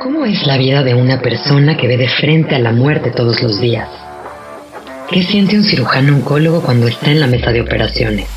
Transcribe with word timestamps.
¿Cómo 0.00 0.24
es 0.24 0.46
la 0.46 0.56
vida 0.56 0.84
de 0.84 0.94
una 0.94 1.20
persona 1.20 1.76
que 1.76 1.88
ve 1.88 1.96
de 1.96 2.08
frente 2.08 2.54
a 2.54 2.60
la 2.60 2.70
muerte 2.70 3.10
todos 3.10 3.42
los 3.42 3.60
días? 3.60 3.88
¿Qué 5.10 5.24
siente 5.24 5.56
un 5.56 5.64
cirujano 5.64 6.14
oncólogo 6.14 6.62
cuando 6.62 6.86
está 6.86 7.10
en 7.10 7.18
la 7.18 7.26
mesa 7.26 7.50
de 7.50 7.62
operaciones? 7.62 8.28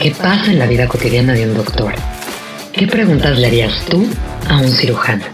¿Qué 0.00 0.10
pasa 0.10 0.50
en 0.50 0.58
la 0.58 0.66
vida 0.66 0.88
cotidiana 0.88 1.34
de 1.34 1.44
un 1.46 1.54
doctor? 1.54 1.94
¿Qué 2.72 2.88
preguntas 2.88 3.38
le 3.38 3.46
harías 3.46 3.84
tú 3.88 4.08
a 4.48 4.56
un 4.58 4.72
cirujano? 4.72 5.24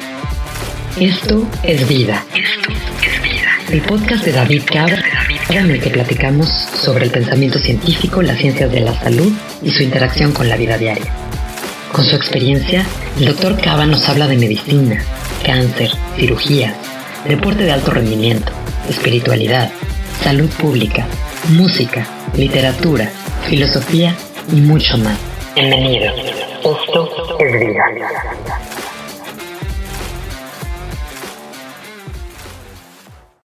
Esto 1.01 1.49
es 1.63 1.89
vida. 1.89 2.23
Esto 2.35 2.71
es 2.71 3.23
vida. 3.23 3.49
El 3.71 3.81
podcast 3.81 4.27
de 4.27 4.33
David 4.33 4.65
Cabra, 4.67 5.03
en 5.49 5.71
el 5.71 5.81
que 5.81 5.89
platicamos 5.89 6.49
sobre 6.49 7.07
el 7.07 7.11
pensamiento 7.11 7.59
científico, 7.59 8.21
las 8.21 8.37
ciencias 8.37 8.71
de 8.71 8.81
la 8.81 8.93
salud 9.01 9.33
y 9.63 9.71
su 9.71 9.83
interacción 9.83 10.33
con 10.33 10.51
la 10.51 10.59
vida 10.59 10.77
diaria. 10.77 11.11
Con 11.91 12.05
su 12.05 12.17
experiencia, 12.17 12.85
el 13.19 13.27
doctor 13.27 13.59
Cava 13.61 13.87
nos 13.87 14.09
habla 14.09 14.27
de 14.27 14.37
medicina, 14.37 15.03
cáncer, 15.43 15.91
cirugía, 16.17 16.75
deporte 17.27 17.65
de 17.65 17.73
alto 17.73 17.91
rendimiento, 17.91 18.53
espiritualidad, 18.89 19.71
salud 20.23 20.49
pública, 20.61 21.07
música, 21.51 22.07
literatura, 22.37 23.11
filosofía 23.49 24.15
y 24.53 24.61
mucho 24.61 24.97
más. 24.99 25.19
Bienvenido. 25.55 26.13
Esto 26.15 27.39
es 27.39 27.53
vida. 27.61 27.85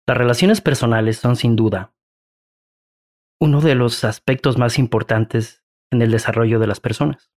Las 0.08 0.18
relaciones 0.18 0.62
personales 0.62 1.18
son 1.18 1.36
sin 1.36 1.56
duda 1.56 1.92
uno 3.42 3.60
de 3.62 3.76
los 3.76 4.04
aspectos 4.04 4.58
más 4.58 4.80
importantes 4.80 5.64
en 5.92 6.02
el 6.02 6.12
desarrollo 6.12 6.60
de 6.60 6.68
las 6.68 6.80
personas. 6.80 7.32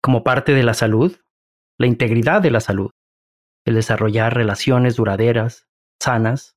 Como 0.00 0.22
parte 0.22 0.52
de 0.52 0.62
la 0.62 0.72
salud, 0.72 1.18
la 1.78 1.86
integridad 1.86 2.40
de 2.40 2.50
la 2.50 2.60
salud, 2.60 2.90
el 3.64 3.74
desarrollar 3.74 4.34
relaciones 4.34 4.96
duraderas, 4.96 5.68
sanas, 6.00 6.56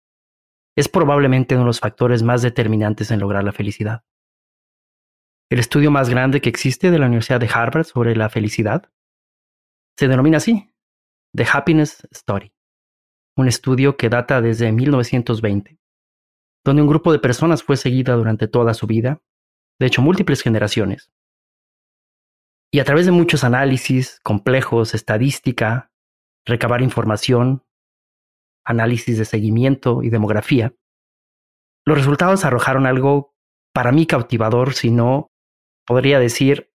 es 0.75 0.89
probablemente 0.89 1.55
uno 1.55 1.63
de 1.63 1.67
los 1.67 1.79
factores 1.79 2.23
más 2.23 2.41
determinantes 2.41 3.11
en 3.11 3.19
lograr 3.19 3.43
la 3.43 3.51
felicidad. 3.51 4.03
El 5.49 5.59
estudio 5.59 5.91
más 5.91 6.09
grande 6.09 6.41
que 6.41 6.49
existe 6.49 6.89
de 6.89 6.97
la 6.97 7.05
Universidad 7.05 7.39
de 7.39 7.49
Harvard 7.53 7.85
sobre 7.85 8.15
la 8.15 8.29
felicidad 8.29 8.91
se 9.97 10.07
denomina 10.07 10.37
así, 10.37 10.73
The 11.35 11.45
Happiness 11.51 12.07
Story, 12.11 12.53
un 13.37 13.47
estudio 13.47 13.95
que 13.95 14.09
data 14.09 14.41
desde 14.41 14.71
1920, 14.71 15.79
donde 16.65 16.81
un 16.81 16.87
grupo 16.87 17.11
de 17.11 17.19
personas 17.19 17.61
fue 17.61 17.77
seguida 17.77 18.15
durante 18.15 18.47
toda 18.47 18.73
su 18.73 18.87
vida, 18.87 19.21
de 19.79 19.87
hecho 19.87 20.01
múltiples 20.01 20.41
generaciones. 20.41 21.11
Y 22.71 22.79
a 22.79 22.85
través 22.85 23.05
de 23.05 23.11
muchos 23.11 23.43
análisis 23.43 24.19
complejos, 24.23 24.95
estadística, 24.95 25.92
recabar 26.45 26.81
información, 26.81 27.63
análisis 28.65 29.17
de 29.17 29.25
seguimiento 29.25 30.03
y 30.03 30.09
demografía, 30.09 30.73
los 31.85 31.97
resultados 31.97 32.45
arrojaron 32.45 32.85
algo 32.85 33.35
para 33.73 33.91
mí 33.91 34.05
cautivador, 34.05 34.73
sino, 34.73 35.31
podría 35.85 36.19
decir, 36.19 36.71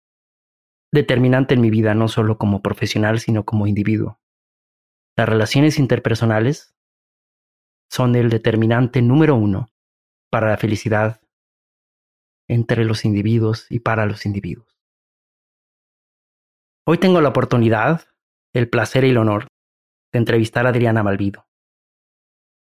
determinante 0.91 1.53
en 1.53 1.61
mi 1.61 1.69
vida, 1.69 1.93
no 1.93 2.07
solo 2.07 2.37
como 2.37 2.61
profesional, 2.61 3.19
sino 3.19 3.45
como 3.45 3.67
individuo. 3.67 4.19
Las 5.15 5.29
relaciones 5.29 5.77
interpersonales 5.77 6.75
son 7.89 8.15
el 8.15 8.29
determinante 8.29 9.01
número 9.01 9.35
uno 9.35 9.69
para 10.31 10.49
la 10.49 10.57
felicidad 10.57 11.21
entre 12.47 12.85
los 12.85 13.05
individuos 13.05 13.67
y 13.69 13.79
para 13.79 14.05
los 14.05 14.25
individuos. 14.25 14.79
Hoy 16.87 16.97
tengo 16.97 17.21
la 17.21 17.29
oportunidad, 17.29 18.07
el 18.53 18.69
placer 18.69 19.03
y 19.05 19.09
el 19.09 19.17
honor 19.17 19.47
de 20.15 20.19
entrevistar 20.19 20.65
a 20.65 20.69
Adriana 20.69 21.03
Malvido, 21.03 21.45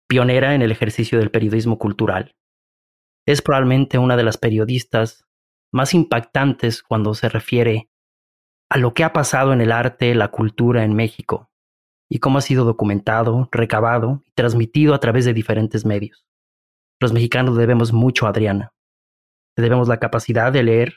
pionera 0.08 0.54
en 0.54 0.62
el 0.62 0.72
ejercicio 0.72 1.18
del 1.18 1.30
periodismo 1.30 1.78
cultural. 1.78 2.34
Es 3.26 3.42
probablemente 3.42 3.98
una 3.98 4.16
de 4.16 4.22
las 4.22 4.38
periodistas 4.38 5.26
más 5.70 5.92
impactantes 5.92 6.82
cuando 6.82 7.12
se 7.12 7.28
refiere 7.28 7.90
a 8.70 8.78
lo 8.78 8.94
que 8.94 9.04
ha 9.04 9.12
pasado 9.12 9.52
en 9.52 9.60
el 9.60 9.72
arte, 9.72 10.14
la 10.14 10.28
cultura 10.28 10.84
en 10.84 10.94
México 10.94 11.50
y 12.10 12.18
cómo 12.18 12.38
ha 12.38 12.40
sido 12.40 12.64
documentado, 12.64 13.46
recabado 13.52 14.22
y 14.24 14.32
transmitido 14.32 14.94
a 14.94 15.00
través 15.00 15.26
de 15.26 15.34
diferentes 15.34 15.84
medios. 15.84 16.26
Los 16.98 17.12
mexicanos 17.12 17.58
debemos 17.58 17.92
mucho 17.92 18.24
a 18.24 18.30
Adriana. 18.30 18.72
Le 19.54 19.64
debemos 19.64 19.88
la 19.88 20.00
capacidad 20.00 20.50
de 20.50 20.62
leer, 20.62 20.94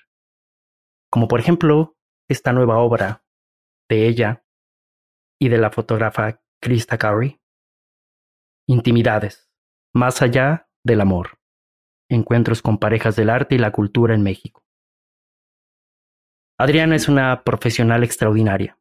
como 1.11 1.27
por 1.27 1.41
ejemplo 1.41 1.97
esta 2.29 2.53
nueva 2.53 2.77
obra 2.77 3.25
de 3.89 4.07
ella 4.07 4.45
y 5.39 5.49
de 5.49 5.57
la 5.57 5.71
fotógrafa 5.71 6.41
Krista 6.61 6.97
Curry. 6.97 7.39
Intimidades, 8.67 9.49
más 9.93 10.21
allá 10.21 10.69
del 10.83 11.01
amor. 11.01 11.39
Encuentros 12.09 12.61
con 12.61 12.77
parejas 12.77 13.15
del 13.15 13.29
arte 13.29 13.55
y 13.55 13.57
la 13.57 13.71
cultura 13.71 14.15
en 14.15 14.23
México. 14.23 14.63
Adriana 16.59 16.95
es 16.95 17.07
una 17.07 17.43
profesional 17.43 18.03
extraordinaria. 18.03 18.79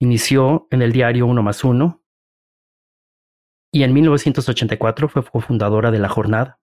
Inició 0.00 0.68
en 0.70 0.82
el 0.82 0.92
diario 0.92 1.26
Uno 1.26 1.42
más 1.42 1.64
Uno 1.64 2.04
y 3.72 3.82
en 3.82 3.92
1984 3.94 5.08
fue 5.08 5.24
cofundadora 5.24 5.90
de 5.90 5.98
La 5.98 6.08
Jornada. 6.08 6.60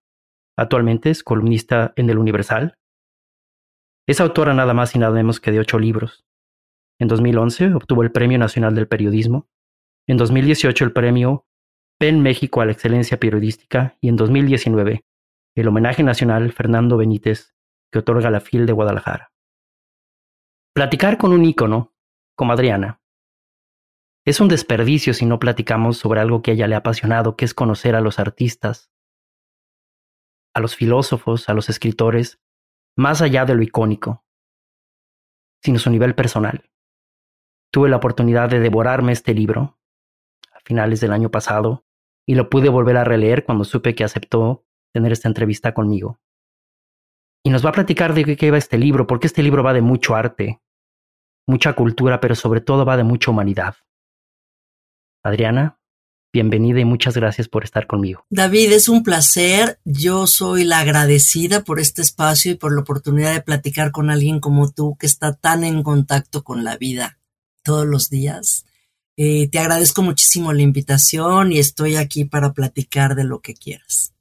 Actualmente 0.58 1.10
es 1.10 1.24
columnista 1.24 1.94
en 1.96 2.10
El 2.10 2.20
Universal. 2.20 2.78
Es 4.08 4.22
autora 4.22 4.54
nada 4.54 4.74
más 4.74 4.96
y 4.96 5.00
nada 5.00 5.14
menos 5.14 5.40
que 5.40 5.52
de 5.52 5.60
ocho 5.60 5.80
libros, 5.80 6.26
en 7.00 7.08
2011 7.08 7.74
obtuvo 7.74 8.04
el 8.04 8.12
Premio 8.12 8.38
Nacional 8.38 8.76
del 8.76 8.88
Periodismo. 8.88 9.48
En 10.08 10.18
2018 10.18 10.84
el 10.84 10.94
Premio 10.94 11.46
PEN 12.00 12.22
México 12.22 12.62
a 12.62 12.66
la 12.66 12.72
Excelencia 12.72 13.20
Periodística 13.20 13.98
y 14.02 14.10
en 14.10 14.16
2019 14.16 15.06
el 15.56 15.68
Homenaje 15.68 16.02
Nacional 16.02 16.52
Fernando 16.52 16.98
Benítez 16.98 17.54
que 17.92 18.00
otorga 18.00 18.32
la 18.32 18.40
FIL 18.40 18.66
de 18.66 18.74
Guadalajara. 18.74 19.32
Platicar 20.74 21.18
con 21.18 21.34
un 21.34 21.46
ícono, 21.46 21.94
como 22.36 22.54
Adriana, 22.54 23.02
es 24.26 24.40
un 24.40 24.48
desperdicio 24.48 25.14
si 25.14 25.26
no 25.26 25.40
platicamos 25.40 25.98
sobre 25.98 26.22
algo 26.22 26.42
que 26.42 26.52
a 26.52 26.54
ella 26.54 26.68
le 26.68 26.76
ha 26.76 26.80
apasionado, 26.80 27.36
que 27.36 27.46
es 27.46 27.54
conocer 27.54 27.96
a 27.96 28.02
los 28.02 28.18
artistas, 28.18 28.92
a 30.56 30.62
los 30.62 30.76
filósofos, 30.76 31.50
a 31.50 31.54
los 31.54 31.70
escritores, 31.70 32.40
más 32.96 33.22
allá 33.22 33.46
de 33.46 33.56
lo 33.56 33.62
icónico, 33.62 34.26
sino 35.64 35.78
su 35.78 35.90
nivel 35.90 36.16
personal. 36.16 36.72
Tuve 37.72 37.90
la 37.90 37.98
oportunidad 37.98 38.50
de 38.50 38.60
devorarme 38.60 39.12
este 39.12 39.34
libro 39.34 39.81
finales 40.64 41.00
del 41.00 41.14
año 41.14 41.30
pasado 41.30 41.86
y 42.26 42.36
lo 42.36 42.50
pude 42.50 42.70
volver 42.70 42.98
a 42.98 43.04
releer 43.04 43.44
cuando 43.44 43.64
supe 43.64 43.96
que 43.96 44.04
aceptó 44.04 44.66
tener 44.94 45.12
esta 45.12 45.28
entrevista 45.28 45.74
conmigo. 45.74 46.20
Y 47.44 47.50
nos 47.50 47.66
va 47.66 47.70
a 47.70 47.74
platicar 47.74 48.14
de 48.14 48.38
qué 48.38 48.52
va 48.52 48.58
este 48.58 48.78
libro, 48.78 49.08
porque 49.08 49.28
este 49.28 49.42
libro 49.42 49.64
va 49.64 49.74
de 49.74 49.82
mucho 49.82 50.16
arte, 50.16 50.62
mucha 51.48 51.74
cultura, 51.74 52.20
pero 52.20 52.36
sobre 52.36 52.62
todo 52.62 52.86
va 52.86 52.98
de 52.98 53.04
mucha 53.04 53.32
humanidad. 53.32 53.76
Adriana, 55.24 55.80
bienvenida 56.34 56.80
y 56.80 56.86
muchas 56.86 57.16
gracias 57.16 57.48
por 57.48 57.64
estar 57.64 57.88
conmigo. 57.88 58.26
David, 58.30 58.72
es 58.74 58.90
un 58.90 59.04
placer. 59.04 59.80
Yo 59.84 60.28
soy 60.28 60.64
la 60.64 60.80
agradecida 60.80 61.64
por 61.64 61.80
este 61.80 62.02
espacio 62.02 62.52
y 62.52 62.56
por 62.56 62.74
la 62.74 62.82
oportunidad 62.82 63.34
de 63.34 63.42
platicar 63.42 63.92
con 63.92 64.10
alguien 64.10 64.40
como 64.40 64.72
tú 64.72 64.96
que 64.98 65.08
está 65.08 65.34
tan 65.36 65.64
en 65.64 65.84
contacto 65.84 66.44
con 66.44 66.64
la 66.64 66.78
vida 66.78 67.20
todos 67.64 67.86
los 67.86 68.10
días. 68.10 68.66
Eh, 69.18 69.50
te 69.50 69.60
agradezco 69.60 70.02
muchísimo 70.02 70.54
la 70.54 70.62
invitación 70.62 71.52
y 71.52 71.60
estoy 71.60 71.96
aquí 71.96 72.26
para 72.26 72.54
platicar 72.54 73.16
de 73.16 73.24
lo 73.24 73.40
que 73.40 73.54
quieras. 73.54 74.14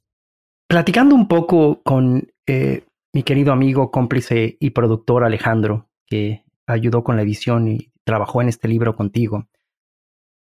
Platicando 0.67 1.15
un 1.15 1.27
poco 1.27 1.81
con 1.83 2.31
eh, 2.45 2.85
mi 3.13 3.23
querido 3.23 3.51
amigo, 3.51 3.91
cómplice 3.91 4.57
y 4.59 4.69
productor 4.71 5.23
Alejandro, 5.23 5.89
que 6.05 6.43
ayudó 6.67 7.03
con 7.03 7.15
la 7.15 7.23
edición 7.23 7.67
y 7.67 7.91
trabajó 8.03 8.41
en 8.41 8.49
este 8.49 8.67
libro 8.67 8.95
contigo, 8.95 9.47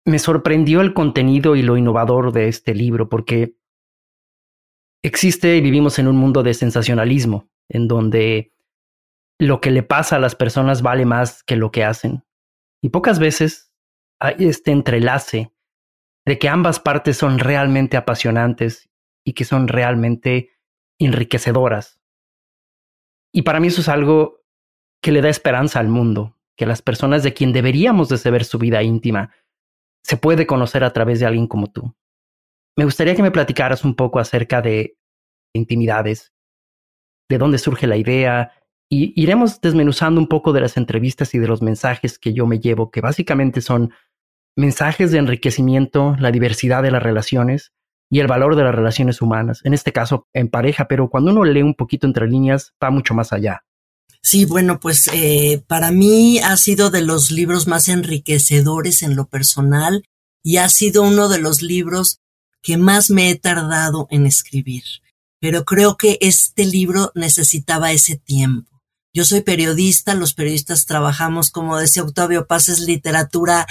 me 0.04 0.18
sorprendió 0.18 0.80
el 0.80 0.94
contenido 0.94 1.54
y 1.56 1.62
lo 1.62 1.76
innovador 1.76 2.32
de 2.32 2.48
este 2.48 2.74
libro 2.74 3.08
porque 3.08 3.56
existe 5.02 5.56
y 5.56 5.60
vivimos 5.60 5.98
en 5.98 6.08
un 6.08 6.16
mundo 6.16 6.42
de 6.42 6.54
sensacionalismo, 6.54 7.48
en 7.68 7.88
donde 7.88 8.52
lo 9.38 9.60
que 9.60 9.70
le 9.70 9.82
pasa 9.82 10.16
a 10.16 10.20
las 10.20 10.34
personas 10.34 10.82
vale 10.82 11.04
más 11.04 11.42
que 11.42 11.56
lo 11.56 11.70
que 11.70 11.84
hacen. 11.84 12.24
Y 12.82 12.90
pocas 12.90 13.18
veces 13.18 13.71
este 14.30 14.70
entrelace 14.70 15.52
de 16.24 16.38
que 16.38 16.48
ambas 16.48 16.80
partes 16.80 17.16
son 17.16 17.38
realmente 17.38 17.96
apasionantes 17.96 18.90
y 19.24 19.32
que 19.32 19.44
son 19.44 19.69
realmente 19.69 20.50
enriquecedoras. 20.98 22.00
Y 23.32 23.42
para 23.42 23.60
mí 23.60 23.69
eso 23.69 23.80
es 23.80 23.88
algo 23.88 24.42
que 25.02 25.12
le 25.12 25.20
da 25.20 25.28
esperanza 25.28 25.80
al 25.80 25.88
mundo, 25.88 26.38
que 26.56 26.66
las 26.66 26.82
personas 26.82 27.22
de 27.22 27.32
quien 27.32 27.52
deberíamos 27.52 28.08
de 28.08 28.19
saber 28.19 28.44
su 28.44 28.58
vida 28.58 28.82
íntima 28.82 29.32
se 30.04 30.16
puede 30.16 30.46
conocer 30.46 30.84
a 30.84 30.92
través 30.92 31.20
de 31.20 31.26
alguien 31.26 31.46
como 31.46 31.70
tú. 31.70 31.94
Me 32.76 32.84
gustaría 32.84 33.14
que 33.14 33.22
me 33.22 33.30
platicaras 33.30 33.84
un 33.84 33.94
poco 33.94 34.19
acerca 34.19 34.62
de 34.62 34.96
intimidades, 35.54 36.32
de 37.28 37.38
dónde 37.38 37.58
surge 37.58 37.86
la 37.86 37.96
idea, 37.96 38.52
y 38.90 39.12
iremos 39.20 39.60
desmenuzando 39.60 40.20
un 40.20 40.26
poco 40.26 40.52
de 40.52 40.60
las 40.60 40.76
entrevistas 40.76 41.34
y 41.34 41.38
de 41.38 41.48
los 41.48 41.62
mensajes 41.62 42.19
que 42.19 42.34
yo 42.34 42.46
me 42.46 42.58
llevo, 42.58 42.90
que 42.90 43.00
básicamente 43.00 43.60
son 43.60 43.92
mensajes 44.56 45.10
de 45.10 45.19
enriquecimiento, 45.19 46.16
la 46.19 46.31
diversidad 46.31 46.82
de 46.82 46.90
las 46.90 47.02
relaciones 47.02 47.72
y 48.10 48.20
el 48.20 48.26
valor 48.26 48.56
de 48.56 48.64
las 48.64 48.75
relaciones 48.75 49.22
humanas, 49.22 49.60
en 49.64 49.72
este 49.72 49.93
caso 49.93 50.26
en 50.34 50.49
pareja, 50.49 50.87
pero 50.87 51.08
cuando 51.08 51.31
uno 51.31 51.44
lee 51.44 51.62
un 51.62 51.75
poquito 51.75 52.06
entre 52.06 52.28
líneas 52.28 52.75
va 52.82 52.90
mucho 52.90 53.14
más 53.14 53.32
allá. 53.32 53.64
Sí, 54.22 54.44
bueno, 54.44 54.78
pues 54.78 55.08
eh, 55.12 55.64
para 55.66 55.90
mí 55.90 56.38
ha 56.38 56.56
sido 56.56 56.90
de 56.90 57.02
los 57.02 57.31
libros 57.31 57.66
más 57.66 57.88
enriquecedores 57.88 59.02
en 59.02 59.16
lo 59.16 59.26
personal 59.26 60.04
y 60.44 60.58
ha 60.58 60.69
sido 60.69 61.02
uno 61.02 61.28
de 61.28 61.38
los 61.38 61.62
libros 61.62 62.20
que 62.62 62.76
más 62.76 63.10
me 63.10 63.31
he 63.31 63.34
tardado 63.37 64.06
en 64.10 64.26
escribir. 64.26 64.84
Pero 65.40 65.64
creo 65.64 65.96
que 65.96 66.19
este 66.20 66.66
libro 66.66 67.10
necesitaba 67.14 67.90
ese 67.90 68.16
tiempo. 68.16 68.81
Yo 69.12 69.25
soy 69.25 69.40
periodista, 69.40 70.14
los 70.14 70.34
periodistas 70.34 70.87
trabajamos, 70.87 71.50
como 71.50 71.76
decía 71.76 72.02
Octavio 72.02 72.46
Paz, 72.46 72.69
es 72.69 72.81
literatura 72.81 73.66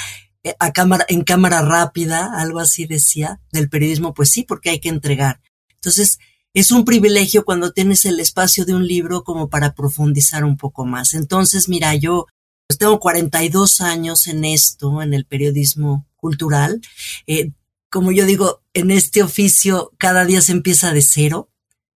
cámara, 0.74 1.06
en 1.08 1.24
cámara 1.24 1.62
rápida, 1.62 2.40
algo 2.40 2.60
así 2.60 2.86
decía, 2.86 3.40
del 3.52 3.70
periodismo, 3.70 4.14
pues 4.14 4.30
sí, 4.30 4.44
porque 4.44 4.70
hay 4.70 4.80
que 4.80 4.90
entregar. 4.90 5.42
Entonces, 5.76 6.20
es 6.54 6.72
un 6.72 6.84
privilegio 6.84 7.46
cuando 7.46 7.72
tienes 7.72 8.06
el 8.06 8.20
espacio 8.20 8.66
de 8.66 8.76
un 8.76 8.86
libro 8.86 9.24
como 9.24 9.50
para 9.50 9.74
profundizar 9.74 10.44
un 10.44 10.58
poco 10.58 10.86
más. 10.86 11.14
Entonces, 11.14 11.70
mira, 11.70 11.96
yo 11.96 12.28
pues 12.68 12.78
tengo 12.78 13.00
42 13.00 13.82
años 13.82 14.28
en 14.28 14.46
esto, 14.46 15.02
en 15.02 15.14
el 15.14 15.26
periodismo 15.26 16.08
cultural. 16.16 16.82
Eh, 17.28 17.52
como 17.90 18.12
yo 18.12 18.26
digo, 18.26 18.62
en 18.74 18.92
este 18.92 19.24
oficio 19.24 19.92
cada 19.98 20.26
día 20.26 20.42
se 20.42 20.54
empieza 20.54 20.94
de 20.94 21.02
cero, 21.02 21.50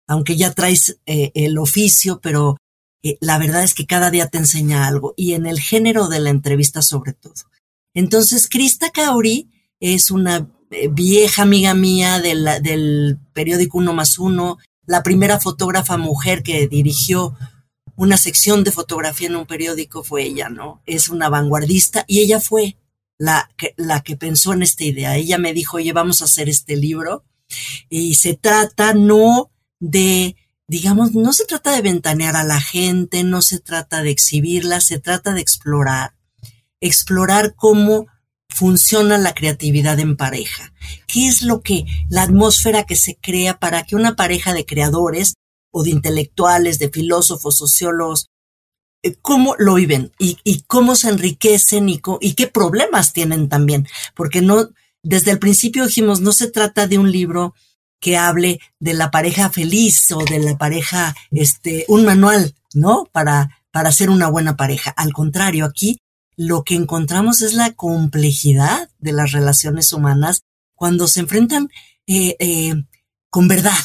aunque 0.08 0.36
ya 0.36 0.52
traes 0.54 1.00
eh, 1.06 1.32
el 1.36 1.58
oficio, 1.58 2.20
pero 2.22 2.58
la 3.20 3.38
verdad 3.38 3.64
es 3.64 3.74
que 3.74 3.86
cada 3.86 4.10
día 4.10 4.30
te 4.30 4.38
enseña 4.38 4.88
algo 4.88 5.14
y 5.18 5.34
en 5.34 5.46
el 5.46 5.60
género 5.60 6.08
de 6.08 6.20
la 6.20 6.30
entrevista 6.30 6.82
sobre 6.82 7.14
todo. 7.14 7.34
Entonces, 7.94 8.48
Krista 8.48 8.90
Kauri 8.90 9.50
es 9.80 10.12
una 10.12 10.50
eh, 10.72 10.90
vieja 10.92 11.44
amiga 11.44 11.74
mía 11.74 12.20
del 12.20 13.20
periódico 13.34 13.78
Uno 13.78 13.94
más 13.94 14.18
Uno, 14.18 14.58
la 14.86 15.04
primera 15.04 15.40
fotógrafa 15.40 15.98
mujer 15.98 16.44
que 16.44 16.68
dirigió 16.68 17.36
una 17.96 18.18
sección 18.18 18.64
de 18.64 18.72
fotografía 18.72 19.28
en 19.28 19.36
un 19.36 19.46
periódico 19.46 20.04
fue 20.04 20.24
ella, 20.24 20.50
¿no? 20.50 20.82
Es 20.86 21.10
una 21.10 21.30
vanguardista 21.30 22.06
y 22.08 22.20
ella 22.20 22.40
fue 22.40 22.78
la 23.18 23.50
que, 23.56 23.74
la 23.78 24.02
que 24.02 24.18
pensó 24.18 24.54
en 24.54 24.64
esta 24.64 24.84
idea. 24.84 25.16
Ella 25.16 25.38
me 25.38 25.54
dijo, 25.54 25.78
oye, 25.78 25.94
vamos 25.94 26.22
a 26.22 26.26
hacer 26.26 26.50
este 26.50 26.76
libro 26.76 27.24
y 27.90 28.16
se 28.16 28.34
trata 28.34 28.94
no 28.94 29.52
de, 29.80 30.36
digamos, 30.68 31.14
no 31.14 31.34
se 31.34 31.46
trata 31.46 31.72
de 31.72 31.82
ventanear 31.82 32.36
a 32.36 32.44
la 32.44 32.60
gente, 32.60 33.24
no 33.24 33.42
se 33.42 33.60
trata 33.60 34.02
de 34.02 34.10
exhibirla, 34.10 34.82
se 34.82 35.00
trata 35.00 35.34
de 35.34 35.42
explorar 35.42 36.16
explorar 36.84 37.56
cómo 37.56 38.08
funciona 38.50 39.18
la 39.18 39.34
creatividad 39.34 40.00
en 40.00 40.16
pareja. 40.16 40.74
¿Qué 41.08 41.28
es 41.28 41.42
lo 41.42 41.62
que, 41.62 41.86
la 42.10 42.24
atmósfera 42.24 42.84
que 42.84 42.96
se 42.96 43.16
crea 43.16 43.58
para 43.58 43.84
que 43.84 43.96
una 43.96 44.16
pareja 44.16 44.54
de 44.54 44.66
creadores 44.66 45.36
o 45.72 45.84
de 45.84 45.90
intelectuales, 45.90 46.78
de 46.78 46.90
filósofos, 46.90 47.58
sociólogos, 47.58 48.28
eh, 49.02 49.16
cómo 49.22 49.56
lo 49.58 49.76
viven 49.76 50.12
y, 50.20 50.62
cómo 50.68 50.96
se 50.96 51.10
enriquecen 51.10 51.90
y, 51.90 52.02
y, 52.20 52.34
qué 52.34 52.48
problemas 52.48 53.14
tienen 53.14 53.50
también? 53.50 53.88
Porque 54.14 54.42
no, 54.42 54.70
desde 55.02 55.32
el 55.32 55.40
principio 55.40 55.88
dijimos, 55.88 56.22
no 56.22 56.32
se 56.32 56.52
trata 56.52 56.86
de 56.86 57.00
un 57.00 57.12
libro 57.12 57.56
que 58.00 58.18
hable 58.18 58.60
de 58.80 58.94
la 58.94 59.10
pareja 59.10 59.50
feliz 59.50 60.12
o 60.12 60.24
de 60.26 60.40
la 60.40 60.58
pareja, 60.58 61.16
este, 61.32 61.86
un 61.88 62.04
manual, 62.04 62.54
¿no? 62.74 63.08
Para, 63.14 63.64
para 63.72 63.94
ser 63.94 64.10
una 64.10 64.28
buena 64.28 64.58
pareja. 64.58 64.92
Al 64.92 65.14
contrario, 65.14 65.66
aquí 65.66 65.98
lo 66.36 66.64
que 66.64 66.76
encontramos 66.76 67.42
es 67.42 67.54
la 67.54 67.74
complejidad 67.74 68.90
de 69.00 69.12
las 69.12 69.32
relaciones 69.32 69.94
humanas 69.94 70.42
cuando 70.76 71.08
se 71.08 71.22
enfrentan 71.22 71.70
eh, 72.08 72.36
eh, 72.40 72.74
con 73.30 73.48
verdad. 73.48 73.78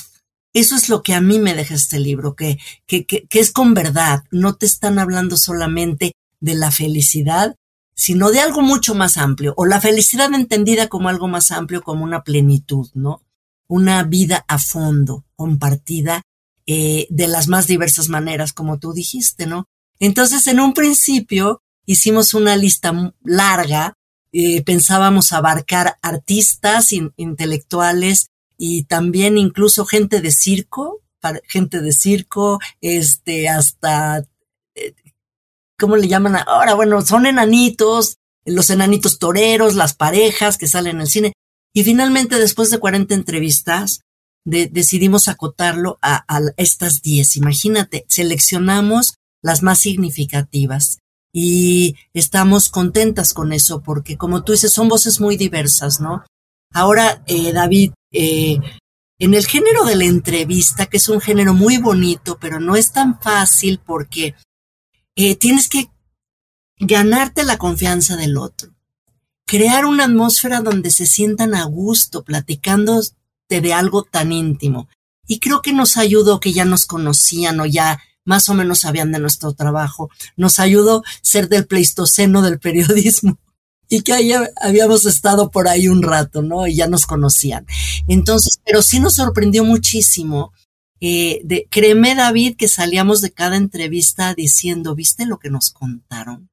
Eso 0.52 0.74
es 0.74 0.88
lo 0.88 1.02
que 1.02 1.14
a 1.14 1.20
mí 1.20 1.38
me 1.38 1.54
deja 1.54 1.74
este 1.74 2.00
libro, 2.00 2.34
que, 2.34 2.58
que, 2.86 3.04
que, 3.04 3.26
es 3.32 3.52
con 3.52 3.74
verdad. 3.74 4.24
No 4.30 4.56
te 4.56 4.66
están 4.66 4.98
hablando 4.98 5.36
solamente 5.36 6.12
de 6.40 6.54
la 6.54 6.70
felicidad, 6.70 7.54
sino 7.94 8.30
de 8.30 8.40
algo 8.40 8.62
mucho 8.62 8.94
más 8.94 9.16
amplio, 9.16 9.54
o 9.56 9.66
la 9.66 9.80
felicidad 9.80 10.32
entendida 10.32 10.88
como 10.88 11.08
algo 11.08 11.28
más 11.28 11.50
amplio, 11.50 11.82
como 11.82 12.04
una 12.04 12.22
plenitud, 12.22 12.88
¿no? 12.94 13.22
Una 13.66 14.02
vida 14.04 14.44
a 14.48 14.58
fondo, 14.58 15.24
compartida, 15.36 16.22
eh, 16.66 17.06
de 17.10 17.28
las 17.28 17.48
más 17.48 17.66
diversas 17.66 18.08
maneras, 18.08 18.52
como 18.52 18.78
tú 18.78 18.92
dijiste, 18.92 19.46
¿no? 19.46 19.66
Entonces, 19.98 20.46
en 20.46 20.60
un 20.60 20.74
principio, 20.74 21.60
hicimos 21.88 22.34
una 22.34 22.54
lista 22.54 23.14
larga, 23.24 23.94
eh, 24.30 24.62
pensábamos 24.62 25.32
abarcar 25.32 25.96
artistas, 26.02 26.92
intelectuales 26.92 28.28
y 28.58 28.84
también 28.84 29.38
incluso 29.38 29.86
gente 29.86 30.20
de 30.20 30.30
circo, 30.30 31.00
gente 31.44 31.80
de 31.80 31.92
circo, 31.92 32.60
este, 32.82 33.48
hasta, 33.48 34.26
eh, 34.74 34.94
¿cómo 35.78 35.96
le 35.96 36.08
llaman 36.08 36.36
ahora? 36.36 36.74
Bueno, 36.74 37.00
son 37.00 37.24
enanitos, 37.24 38.18
los 38.44 38.68
enanitos 38.68 39.18
toreros, 39.18 39.74
las 39.74 39.94
parejas 39.94 40.58
que 40.58 40.68
salen 40.68 41.00
al 41.00 41.08
cine. 41.08 41.32
Y 41.72 41.84
finalmente, 41.84 42.38
después 42.38 42.70
de 42.70 42.78
40 42.78 43.14
entrevistas, 43.14 44.02
decidimos 44.44 45.26
acotarlo 45.26 45.98
a, 46.02 46.24
a 46.28 46.40
estas 46.58 47.00
10. 47.00 47.36
Imagínate, 47.38 48.04
seleccionamos 48.08 49.14
las 49.42 49.62
más 49.62 49.78
significativas 49.78 50.98
y 51.40 51.94
estamos 52.14 52.68
contentas 52.68 53.32
con 53.32 53.52
eso 53.52 53.80
porque 53.80 54.16
como 54.16 54.42
tú 54.42 54.50
dices 54.50 54.72
son 54.72 54.88
voces 54.88 55.20
muy 55.20 55.36
diversas, 55.36 56.00
¿no? 56.00 56.24
Ahora, 56.72 57.22
eh, 57.28 57.52
David, 57.52 57.92
eh, 58.10 58.58
en 59.20 59.34
el 59.34 59.46
género 59.46 59.84
de 59.84 59.94
la 59.94 60.06
entrevista, 60.06 60.86
que 60.86 60.96
es 60.96 61.08
un 61.08 61.20
género 61.20 61.54
muy 61.54 61.76
bonito, 61.76 62.38
pero 62.40 62.58
no 62.58 62.74
es 62.74 62.90
tan 62.90 63.20
fácil 63.20 63.80
porque 63.86 64.34
eh, 65.14 65.36
tienes 65.36 65.68
que 65.68 65.88
ganarte 66.76 67.44
la 67.44 67.56
confianza 67.56 68.16
del 68.16 68.36
otro, 68.36 68.74
crear 69.46 69.84
una 69.84 70.06
atmósfera 70.06 70.60
donde 70.60 70.90
se 70.90 71.06
sientan 71.06 71.54
a 71.54 71.62
gusto 71.66 72.24
platicándote 72.24 73.14
de 73.48 73.72
algo 73.72 74.02
tan 74.02 74.32
íntimo. 74.32 74.88
Y 75.28 75.38
creo 75.38 75.62
que 75.62 75.72
nos 75.72 75.98
ayudó 75.98 76.40
que 76.40 76.52
ya 76.52 76.64
nos 76.64 76.84
conocían 76.84 77.60
o 77.60 77.66
ya 77.66 78.00
más 78.28 78.50
o 78.50 78.54
menos 78.54 78.80
sabían 78.80 79.10
de 79.10 79.20
nuestro 79.20 79.54
trabajo. 79.54 80.10
Nos 80.36 80.58
ayudó 80.58 81.02
ser 81.22 81.48
del 81.48 81.66
pleistoceno 81.66 82.42
del 82.42 82.58
periodismo 82.60 83.38
y 83.88 84.02
que 84.02 84.12
ahí 84.12 84.32
habíamos 84.60 85.06
estado 85.06 85.50
por 85.50 85.66
ahí 85.66 85.88
un 85.88 86.02
rato, 86.02 86.42
¿no? 86.42 86.66
Y 86.66 86.76
ya 86.76 86.88
nos 86.88 87.06
conocían. 87.06 87.66
Entonces, 88.06 88.60
pero 88.66 88.82
sí 88.82 89.00
nos 89.00 89.14
sorprendió 89.14 89.64
muchísimo. 89.64 90.52
Eh, 91.00 91.40
de, 91.42 91.66
créeme, 91.70 92.14
David, 92.14 92.56
que 92.58 92.68
salíamos 92.68 93.22
de 93.22 93.32
cada 93.32 93.56
entrevista 93.56 94.34
diciendo, 94.34 94.94
¿viste 94.94 95.24
lo 95.24 95.38
que 95.38 95.48
nos 95.48 95.70
contaron? 95.70 96.50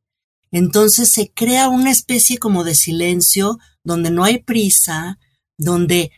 Entonces 0.51 1.11
se 1.11 1.31
crea 1.31 1.67
una 1.67 1.91
especie 1.91 2.37
como 2.37 2.63
de 2.63 2.75
silencio 2.75 3.59
donde 3.83 4.11
no 4.11 4.23
hay 4.23 4.39
prisa, 4.39 5.19
donde 5.57 6.13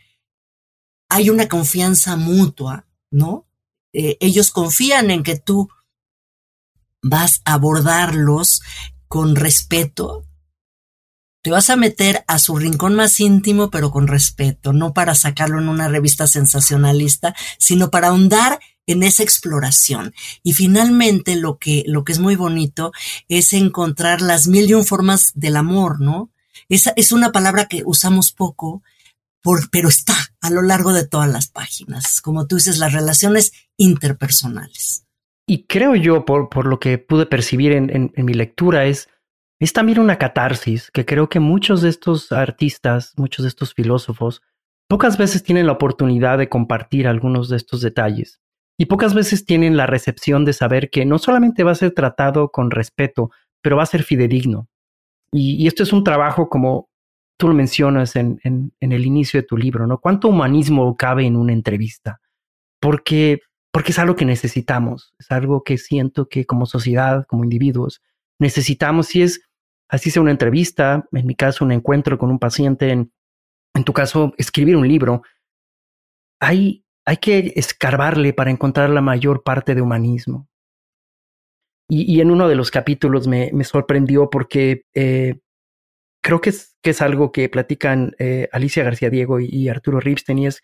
hay 1.08 1.30
una 1.30 1.48
confianza 1.48 2.14
mutua, 2.14 2.86
¿no? 3.10 3.47
Eh, 4.00 4.16
ellos 4.20 4.52
confían 4.52 5.10
en 5.10 5.24
que 5.24 5.36
tú 5.36 5.68
vas 7.02 7.40
a 7.44 7.54
abordarlos 7.54 8.62
con 9.08 9.34
respeto, 9.34 10.24
te 11.42 11.50
vas 11.50 11.68
a 11.68 11.74
meter 11.74 12.22
a 12.28 12.38
su 12.38 12.56
rincón 12.56 12.94
más 12.94 13.18
íntimo, 13.18 13.70
pero 13.70 13.90
con 13.90 14.06
respeto, 14.06 14.72
no 14.72 14.94
para 14.94 15.16
sacarlo 15.16 15.58
en 15.58 15.68
una 15.68 15.88
revista 15.88 16.28
sensacionalista, 16.28 17.34
sino 17.58 17.90
para 17.90 18.08
ahondar 18.08 18.60
en 18.86 19.02
esa 19.02 19.24
exploración. 19.24 20.14
Y 20.44 20.52
finalmente 20.52 21.34
lo 21.34 21.58
que, 21.58 21.82
lo 21.88 22.04
que 22.04 22.12
es 22.12 22.20
muy 22.20 22.36
bonito 22.36 22.92
es 23.26 23.52
encontrar 23.52 24.22
las 24.22 24.46
mil 24.46 24.70
y 24.70 24.74
un 24.74 24.86
formas 24.86 25.32
del 25.34 25.56
amor, 25.56 26.00
¿no? 26.00 26.30
Esa 26.68 26.92
es 26.94 27.10
una 27.10 27.32
palabra 27.32 27.66
que 27.66 27.82
usamos 27.84 28.30
poco, 28.30 28.84
pero 29.70 29.88
está 29.88 30.14
a 30.40 30.50
lo 30.50 30.62
largo 30.62 30.92
de 30.92 31.06
todas 31.06 31.30
las 31.30 31.48
páginas. 31.48 32.20
Como 32.20 32.46
tú 32.46 32.56
dices, 32.56 32.78
las 32.78 32.92
relaciones 32.92 33.52
interpersonales. 33.76 35.06
Y 35.46 35.64
creo 35.66 35.94
yo, 35.94 36.24
por, 36.24 36.66
lo 36.66 36.78
que 36.78 36.98
pude 36.98 37.26
percibir 37.26 37.72
en, 37.72 38.12
mi 38.16 38.34
lectura, 38.34 38.84
es, 38.84 39.08
es 39.58 39.72
también 39.72 39.98
una 39.98 40.18
catarsis 40.18 40.90
que 40.90 41.06
creo 41.06 41.28
que 41.28 41.40
muchos 41.40 41.80
de 41.80 41.88
estos 41.88 42.32
artistas, 42.32 43.14
muchos 43.16 43.44
de 43.44 43.48
estos 43.48 43.72
filósofos, 43.72 44.42
pocas 44.88 45.16
veces 45.16 45.42
tienen 45.42 45.66
la 45.66 45.72
oportunidad 45.72 46.38
de 46.38 46.50
compartir 46.50 47.08
algunos 47.08 47.48
de 47.48 47.56
estos 47.56 47.80
detalles. 47.80 48.40
Y 48.78 48.86
pocas 48.86 49.14
veces 49.14 49.44
tienen 49.44 49.76
la 49.76 49.86
recepción 49.86 50.44
de 50.44 50.52
saber 50.52 50.90
que 50.90 51.04
no 51.06 51.18
solamente 51.18 51.64
va 51.64 51.72
a 51.72 51.76
ser 51.76 51.92
tratado 51.92 52.50
con 52.50 52.70
respeto, 52.70 53.30
pero 53.62 53.76
va 53.76 53.82
a 53.82 53.86
ser 53.86 54.02
fidedigno. 54.02 54.68
Y 55.32 55.66
esto 55.66 55.82
es 55.82 55.92
un 55.92 56.04
trabajo 56.04 56.48
como 56.48 56.87
tú 57.38 57.48
lo 57.48 57.54
mencionas 57.54 58.16
en, 58.16 58.40
el 58.80 59.06
inicio 59.06 59.40
de 59.40 59.46
tu 59.46 59.56
libro, 59.56 59.86
¿no? 59.86 59.98
¿Cuánto 59.98 60.28
humanismo 60.28 60.96
cabe 60.96 61.24
en 61.24 61.36
una 61.36 61.52
entrevista? 61.52 62.20
Porque, 62.80 63.40
porque 63.72 63.92
es 63.92 63.98
algo 63.98 64.16
que 64.16 64.24
necesitamos, 64.24 65.14
es 65.18 65.30
algo 65.30 65.62
que 65.62 65.78
siento 65.78 66.28
que 66.28 66.44
como 66.44 66.66
sociedad, 66.66 67.24
como 67.28 67.44
individuos, 67.44 68.02
necesitamos 68.40 69.14
y 69.14 69.22
es, 69.22 69.40
así 69.88 70.10
sea 70.10 70.20
una 70.20 70.32
entrevista, 70.32 71.06
en 71.12 71.26
mi 71.26 71.36
caso 71.36 71.64
un 71.64 71.72
encuentro 71.72 72.18
con 72.18 72.30
un 72.30 72.40
paciente, 72.40 72.90
en, 72.90 73.12
en 73.72 73.84
tu 73.84 73.92
caso 73.92 74.34
escribir 74.36 74.76
un 74.76 74.88
libro, 74.88 75.22
hay, 76.40 76.84
hay 77.04 77.18
que 77.18 77.52
escarbarle 77.54 78.32
para 78.32 78.50
encontrar 78.50 78.90
la 78.90 79.00
mayor 79.00 79.44
parte 79.44 79.76
de 79.76 79.80
humanismo. 79.80 80.48
Y, 81.90 82.20
en 82.20 82.30
uno 82.30 82.48
de 82.48 82.54
los 82.54 82.70
capítulos 82.70 83.26
me, 83.26 83.50
me 83.54 83.64
sorprendió 83.64 84.28
porque 84.28 84.84
eh, 84.92 85.40
creo 86.28 86.42
que 86.42 86.50
es, 86.50 86.76
que 86.82 86.90
es 86.90 87.00
algo 87.00 87.32
que 87.32 87.48
platican 87.48 88.14
eh, 88.18 88.50
Alicia 88.52 88.84
García 88.84 89.08
Diego 89.08 89.40
y, 89.40 89.70
Arturo 89.70 89.98
Ripstein 89.98 90.40
y 90.40 90.46
es, 90.48 90.60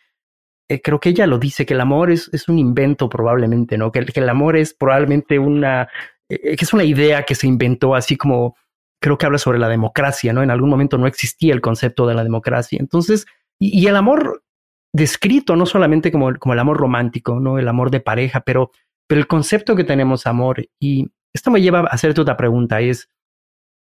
eh, 0.68 0.82
creo 0.82 1.00
que 1.00 1.08
ella 1.08 1.26
lo 1.26 1.38
dice, 1.38 1.64
que 1.64 1.72
el 1.72 1.80
amor 1.80 2.10
es, 2.10 2.28
es 2.34 2.50
un 2.50 2.58
invento 2.58 3.08
probablemente, 3.08 3.78
¿no? 3.78 3.90
Que, 3.90 4.04
que 4.04 4.20
el 4.20 4.28
amor 4.28 4.58
es 4.58 4.74
probablemente 4.74 5.38
una, 5.38 5.88
que 6.28 6.58
es 6.60 6.74
una 6.74 6.84
idea 6.84 7.22
que 7.22 7.34
se 7.34 7.46
inventó 7.46 7.94
así 7.94 8.18
como, 8.18 8.58
creo 9.00 9.16
que 9.16 9.24
habla 9.24 9.38
sobre 9.38 9.58
la 9.58 9.70
democracia, 9.70 10.34
¿no? 10.34 10.42
En 10.42 10.50
algún 10.50 10.68
momento 10.68 10.98
no 10.98 11.06
existía 11.06 11.54
el 11.54 11.62
concepto 11.62 12.06
de 12.06 12.14
la 12.14 12.24
democracia. 12.24 12.76
Entonces, 12.78 13.24
y, 13.58 13.80
y 13.80 13.86
el 13.86 13.96
amor 13.96 14.44
descrito 14.92 15.56
no 15.56 15.64
solamente 15.64 16.12
como, 16.12 16.30
como 16.38 16.52
el 16.52 16.58
amor 16.58 16.76
romántico, 16.76 17.40
¿no? 17.40 17.58
El 17.58 17.68
amor 17.68 17.90
de 17.90 18.00
pareja, 18.00 18.42
pero, 18.42 18.70
pero 19.06 19.18
el 19.18 19.26
concepto 19.26 19.76
que 19.76 19.84
tenemos 19.84 20.26
amor. 20.26 20.68
Y 20.78 21.10
esto 21.32 21.50
me 21.50 21.62
lleva 21.62 21.80
a 21.80 21.84
hacerte 21.84 22.20
otra 22.20 22.36
pregunta, 22.36 22.82
es, 22.82 23.08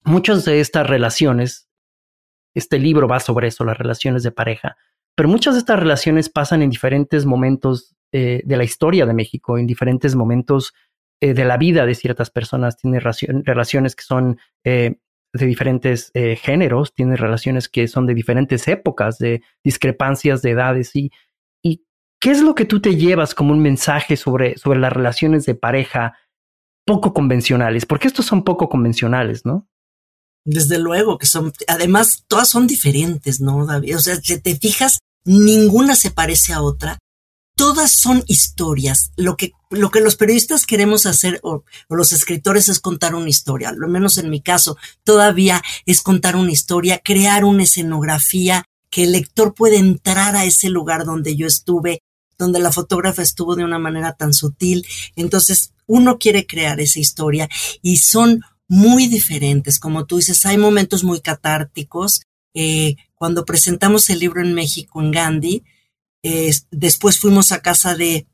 muchas 0.04 0.46
de 0.46 0.60
estas 0.60 0.88
relaciones, 0.88 1.70
este 2.56 2.80
libro 2.80 3.08
va 3.08 3.20
sobre 3.20 3.48
eso, 3.48 3.64
las 3.64 3.78
relaciones 3.78 4.24
de 4.24 4.32
pareja, 4.32 4.78
pero 5.18 5.30
muchas 5.30 5.56
de 5.56 5.60
estas 5.60 5.80
relaciones 5.80 6.30
pasan 6.30 6.62
en 6.62 6.70
diferentes 6.70 7.26
momentos 7.26 7.98
eh, 8.14 8.42
de 8.46 8.56
la 8.56 8.64
historia 8.64 9.06
de 9.06 9.14
México, 9.14 9.58
en 9.58 9.68
diferentes 9.68 10.16
momentos 10.16 10.74
eh, 11.20 11.34
de 11.34 11.44
la 11.44 11.58
vida 11.58 11.86
de 11.86 11.96
ciertas 11.96 12.30
personas. 12.30 12.78
Tiene 12.78 13.00
relaciones 13.00 13.96
que 13.96 14.04
son 14.04 14.40
eh, 14.64 14.96
de 15.34 15.46
diferentes 15.46 16.12
géneros, 16.42 16.94
tiene 16.94 17.18
relaciones 17.18 17.68
que 17.68 17.88
son 17.88 18.06
de 18.06 18.14
diferentes 18.14 18.68
épocas, 18.68 19.18
de 19.18 19.42
discrepancias 19.64 20.42
de 20.42 20.52
edades. 20.52 20.96
¿Y, 20.96 21.12
y 21.62 21.84
qué 22.22 22.32
es 22.32 22.42
lo 22.42 22.56
que 22.56 22.66
tú 22.66 22.80
te 22.80 22.96
llevas 22.96 23.36
como 23.36 23.52
un 23.52 23.60
mensaje 23.60 24.16
sobre, 24.16 24.58
sobre 24.58 24.80
las 24.80 24.94
relaciones 24.94 25.46
de 25.46 25.56
pareja 25.56 26.18
poco 26.86 27.14
convencionales? 27.14 27.86
Porque 27.86 28.08
estos 28.08 28.26
son 28.26 28.44
poco 28.44 28.70
convencionales, 28.70 29.46
¿no? 29.46 29.68
Desde 30.50 30.80
luego 30.80 31.18
que 31.18 31.28
son, 31.28 31.52
además 31.68 32.24
todas 32.26 32.50
son 32.50 32.68
diferentes, 32.68 33.42
¿no? 33.42 33.58
O 33.58 34.00
sea, 34.00 34.16
si 34.16 34.40
te 34.40 34.58
fijas, 34.58 35.00
ninguna 35.26 35.94
se 35.94 36.10
parece 36.10 36.54
a 36.54 36.62
otra. 36.62 37.00
Todas 37.58 37.92
son 37.92 38.24
historias. 38.28 39.12
Lo 39.18 39.36
que, 39.36 39.52
lo 39.70 39.92
que 39.92 40.00
los 40.00 40.16
periodistas 40.16 40.66
queremos 40.66 41.06
hacer 41.06 41.42
o, 41.44 41.66
o 41.90 41.96
los 41.98 42.14
escritores 42.14 42.70
es 42.70 42.80
contar 42.80 43.14
una 43.14 43.28
historia. 43.28 43.74
Lo 43.74 43.90
menos 43.90 44.18
en 44.18 44.30
mi 44.30 44.40
caso, 44.40 44.78
todavía 45.04 45.62
es 45.86 46.02
contar 46.02 46.38
una 46.38 46.54
historia, 46.54 47.02
crear 47.04 47.44
una 47.44 47.64
escenografía, 47.64 48.64
que 48.90 49.04
el 49.04 49.12
lector 49.12 49.54
puede 49.54 49.76
entrar 49.76 50.38
a 50.38 50.46
ese 50.46 50.70
lugar 50.70 51.04
donde 51.04 51.36
yo 51.36 51.46
estuve, 51.46 52.04
donde 52.38 52.60
la 52.60 52.72
fotógrafa 52.72 53.22
estuvo 53.22 53.58
de 53.58 53.66
una 53.66 53.80
manera 53.80 54.14
tan 54.14 54.34
sutil. 54.34 54.88
Entonces, 55.18 55.74
uno 55.88 56.20
quiere 56.20 56.46
crear 56.46 56.80
esa 56.80 57.02
historia 57.02 57.50
y 57.82 57.98
son 57.98 58.44
muy 58.68 59.08
diferentes. 59.08 59.80
Como 59.80 60.06
tú 60.06 60.18
dices, 60.18 60.46
hay 60.46 60.58
momentos 60.58 61.04
muy 61.04 61.22
catárticos. 61.22 62.22
Eh, 62.54 62.96
cuando 63.16 63.46
presentamos 63.46 64.10
el 64.10 64.20
libro 64.20 64.42
en 64.42 64.54
México, 64.54 65.02
en 65.02 65.12
Gandhi, 65.12 65.64
después 66.72 67.20
fuimos 67.20 67.52
a 67.52 67.62
casa 67.62 67.96
de 67.96 68.28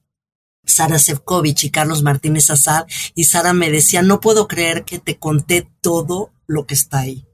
Sara 0.65 0.99
Sefcovic 0.99 1.63
y 1.63 1.69
Carlos 1.69 2.03
Martínez 2.03 2.49
Azad, 2.49 2.85
y 3.15 3.25
Sara 3.25 3.53
me 3.53 3.69
decía, 3.69 4.01
no 4.01 4.19
puedo 4.19 4.47
creer 4.47 4.85
que 4.85 4.99
te 4.99 5.17
conté 5.17 5.69
todo 5.81 6.31
lo 6.47 6.65
que 6.65 6.73
está 6.73 6.99
ahí. 6.99 7.25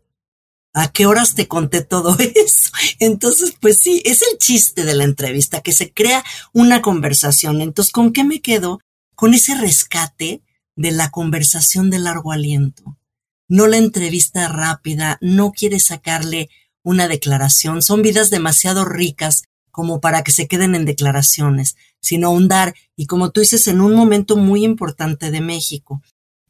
¿A 0.74 0.92
qué 0.92 1.06
horas 1.06 1.36
te 1.36 1.48
conté 1.48 1.84
todo 1.84 2.16
eso? 2.20 2.72
Entonces, 3.00 3.54
pues 3.60 3.80
sí, 3.80 4.02
es 4.06 4.22
el 4.22 4.38
chiste 4.38 4.86
de 4.86 4.94
la 4.94 5.04
entrevista, 5.04 5.62
que 5.62 5.74
se 5.74 5.92
crea 5.92 6.24
una 6.54 6.82
conversación. 6.82 7.62
Entonces, 7.62 7.92
¿con 7.92 8.14
qué 8.14 8.24
me 8.24 8.42
quedo? 8.42 8.80
Con 9.16 9.34
ese 9.34 9.56
rescate 9.56 10.42
de 10.80 10.92
la 10.92 11.12
conversación 11.12 11.90
de 11.90 12.00
largo 12.00 12.32
aliento. 12.32 12.98
No 13.50 13.68
la 13.68 13.76
entrevista 13.76 14.48
rápida, 14.48 15.18
no 15.20 15.52
quiere 15.52 15.78
sacarle 15.78 16.50
una 16.84 17.10
declaración. 17.10 17.82
Son 17.82 18.02
vidas 18.02 18.30
demasiado 18.30 18.86
ricas 18.86 19.44
como 19.72 20.00
para 20.00 20.24
que 20.24 20.32
se 20.32 20.48
queden 20.48 20.76
en 20.76 20.86
declaraciones, 20.86 21.76
sino 22.00 22.28
ahondar 22.28 22.76
y 22.96 23.08
como 23.08 23.32
tú 23.32 23.42
dices, 23.42 23.68
en 23.68 23.82
un 23.82 23.94
momento 23.94 24.38
muy 24.38 24.64
importante 24.64 25.32
de 25.32 25.42
México. 25.42 26.02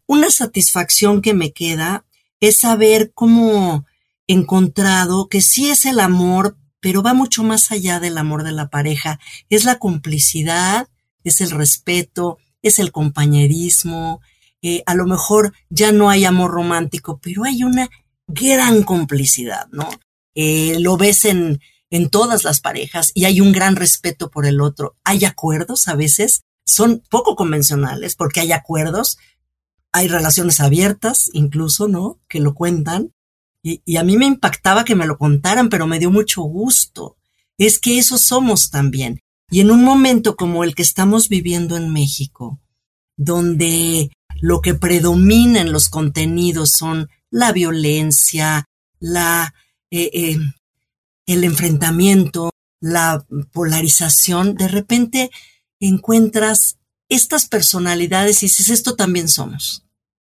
Una 0.06 0.30
satisfacción 0.30 1.24
que 1.24 1.34
me 1.34 1.52
queda 1.52 2.06
es 2.40 2.60
saber 2.60 3.12
cómo 3.16 3.88
encontrado 4.28 5.28
que 5.28 5.42
sí 5.42 5.72
es 5.72 5.88
el 5.88 6.00
amor, 6.00 6.56
pero 6.80 7.02
va 7.02 7.16
mucho 7.16 7.42
más 7.42 7.72
allá 7.72 8.00
del 8.00 8.20
amor 8.20 8.44
de 8.44 8.52
la 8.52 8.70
pareja. 8.70 9.20
Es 9.50 9.64
la 9.64 9.80
complicidad, 9.80 10.88
es 11.24 11.42
el 11.42 11.50
respeto, 11.50 12.38
es 12.62 12.80
el 12.80 12.92
compañerismo, 12.92 14.22
eh, 14.62 14.84
a 14.86 14.96
lo 14.96 15.06
mejor 15.06 15.54
ya 15.70 15.92
no 15.92 16.10
hay 16.10 16.26
amor 16.26 16.52
romántico, 16.52 17.20
pero 17.22 17.46
hay 17.46 17.64
una 17.64 17.90
gran 18.28 18.84
complicidad, 18.84 19.68
¿no? 19.72 19.90
Eh, 20.36 20.78
lo 20.80 20.98
ves 20.98 21.26
en, 21.26 21.62
en 21.90 22.10
todas 22.10 22.44
las 22.44 22.60
parejas 22.60 23.12
y 23.14 23.26
hay 23.26 23.42
un 23.42 23.52
gran 23.52 23.76
respeto 23.76 24.30
por 24.30 24.46
el 24.46 24.62
otro. 24.62 24.96
Hay 25.04 25.26
acuerdos 25.26 25.88
a 25.88 25.96
veces, 25.96 26.44
son 26.66 27.02
poco 27.10 27.36
convencionales 27.36 28.16
porque 28.16 28.42
hay 28.42 28.52
acuerdos, 28.52 29.18
hay 29.92 30.08
relaciones 30.08 30.60
abiertas 30.60 31.30
incluso, 31.34 31.88
¿no? 31.88 32.20
Que 32.28 32.40
lo 32.40 32.54
cuentan. 32.54 33.14
Y, 33.64 33.82
y 33.86 33.98
a 33.98 34.04
mí 34.04 34.18
me 34.18 34.26
impactaba 34.26 34.86
que 34.86 34.96
me 34.96 35.08
lo 35.08 35.18
contaran, 35.18 35.70
pero 35.70 35.88
me 35.88 36.00
dio 36.00 36.12
mucho 36.12 36.42
gusto. 36.44 37.18
Es 37.58 37.80
que 37.80 37.98
eso 37.98 38.18
somos 38.18 38.70
también. 38.70 39.22
Y 39.50 39.62
en 39.62 39.72
un 39.72 39.84
momento 39.84 40.36
como 40.36 40.64
el 40.64 40.76
que 40.76 40.84
estamos 40.84 41.30
viviendo 41.30 41.76
en 41.78 41.92
México, 41.92 42.60
donde 43.18 44.12
lo 44.42 44.62
que 44.62 44.76
predomina 44.76 45.62
en 45.62 45.72
los 45.72 45.90
contenidos 45.90 46.72
son 46.72 47.10
la 47.32 47.52
violencia, 47.52 48.66
la, 49.00 49.54
eh, 49.92 50.10
eh, 50.14 50.38
el 51.26 51.44
enfrentamiento, 51.44 52.52
la 52.80 53.26
polarización, 53.52 54.56
de 54.56 54.68
repente 54.68 55.32
encuentras 55.80 56.78
estas 57.10 57.48
personalidades 57.48 58.44
y 58.44 58.48
dices, 58.48 58.70
esto 58.70 58.96
también 58.96 59.28
somos. 59.28 59.84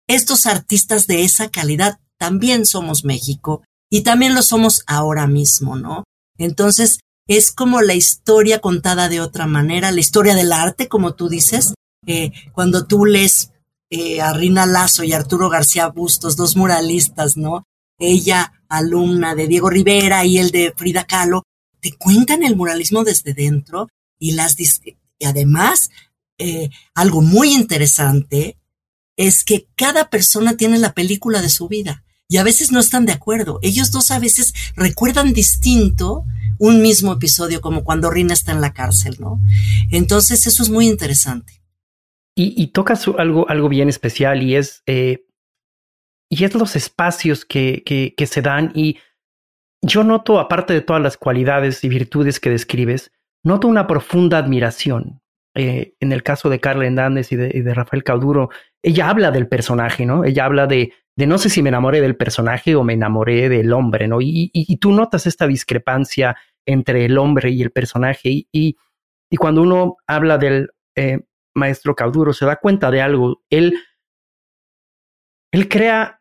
Estos 0.09 0.47
artistas 0.47 1.07
de 1.07 1.23
esa 1.23 1.49
calidad 1.51 2.01
también 2.19 2.67
somos 2.67 3.05
México 3.05 3.63
y 3.89 4.03
también 4.03 4.35
lo 4.35 4.43
somos 4.43 4.83
ahora 4.87 5.27
mismo, 5.27 5.77
¿no? 5.77 6.05
Entonces, 6.39 6.99
es 7.27 7.53
como 7.53 7.81
la 7.83 7.95
historia 7.95 8.61
contada 8.61 9.09
de 9.09 9.21
otra 9.21 9.47
manera, 9.47 9.93
la 9.93 10.01
historia 10.01 10.35
del 10.35 10.53
arte, 10.53 10.89
como 10.89 11.15
tú 11.15 11.29
dices, 11.29 11.75
eh, 12.07 12.33
cuando 12.53 12.87
tú 12.87 13.05
lees 13.05 13.53
eh, 13.91 14.21
a 14.21 14.33
Rina 14.33 14.67
Lazo 14.67 15.05
y 15.05 15.13
Arturo 15.13 15.49
García 15.49 15.89
Bustos, 15.89 16.37
dos 16.37 16.57
muralistas, 16.57 17.37
¿no? 17.37 17.65
Ella, 17.99 18.53
alumna 18.69 19.35
de 19.35 19.47
Diego 19.47 19.71
Rivera 19.71 20.25
y 20.25 20.39
el 20.39 20.51
de 20.51 20.73
Frida 20.77 21.05
Kahlo, 21.05 21.45
te 21.81 21.93
cuentan 21.97 22.43
el 22.43 22.57
muralismo 22.57 23.05
desde 23.05 23.35
dentro 23.35 23.89
y 24.19 24.33
las 24.33 24.57
y 24.59 25.25
además 25.25 25.91
eh, 26.39 26.71
algo 26.95 27.21
muy 27.21 27.53
interesante 27.53 28.57
es 29.17 29.45
que 29.45 29.69
cada 29.77 30.11
persona 30.11 30.57
tiene 30.57 30.79
la 30.79 30.93
película 30.93 31.43
de 31.43 31.51
su 31.51 31.69
vida 31.69 32.05
y 32.33 32.39
a 32.39 32.45
veces 32.45 32.73
no 32.73 32.81
están 32.81 33.05
de 33.05 33.13
acuerdo. 33.13 33.59
Ellos 33.61 33.91
dos 33.91 34.11
a 34.11 34.19
veces 34.19 34.55
recuerdan 34.75 35.35
distinto 35.35 36.25
un 36.59 36.81
mismo 36.81 37.13
episodio, 37.13 37.61
como 37.61 37.85
cuando 37.85 38.09
Rina 38.09 38.33
está 38.33 38.53
en 38.53 38.63
la 38.63 38.73
cárcel, 38.73 39.17
¿no? 39.21 39.39
Entonces 39.91 40.47
eso 40.47 40.63
es 40.63 40.71
muy 40.71 40.89
interesante. 40.89 41.63
Y, 42.35 42.55
y 42.57 42.69
tocas 42.69 43.07
algo, 43.19 43.47
algo 43.51 43.69
bien 43.69 43.91
especial 43.91 44.43
y 44.43 44.57
es, 44.57 44.83
eh, 44.87 45.27
y 46.31 46.45
es 46.45 46.55
los 46.55 46.75
espacios 46.75 47.45
que, 47.45 47.83
que, 47.85 48.27
se 48.27 48.41
dan. 48.41 48.73
Y 48.75 48.97
yo 49.83 50.03
noto, 50.03 50.41
aparte 50.41 50.73
de 50.73 50.81
todas 50.81 51.03
las 51.03 51.19
cualidades 51.19 51.85
y 51.85 51.91
virtudes 51.91 52.41
que 52.41 52.49
describes, 52.49 53.13
noto 53.45 53.69
una 53.69 53.87
profunda 53.87 54.39
admiración. 54.39 55.21
Eh, 55.55 55.97
en 56.01 56.13
el 56.13 56.23
caso 56.23 56.49
de 56.49 56.61
Carla 56.61 56.87
Hernández 56.87 57.31
y 57.31 57.37
de, 57.37 57.51
y 57.53 57.61
de, 57.61 57.75
Rafael 57.75 58.05
Cauduro, 58.05 58.49
ella 58.83 59.11
habla 59.11 59.31
del 59.31 59.49
personaje, 59.49 60.07
¿no? 60.07 60.25
Ella 60.25 60.47
habla 60.47 60.67
de, 60.67 60.95
de 61.17 61.27
no 61.27 61.39
sé 61.39 61.51
si 61.51 61.63
me 61.63 61.69
enamoré 61.69 62.01
del 62.01 62.17
personaje 62.17 62.75
o 62.75 62.85
me 62.85 62.95
enamoré 62.95 63.49
del 63.49 63.73
hombre, 63.73 64.09
¿no? 64.09 64.19
Y, 64.21 64.51
tú 64.81 64.93
notas 64.93 65.27
esta 65.27 65.47
discrepancia 65.47 66.37
entre 66.67 67.05
el 67.05 67.19
hombre 67.19 67.51
y 67.51 67.63
el 67.63 67.71
personaje. 67.71 68.47
Y 68.51 68.77
cuando 69.39 69.63
uno 69.63 69.97
habla 70.07 70.39
del 70.39 70.71
eh, 70.97 71.21
maestro 71.55 71.95
Cauduro 71.95 72.33
se 72.33 72.47
da 72.47 72.57
cuenta 72.57 72.91
de 72.91 73.01
algo. 73.01 73.43
Él, 73.51 73.79
él 75.53 75.69
crea 75.69 76.21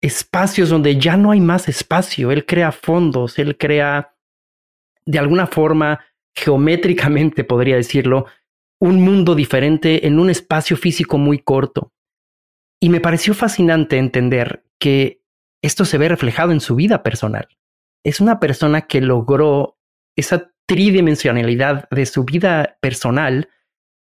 espacios 0.00 0.68
donde 0.68 0.96
ya 0.98 1.16
no 1.16 1.30
hay 1.30 1.40
más 1.40 1.68
espacio. 1.68 2.30
Él 2.30 2.46
crea 2.46 2.72
fondos, 2.72 3.38
él 3.38 3.56
crea 3.56 4.14
de 5.06 5.18
alguna 5.18 5.46
forma, 5.46 6.00
geométricamente 6.34 7.44
podría 7.44 7.76
decirlo, 7.76 8.26
un 8.80 9.02
mundo 9.02 9.34
diferente 9.34 10.06
en 10.06 10.18
un 10.18 10.30
espacio 10.30 10.76
físico 10.76 11.18
muy 11.18 11.38
corto. 11.38 11.92
Y 12.84 12.90
me 12.90 13.00
pareció 13.00 13.32
fascinante 13.32 13.96
entender 13.96 14.62
que 14.78 15.22
esto 15.62 15.86
se 15.86 15.96
ve 15.96 16.06
reflejado 16.06 16.52
en 16.52 16.60
su 16.60 16.74
vida 16.74 17.02
personal. 17.02 17.48
Es 18.04 18.20
una 18.20 18.40
persona 18.40 18.82
que 18.82 19.00
logró 19.00 19.78
esa 20.16 20.52
tridimensionalidad 20.66 21.88
de 21.88 22.04
su 22.04 22.24
vida 22.24 22.76
personal 22.82 23.48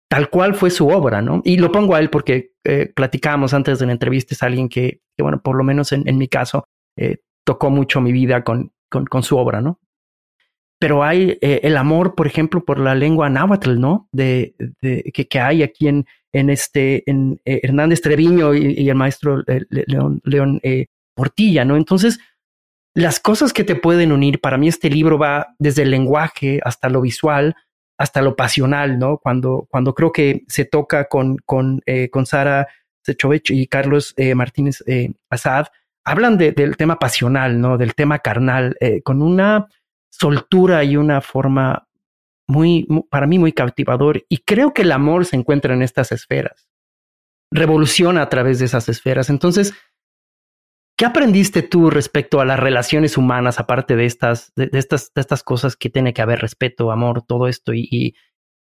tal 0.08 0.30
cual 0.30 0.54
fue 0.54 0.70
su 0.70 0.88
obra, 0.88 1.20
¿no? 1.20 1.42
Y 1.44 1.58
lo 1.58 1.70
pongo 1.72 1.94
a 1.94 2.00
él 2.00 2.08
porque 2.08 2.54
eh, 2.64 2.90
platicábamos 2.96 3.52
antes 3.52 3.80
de 3.80 3.84
la 3.84 3.92
entrevista, 3.92 4.34
es 4.34 4.42
alguien 4.42 4.70
que, 4.70 5.02
bueno, 5.18 5.42
por 5.42 5.56
lo 5.56 5.64
menos 5.64 5.92
en, 5.92 6.16
mi 6.16 6.28
caso, 6.28 6.66
eh, 6.96 7.18
tocó 7.44 7.68
mucho 7.68 8.00
mi 8.00 8.12
vida 8.12 8.44
con, 8.44 8.72
con, 8.88 9.22
su 9.22 9.36
obra, 9.36 9.60
¿no? 9.60 9.78
Pero 10.78 11.04
hay 11.04 11.36
eh, 11.42 11.60
el 11.64 11.76
amor, 11.76 12.14
por 12.14 12.26
ejemplo, 12.26 12.64
por 12.64 12.78
la 12.78 12.94
lengua 12.94 13.28
náhuatl, 13.28 13.78
¿no? 13.78 14.08
De, 14.10 14.54
que, 14.80 15.28
que, 15.28 15.38
hay 15.38 15.62
aquí 15.62 15.88
en, 15.88 16.06
en 16.34 16.50
este, 16.50 17.08
en 17.08 17.40
Hernández 17.44 18.02
Treviño 18.02 18.54
y, 18.54 18.88
el 18.88 18.94
maestro 18.96 19.42
León, 19.70 20.20
León 20.24 20.60
Portilla, 21.14 21.64
¿no? 21.64 21.76
Entonces, 21.76 22.18
las 22.94 23.18
cosas 23.20 23.52
que 23.52 23.64
te 23.64 23.74
pueden 23.74 24.12
unir, 24.12 24.40
para 24.40 24.58
mí 24.58 24.68
este 24.68 24.90
libro 24.90 25.18
va 25.18 25.54
desde 25.58 25.82
el 25.82 25.90
lenguaje 25.90 26.60
hasta 26.64 26.88
lo 26.88 27.00
visual, 27.00 27.56
hasta 27.98 28.22
lo 28.22 28.36
pasional, 28.36 28.98
¿no? 28.98 29.18
Cuando, 29.18 29.66
cuando 29.68 29.94
creo 29.94 30.12
que 30.12 30.44
se 30.48 30.64
toca 30.64 31.06
con, 31.06 31.36
con, 31.44 31.80
eh, 31.86 32.08
con 32.10 32.26
Sara 32.26 32.68
Sechovich 33.02 33.50
y 33.50 33.66
Carlos 33.66 34.14
eh, 34.16 34.34
Martínez 34.34 34.82
eh, 34.86 35.12
Asad, 35.30 35.66
hablan 36.04 36.36
del 36.36 36.76
tema 36.76 36.98
pasional, 36.98 37.60
¿no? 37.60 37.78
Del 37.78 37.94
tema 37.94 38.18
carnal, 38.18 38.76
con 39.04 39.22
una 39.22 39.68
soltura 40.10 40.84
y 40.84 40.98
una 40.98 41.22
forma 41.22 41.88
muy, 42.46 42.86
para 43.10 43.26
mí, 43.26 43.38
muy 43.38 43.52
cautivador. 43.52 44.24
Y 44.28 44.38
creo 44.38 44.72
que 44.74 44.82
el 44.82 44.92
amor 44.92 45.26
se 45.26 45.36
encuentra 45.36 45.74
en 45.74 45.82
estas 45.82 46.12
esferas. 46.12 46.68
Revoluciona 47.50 48.22
a 48.22 48.28
través 48.28 48.58
de 48.58 48.66
esas 48.66 48.88
esferas. 48.88 49.30
Entonces, 49.30 49.74
¿Qué 50.96 51.04
aprendiste 51.04 51.62
tú 51.62 51.90
respecto 51.90 52.40
a 52.40 52.44
las 52.44 52.58
relaciones 52.58 53.16
humanas, 53.16 53.58
aparte 53.58 53.96
de 53.96 54.06
estas, 54.06 54.52
de, 54.54 54.70
estas, 54.74 55.12
de 55.12 55.20
estas 55.20 55.42
cosas 55.42 55.74
que 55.76 55.90
tiene 55.90 56.14
que 56.14 56.22
haber 56.22 56.38
respeto, 56.38 56.92
amor, 56.92 57.24
todo 57.26 57.48
esto? 57.48 57.74
Y, 57.74 58.14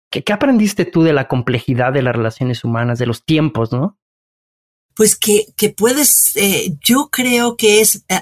¿qué, 0.09 0.23
aprendiste 0.33 0.85
tú 0.85 1.03
de 1.03 1.13
la 1.13 1.27
complejidad 1.27 1.93
de 1.93 2.01
las 2.01 2.15
relaciones 2.15 2.63
humanas, 2.63 2.97
de 2.97 3.05
los 3.05 3.25
tiempos, 3.25 3.71
no? 3.71 3.99
Pues 4.95 5.15
que, 5.15 5.53
que 5.55 5.69
puedes, 5.69 6.35
eh, 6.35 6.75
yo 6.83 7.09
creo 7.11 7.57
que 7.57 7.81
es, 7.81 8.03
eh, 8.09 8.21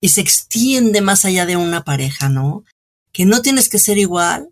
y 0.00 0.10
se 0.10 0.20
extiende 0.20 1.00
más 1.00 1.24
allá 1.24 1.44
de 1.44 1.56
una 1.56 1.82
pareja, 1.82 2.28
¿no? 2.28 2.64
Que 3.12 3.24
no 3.24 3.42
tienes 3.42 3.68
que 3.68 3.78
ser 3.80 3.98
igual, 3.98 4.50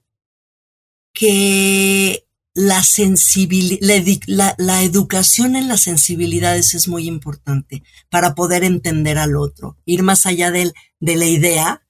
que 1.12 2.26
la 2.54 2.82
sensibilidad, 2.82 4.54
la, 4.58 4.82
educación 4.82 5.56
en 5.56 5.68
las 5.68 5.82
sensibilidades 5.82 6.74
es 6.74 6.88
muy 6.88 7.06
importante 7.06 7.82
para 8.08 8.34
poder 8.34 8.64
entender 8.64 9.18
al 9.18 9.36
otro, 9.36 9.76
ir 9.84 10.02
más 10.02 10.26
allá 10.26 10.50
de, 10.50 10.72
de 10.98 11.16
la 11.16 11.26
idea 11.26 11.82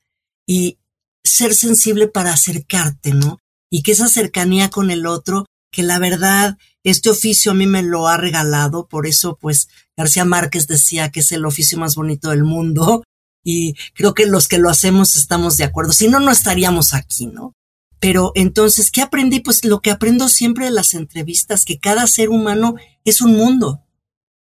y 0.47 0.79
ser 1.25 1.55
sensible 1.55 2.09
para 2.09 2.33
acercarte, 2.33 3.13
¿no? 3.13 3.39
Y 3.71 3.83
que 3.83 3.93
esa 3.93 4.09
cercanía 4.09 4.69
con 4.69 4.91
el 4.91 5.07
otro, 5.07 5.47
que 5.71 5.83
la 5.83 5.99
verdad, 5.99 6.59
este 6.83 7.11
oficio 7.11 7.53
a 7.53 7.55
mí 7.55 7.67
me 7.67 7.83
lo 7.83 8.09
ha 8.09 8.17
regalado, 8.17 8.89
por 8.89 9.07
eso 9.07 9.39
pues 9.41 9.69
García 9.97 10.25
Márquez 10.25 10.67
decía 10.67 11.11
que 11.11 11.21
es 11.21 11.33
el 11.33 11.45
oficio 11.47 11.79
más 11.79 11.95
bonito 11.95 12.31
del 12.31 12.45
mundo 12.45 13.05
y 13.45 13.75
creo 13.95 14.13
que 14.15 14.27
los 14.27 14.49
que 14.49 14.59
lo 14.59 14.69
hacemos 14.69 15.17
estamos 15.17 15.57
de 15.57 15.65
acuerdo, 15.65 15.93
si 15.93 16.09
no, 16.09 16.21
no 16.21 16.31
estaríamos 16.31 16.93
aquí, 16.95 17.27
¿no? 17.27 17.55
Pero 18.01 18.33
entonces, 18.35 18.91
¿qué 18.91 19.03
aprendí? 19.03 19.41
Pues 19.41 19.65
lo 19.65 19.81
que 19.81 19.91
aprendo 19.91 20.29
siempre 20.29 20.65
de 20.65 20.71
las 20.71 20.95
entrevistas, 20.95 21.65
que 21.65 21.79
cada 21.79 22.07
ser 22.07 22.31
humano 22.31 22.77
es 23.05 23.21
un 23.21 23.37
mundo. 23.37 23.85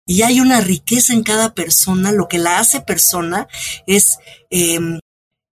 Y 0.06 0.22
hay 0.22 0.40
una 0.40 0.60
riqueza 0.60 1.12
en 1.12 1.24
cada 1.24 1.54
persona. 1.54 2.12
Lo 2.12 2.28
que 2.28 2.38
la 2.38 2.58
hace 2.58 2.80
persona 2.80 3.48
es, 3.86 4.18
em, 4.50 5.00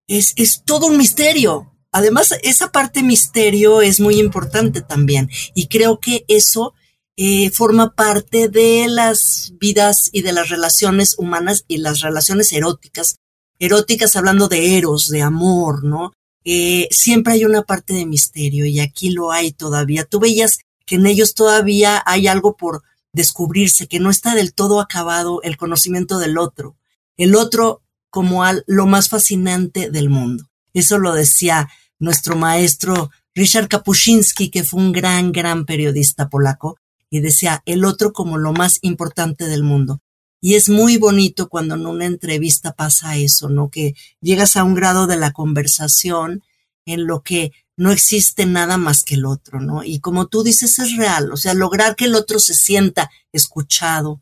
es, 0.07 0.33
es 0.37 0.63
todo 0.65 0.87
un 0.87 0.97
misterio. 0.97 1.77
Además, 1.93 2.35
esa 2.43 2.71
parte 2.71 3.03
misterio 3.03 3.83
es 3.83 3.99
muy 3.99 4.21
importante 4.21 4.81
también. 4.81 5.29
Y 5.55 5.67
creo 5.67 5.99
que 5.99 6.25
eso 6.29 6.75
eh, 7.17 7.51
forma 7.51 7.95
parte 7.95 8.49
de 8.49 8.87
las 8.89 9.53
vidas 9.61 10.09
y 10.13 10.23
de 10.23 10.33
las 10.33 10.49
relaciones 10.49 11.17
humanas 11.19 11.65
y 11.69 11.79
las 11.79 12.01
relaciones 12.01 12.53
eróticas. 12.53 13.17
Eróticas 13.59 14.17
hablando 14.17 14.49
de 14.49 14.79
eros, 14.79 15.09
de 15.09 15.23
amor, 15.23 15.85
¿no? 15.85 16.13
Eh, 16.45 16.89
siempre 16.91 17.35
hay 17.35 17.45
una 17.45 17.63
parte 17.63 17.93
de 17.95 18.07
misterio 18.07 18.65
y 18.67 18.81
aquí 18.81 19.11
lo 19.11 19.31
hay 19.33 19.53
todavía. 19.53 20.05
Tú 20.05 20.21
veías 20.21 20.61
que 20.87 20.97
en 20.97 21.07
ellos 21.07 21.35
todavía 21.35 22.03
hay 22.07 22.27
algo 22.27 22.57
por 22.57 22.83
descubrirse, 23.13 23.89
que 23.89 24.01
no 24.01 24.11
está 24.11 24.35
del 24.35 24.55
todo 24.55 24.81
acabado 24.81 25.43
el 25.43 25.57
conocimiento 25.57 26.19
del 26.19 26.39
otro. 26.39 26.77
El 27.17 27.35
otro 27.35 27.83
como 28.09 28.45
al, 28.45 28.65
lo 28.67 28.87
más 28.87 29.09
fascinante 29.09 29.91
del 29.91 30.11
mundo. 30.11 30.45
Eso 30.73 30.99
lo 30.99 31.15
decía 31.15 31.69
nuestro 31.99 32.37
maestro 32.37 33.11
Richard 33.35 33.69
Kapuscinski, 33.69 34.51
que 34.51 34.65
fue 34.65 34.81
un 34.81 34.93
gran, 34.93 35.33
gran 35.33 35.65
periodista 35.65 36.29
polaco, 36.29 36.79
y 37.09 37.21
decía 37.21 37.63
el 37.67 37.85
otro 37.85 38.13
como 38.13 38.39
lo 38.39 38.53
más 38.53 38.79
importante 38.83 39.47
del 39.47 39.63
mundo. 39.63 40.01
Y 40.41 40.55
es 40.55 40.69
muy 40.69 40.97
bonito 40.97 41.49
cuando 41.49 41.75
en 41.75 41.87
una 41.87 42.07
entrevista 42.07 42.73
pasa 42.73 43.17
eso, 43.17 43.49
¿no? 43.49 43.69
Que 43.69 43.95
llegas 44.21 44.57
a 44.57 44.65
un 44.65 44.75
grado 44.75 45.07
de 45.07 45.17
la 45.17 45.33
conversación 45.33 46.43
en 46.87 47.07
lo 47.07 47.23
que 47.23 47.53
no 47.77 47.93
existe 47.93 48.47
nada 48.47 48.77
más 48.77 49.05
que 49.05 49.15
el 49.15 49.27
otro, 49.27 49.61
¿no? 49.61 49.85
Y 49.85 50.01
como 50.01 50.27
tú 50.27 50.43
dices, 50.43 50.79
es 50.79 50.97
real, 50.97 51.33
o 51.33 51.37
sea, 51.37 51.55
lograr 51.55 51.97
que 51.97 52.07
el 52.07 52.15
otro 52.15 52.39
se 52.39 52.55
sienta 52.55 53.11
escuchado, 53.33 54.21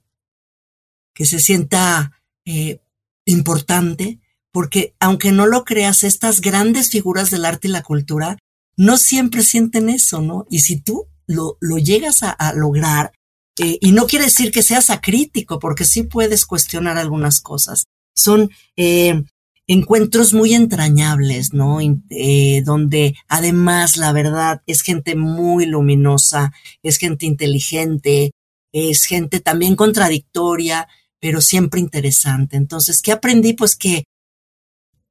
que 1.14 1.26
se 1.26 1.40
sienta 1.40 2.12
eh, 2.44 2.81
importante, 3.24 4.20
porque 4.52 4.94
aunque 5.00 5.33
no 5.33 5.46
lo 5.46 5.64
creas, 5.64 6.04
estas 6.04 6.40
grandes 6.40 6.90
figuras 6.90 7.31
del 7.31 7.44
arte 7.44 7.68
y 7.68 7.72
la 7.72 7.83
cultura 7.83 8.38
no 8.76 8.96
siempre 8.96 9.42
sienten 9.42 9.88
eso, 9.88 10.20
¿no? 10.20 10.46
Y 10.50 10.61
si 10.61 10.81
tú 10.81 11.07
lo, 11.26 11.59
lo 11.61 11.78
llegas 11.78 12.22
a, 12.22 12.31
a 12.31 12.52
lograr, 12.52 13.12
eh, 13.59 13.79
y 13.81 13.92
no 13.92 14.07
quiere 14.07 14.27
decir 14.27 14.51
que 14.53 14.62
seas 14.62 14.90
acrítico, 14.90 15.59
porque 15.59 15.85
sí 15.85 16.05
puedes 16.05 16.47
cuestionar 16.47 16.97
algunas 16.99 17.40
cosas. 17.40 17.85
Son 18.14 18.51
eh, 18.77 19.23
encuentros 19.66 20.33
muy 20.33 20.55
entrañables, 20.55 21.53
¿no? 21.53 21.79
Eh, 21.81 22.62
donde 22.64 23.14
además 23.29 23.97
la 23.97 24.12
verdad 24.12 24.62
es 24.66 24.83
gente 24.83 25.14
muy 25.16 25.66
luminosa, 25.66 26.53
es 26.83 26.99
gente 26.99 27.27
inteligente, 27.27 28.33
es 28.73 29.05
gente 29.05 29.40
también 29.40 29.77
contradictoria, 29.77 30.88
pero 31.21 31.40
siempre 31.40 31.81
interesante. 31.81 32.57
Entonces, 32.57 33.03
¿qué 33.03 33.12
aprendí? 33.12 33.53
Pues 33.55 33.77
que 33.77 34.05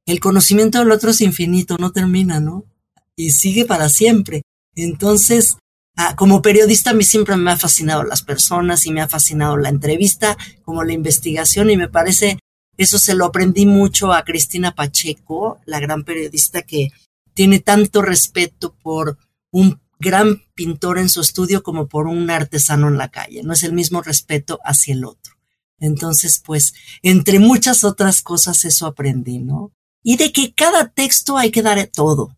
el 0.06 0.20
conocimiento 0.20 0.78
del 0.78 0.90
otro 0.90 1.10
es 1.10 1.20
infinito, 1.20 1.76
no 1.78 1.92
termina, 1.92 2.40
¿no? 2.40 2.64
Y 3.14 3.32
sigue 3.32 3.64
para 3.66 3.88
siempre. 3.88 4.42
Entonces, 4.74 5.58
Ah, 6.00 6.14
como 6.14 6.42
periodista 6.42 6.90
a 6.90 6.94
mí 6.94 7.02
siempre 7.02 7.36
me 7.36 7.50
ha 7.50 7.56
fascinado 7.56 8.04
las 8.04 8.22
personas 8.22 8.86
y 8.86 8.92
me 8.92 9.00
ha 9.00 9.08
fascinado 9.08 9.56
la 9.56 9.68
entrevista, 9.68 10.38
como 10.62 10.84
la 10.84 10.92
investigación 10.92 11.70
y 11.70 11.76
me 11.76 11.88
parece, 11.88 12.38
eso 12.76 13.00
se 13.00 13.16
lo 13.16 13.24
aprendí 13.24 13.66
mucho 13.66 14.12
a 14.12 14.22
Cristina 14.22 14.76
Pacheco, 14.76 15.58
la 15.66 15.80
gran 15.80 16.04
periodista 16.04 16.62
que 16.62 16.90
tiene 17.34 17.58
tanto 17.58 18.00
respeto 18.00 18.76
por 18.80 19.18
un 19.50 19.80
gran 19.98 20.44
pintor 20.54 20.98
en 20.98 21.08
su 21.08 21.20
estudio 21.20 21.64
como 21.64 21.88
por 21.88 22.06
un 22.06 22.30
artesano 22.30 22.86
en 22.86 22.96
la 22.96 23.08
calle. 23.08 23.42
No 23.42 23.52
es 23.52 23.64
el 23.64 23.72
mismo 23.72 24.00
respeto 24.00 24.60
hacia 24.64 24.94
el 24.94 25.04
otro. 25.04 25.34
Entonces, 25.80 26.40
pues, 26.46 26.74
entre 27.02 27.40
muchas 27.40 27.82
otras 27.82 28.22
cosas 28.22 28.64
eso 28.64 28.86
aprendí, 28.86 29.40
¿no? 29.40 29.72
Y 30.04 30.16
de 30.16 30.30
que 30.30 30.54
cada 30.54 30.90
texto 30.90 31.36
hay 31.36 31.50
que 31.50 31.62
dar 31.62 31.84
todo. 31.92 32.37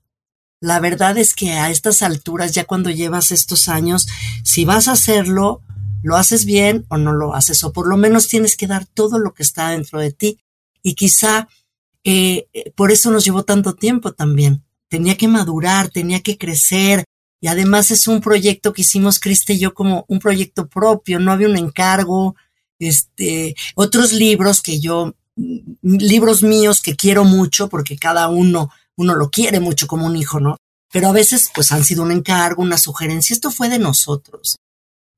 La 0.61 0.79
verdad 0.79 1.17
es 1.17 1.35
que 1.35 1.53
a 1.53 1.71
estas 1.71 2.03
alturas, 2.03 2.53
ya 2.53 2.65
cuando 2.65 2.91
llevas 2.91 3.31
estos 3.33 3.69
años, 3.69 4.07
si 4.45 4.67
vas 4.67 4.89
a 4.89 4.93
hacerlo, 4.93 5.63
lo 6.03 6.17
haces 6.17 6.45
bien 6.45 6.85
o 6.89 6.99
no 6.99 7.13
lo 7.13 7.35
haces, 7.35 7.65
o 7.65 7.73
por 7.73 7.89
lo 7.89 7.97
menos 7.97 8.29
tienes 8.29 8.57
que 8.57 8.67
dar 8.67 8.87
todo 8.87 9.19
lo 9.19 9.33
que 9.33 9.43
está 9.43 9.71
dentro 9.71 10.01
de 10.01 10.13
ti. 10.13 10.39
Y 10.83 10.95
quizá 10.95 11.49
eh, 12.05 12.47
por 12.75 12.91
eso 12.91 13.11
nos 13.11 13.25
llevó 13.25 13.43
tanto 13.45 13.75
tiempo 13.75 14.13
también. 14.13 14.65
Tenía 14.89 15.17
que 15.17 15.29
madurar, 15.29 15.89
tenía 15.89 16.21
que 16.21 16.37
crecer. 16.37 17.05
Y 17.41 17.49
además 17.49 17.91
es 17.91 18.07
un 18.07 18.21
proyecto 18.21 18.73
que 18.73 18.83
hicimos 18.83 19.19
Criste 19.19 19.55
y 19.55 19.59
yo 19.61 19.73
como 19.73 20.05
un 20.09 20.19
proyecto 20.19 20.69
propio, 20.69 21.19
no 21.19 21.33
había 21.33 21.49
un 21.49 21.57
encargo. 21.57 22.35
Este, 22.79 23.55
otros 23.75 24.13
libros 24.13 24.63
que 24.63 24.81
yo, 24.81 25.15
libros 25.83 26.43
míos 26.43 26.83
que 26.83 26.97
quiero 26.97 27.25
mucho 27.25 27.69
porque 27.69 27.97
cada 27.97 28.29
uno 28.29 28.71
uno 29.01 29.15
lo 29.15 29.31
quiere 29.31 29.61
mucho 29.61 29.87
como 29.87 30.05
un 30.05 30.15
hijo, 30.15 30.41
¿no? 30.41 30.59
Pero 30.93 31.09
a 31.09 31.13
veces 31.13 31.51
pues 31.55 31.73
han 31.73 31.85
sido 31.85 32.03
un 32.03 32.13
encargo, 32.13 32.63
una 32.63 32.77
sugerencia. 32.77 33.33
Esto 33.33 33.51
fue 33.51 33.71
de 33.71 33.79
nosotros. 33.79 34.57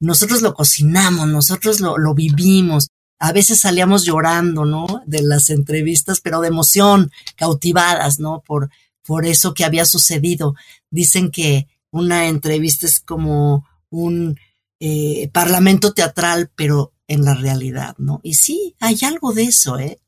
Nosotros 0.01 0.41
lo 0.41 0.55
cocinamos, 0.55 1.27
nosotros 1.27 1.81
lo, 1.81 1.99
lo 1.99 2.15
vivimos. 2.15 2.87
A 3.19 3.33
veces 3.33 3.59
salíamos 3.59 4.05
llorando, 4.05 4.65
¿no? 4.65 5.03
De 5.07 5.23
las 5.23 5.51
entrevistas, 5.51 6.21
pero 6.21 6.41
de 6.41 6.49
emoción, 6.49 7.11
cautivadas, 7.35 8.21
¿no? 8.21 8.45
Por, 8.47 8.71
por 9.05 9.27
eso 9.27 9.53
que 9.53 9.65
había 9.65 9.85
sucedido. 9.85 10.55
Dicen 10.89 11.33
que 11.33 11.67
una 11.91 12.29
entrevista 12.29 12.87
es 12.87 13.01
como 13.01 13.67
un 13.91 14.39
eh, 14.79 15.29
parlamento 15.33 15.93
teatral, 15.93 16.53
pero 16.55 16.93
en 17.09 17.25
la 17.25 17.35
realidad, 17.35 17.97
¿no? 17.99 18.21
Y 18.23 18.35
sí, 18.35 18.77
hay 18.79 18.97
algo 19.03 19.33
de 19.33 19.43
eso, 19.43 19.81
¿eh? 19.81 19.99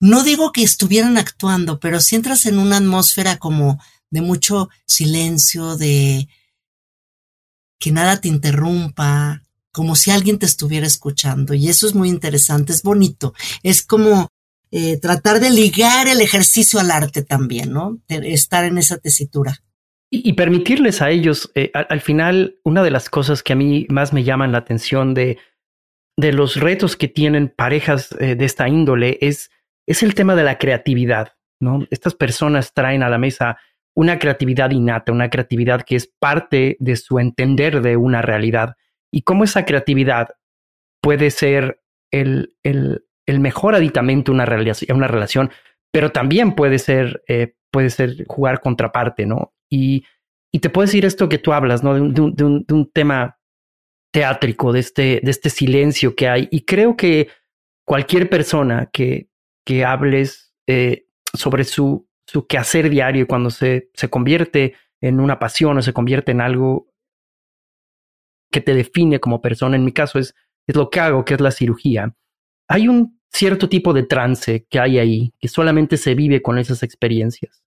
No 0.00 0.22
digo 0.22 0.52
que 0.52 0.62
estuvieran 0.62 1.18
actuando, 1.18 1.80
pero 1.80 2.00
si 2.00 2.16
entras 2.16 2.46
en 2.46 2.58
una 2.58 2.76
atmósfera 2.78 3.38
como 3.38 3.80
de 4.10 4.22
mucho 4.22 4.68
silencio, 4.86 5.76
de 5.76 6.28
que 7.78 7.92
nada 7.92 8.20
te 8.20 8.28
interrumpa, 8.28 9.42
como 9.72 9.94
si 9.94 10.10
alguien 10.10 10.38
te 10.38 10.46
estuviera 10.46 10.86
escuchando. 10.86 11.54
Y 11.54 11.68
eso 11.68 11.86
es 11.86 11.94
muy 11.94 12.08
interesante, 12.08 12.72
es 12.72 12.82
bonito. 12.82 13.34
Es 13.62 13.82
como 13.82 14.28
eh, 14.70 14.98
tratar 14.98 15.40
de 15.40 15.50
ligar 15.50 16.08
el 16.08 16.20
ejercicio 16.20 16.80
al 16.80 16.90
arte 16.90 17.22
también, 17.22 17.72
¿no? 17.72 17.98
estar 18.08 18.64
en 18.64 18.78
esa 18.78 18.98
tesitura. 18.98 19.62
Y, 20.10 20.32
permitirles 20.32 21.02
a 21.02 21.10
ellos, 21.10 21.50
eh, 21.54 21.70
al, 21.74 22.00
final, 22.00 22.58
una 22.64 22.82
de 22.82 22.90
las 22.90 23.10
cosas 23.10 23.42
que 23.42 23.52
a 23.52 23.56
mí 23.56 23.86
más 23.90 24.14
me 24.14 24.24
llaman 24.24 24.52
la 24.52 24.58
atención 24.58 25.12
de, 25.12 25.36
de 26.16 26.32
los 26.32 26.56
retos 26.56 26.96
que 26.96 27.08
tienen 27.08 27.52
parejas 27.54 28.16
eh, 28.18 28.34
de 28.34 28.44
esta 28.46 28.68
índole 28.68 29.18
es, 29.20 29.50
es 29.88 30.02
el 30.02 30.14
tema 30.14 30.36
de 30.36 30.44
la 30.44 30.58
creatividad, 30.58 31.32
¿no? 31.60 31.86
Estas 31.90 32.14
personas 32.14 32.74
traen 32.74 33.02
a 33.02 33.08
la 33.08 33.18
mesa 33.18 33.58
una 33.96 34.18
creatividad 34.18 34.70
innata, 34.70 35.12
una 35.12 35.30
creatividad 35.30 35.82
que 35.82 35.96
es 35.96 36.06
parte 36.06 36.76
de 36.78 36.94
su 36.94 37.18
entender 37.18 37.80
de 37.80 37.96
una 37.96 38.22
realidad 38.22 38.76
y 39.10 39.22
cómo 39.22 39.44
esa 39.44 39.64
creatividad 39.64 40.28
puede 41.02 41.30
ser 41.30 41.80
el, 42.12 42.54
el, 42.62 43.06
el 43.26 43.40
mejor 43.40 43.74
aditamento 43.74 44.30
a 44.30 44.34
una, 44.34 44.46
una 44.90 45.08
relación, 45.08 45.50
pero 45.90 46.12
también 46.12 46.54
puede 46.54 46.78
ser, 46.78 47.22
eh, 47.26 47.54
puede 47.72 47.90
ser 47.90 48.26
jugar 48.26 48.60
contraparte, 48.60 49.26
¿no? 49.26 49.54
Y, 49.70 50.04
y 50.52 50.60
te 50.60 50.70
puedo 50.70 50.86
decir 50.86 51.06
esto 51.06 51.28
que 51.28 51.38
tú 51.38 51.52
hablas, 51.54 51.82
¿no? 51.82 51.94
De 51.94 52.00
un, 52.02 52.12
de 52.12 52.44
un, 52.44 52.64
de 52.66 52.74
un 52.74 52.90
tema 52.92 53.38
teátrico, 54.12 54.72
de 54.72 54.80
este, 54.80 55.20
de 55.22 55.30
este 55.30 55.50
silencio 55.50 56.14
que 56.14 56.28
hay. 56.28 56.48
Y 56.50 56.66
creo 56.66 56.94
que 56.96 57.28
cualquier 57.86 58.28
persona 58.28 58.90
que, 58.92 59.28
que 59.68 59.84
hables 59.84 60.54
eh, 60.66 61.08
sobre 61.34 61.64
su, 61.64 62.08
su 62.26 62.46
quehacer 62.46 62.88
diario 62.88 63.26
cuando 63.26 63.50
se, 63.50 63.90
se 63.92 64.08
convierte 64.08 64.76
en 65.02 65.20
una 65.20 65.38
pasión 65.38 65.76
o 65.76 65.82
se 65.82 65.92
convierte 65.92 66.32
en 66.32 66.40
algo 66.40 66.90
que 68.50 68.62
te 68.62 68.72
define 68.72 69.20
como 69.20 69.42
persona, 69.42 69.76
en 69.76 69.84
mi 69.84 69.92
caso 69.92 70.18
es, 70.18 70.34
es 70.66 70.74
lo 70.74 70.88
que 70.88 71.00
hago, 71.00 71.22
que 71.26 71.34
es 71.34 71.42
la 71.42 71.50
cirugía. 71.50 72.16
Hay 72.66 72.88
un 72.88 73.20
cierto 73.30 73.68
tipo 73.68 73.92
de 73.92 74.04
trance 74.04 74.66
que 74.70 74.80
hay 74.80 74.98
ahí, 74.98 75.34
que 75.38 75.48
solamente 75.48 75.98
se 75.98 76.14
vive 76.14 76.40
con 76.40 76.56
esas 76.56 76.82
experiencias. 76.82 77.62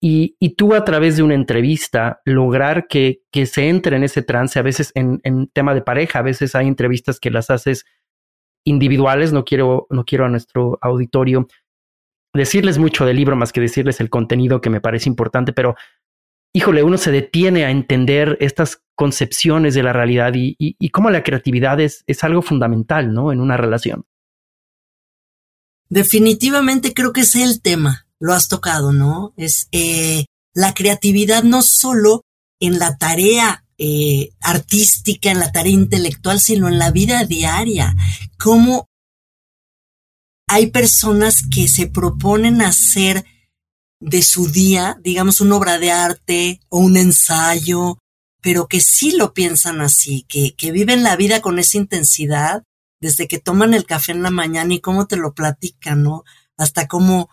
Y, 0.00 0.36
y 0.38 0.54
tú 0.54 0.72
a 0.74 0.84
través 0.84 1.16
de 1.16 1.24
una 1.24 1.34
entrevista 1.34 2.20
lograr 2.24 2.86
que, 2.86 3.22
que 3.32 3.46
se 3.46 3.68
entre 3.68 3.96
en 3.96 4.04
ese 4.04 4.22
trance, 4.22 4.56
a 4.56 4.62
veces 4.62 4.92
en, 4.94 5.18
en, 5.24 5.48
tema 5.48 5.74
de 5.74 5.82
pareja, 5.82 6.20
a 6.20 6.22
veces 6.22 6.54
hay 6.54 6.68
entrevistas 6.68 7.18
que 7.18 7.32
las 7.32 7.50
haces 7.50 7.86
individuales, 8.64 9.32
no 9.32 9.44
quiero, 9.44 9.86
no 9.90 10.04
quiero 10.04 10.26
a 10.26 10.28
nuestro 10.28 10.78
auditorio 10.80 11.48
decirles 12.32 12.78
mucho 12.78 13.04
del 13.04 13.16
libro 13.16 13.36
más 13.36 13.52
que 13.52 13.60
decirles 13.60 14.00
el 14.00 14.10
contenido 14.10 14.60
que 14.60 14.70
me 14.70 14.80
parece 14.80 15.08
importante, 15.08 15.52
pero 15.52 15.74
híjole, 16.52 16.82
uno 16.82 16.98
se 16.98 17.10
detiene 17.10 17.64
a 17.64 17.70
entender 17.70 18.36
estas 18.40 18.82
concepciones 18.94 19.74
de 19.74 19.82
la 19.82 19.92
realidad 19.92 20.32
y, 20.34 20.56
y, 20.58 20.88
cómo 20.90 21.10
la 21.10 21.22
creatividad 21.22 21.80
es, 21.80 22.04
es, 22.06 22.22
algo 22.22 22.42
fundamental, 22.42 23.14
¿no? 23.14 23.32
En 23.32 23.40
una 23.40 23.56
relación. 23.56 24.04
Definitivamente 25.88 26.92
creo 26.92 27.12
que 27.12 27.22
es 27.22 27.34
el 27.34 27.62
tema, 27.62 28.06
lo 28.18 28.34
has 28.34 28.48
tocado, 28.48 28.92
¿no? 28.92 29.32
Es 29.36 29.68
eh, 29.72 30.26
la 30.54 30.74
creatividad 30.74 31.44
no 31.44 31.62
solo 31.62 32.22
en 32.60 32.78
la 32.78 32.96
tarea 32.98 33.64
eh, 33.82 34.34
artística, 34.42 35.30
en 35.30 35.38
la 35.38 35.52
tarea 35.52 35.72
intelectual, 35.72 36.38
sino 36.38 36.68
en 36.68 36.78
la 36.78 36.90
vida 36.90 37.24
diaria. 37.24 37.96
Cómo 38.38 38.90
hay 40.46 40.66
personas 40.66 41.42
que 41.50 41.66
se 41.66 41.86
proponen 41.86 42.60
hacer 42.60 43.24
de 43.98 44.22
su 44.22 44.48
día, 44.48 44.98
digamos, 45.02 45.40
una 45.40 45.56
obra 45.56 45.78
de 45.78 45.92
arte 45.92 46.60
o 46.68 46.78
un 46.80 46.98
ensayo, 46.98 47.96
pero 48.42 48.68
que 48.68 48.80
sí 48.80 49.12
lo 49.12 49.32
piensan 49.32 49.80
así, 49.80 50.26
que, 50.28 50.54
que 50.54 50.72
viven 50.72 51.02
la 51.02 51.16
vida 51.16 51.40
con 51.40 51.58
esa 51.58 51.78
intensidad, 51.78 52.64
desde 53.00 53.28
que 53.28 53.38
toman 53.38 53.72
el 53.72 53.86
café 53.86 54.12
en 54.12 54.22
la 54.22 54.30
mañana 54.30 54.74
y 54.74 54.80
cómo 54.80 55.06
te 55.06 55.16
lo 55.16 55.32
platican, 55.32 56.02
¿no? 56.02 56.24
Hasta 56.58 56.86
cómo 56.86 57.30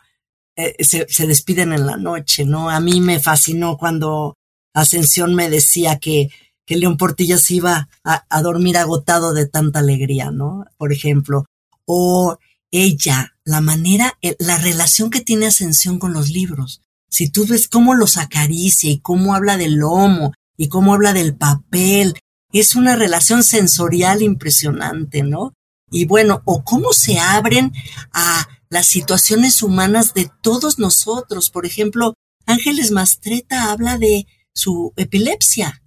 eh, 0.55 0.81
se, 0.81 1.07
se, 1.09 1.27
despiden 1.27 1.73
en 1.73 1.85
la 1.85 1.97
noche, 1.97 2.45
¿no? 2.45 2.69
A 2.69 2.79
mí 2.79 3.01
me 3.01 3.19
fascinó 3.19 3.77
cuando 3.77 4.37
Ascensión 4.81 5.35
me 5.35 5.49
decía 5.49 5.99
que, 5.99 6.29
que 6.65 6.77
León 6.77 6.97
Portilla 6.97 7.37
se 7.37 7.55
iba 7.55 7.89
a, 8.03 8.25
a 8.29 8.41
dormir 8.41 8.77
agotado 8.77 9.33
de 9.33 9.47
tanta 9.47 9.79
alegría, 9.79 10.31
¿no? 10.31 10.65
Por 10.77 10.93
ejemplo. 10.93 11.45
O 11.85 12.37
ella, 12.71 13.35
la 13.43 13.61
manera, 13.61 14.17
eh, 14.21 14.35
la 14.39 14.57
relación 14.57 15.09
que 15.09 15.21
tiene 15.21 15.47
Ascensión 15.47 15.99
con 15.99 16.13
los 16.13 16.29
libros. 16.29 16.81
Si 17.09 17.29
tú 17.29 17.47
ves 17.47 17.67
cómo 17.67 17.95
los 17.95 18.17
acaricia 18.17 18.89
y 18.89 18.99
cómo 18.99 19.33
habla 19.33 19.57
del 19.57 19.75
lomo 19.75 20.33
y 20.57 20.67
cómo 20.67 20.93
habla 20.93 21.13
del 21.13 21.35
papel, 21.35 22.19
es 22.51 22.75
una 22.75 22.95
relación 22.95 23.43
sensorial 23.43 24.21
impresionante, 24.21 25.23
¿no? 25.23 25.53
Y 25.89 26.05
bueno, 26.05 26.41
o 26.45 26.63
cómo 26.63 26.91
se 26.93 27.19
abren 27.19 27.71
a 28.11 28.47
las 28.69 28.87
situaciones 28.87 29.63
humanas 29.63 30.13
de 30.13 30.29
todos 30.41 30.79
nosotros. 30.79 31.49
Por 31.49 31.65
ejemplo, 31.65 32.13
Ángeles 32.45 32.91
Mastreta 32.91 33.71
habla 33.71 33.97
de 33.97 34.27
su 34.57 34.93
epilepsia, 34.95 35.83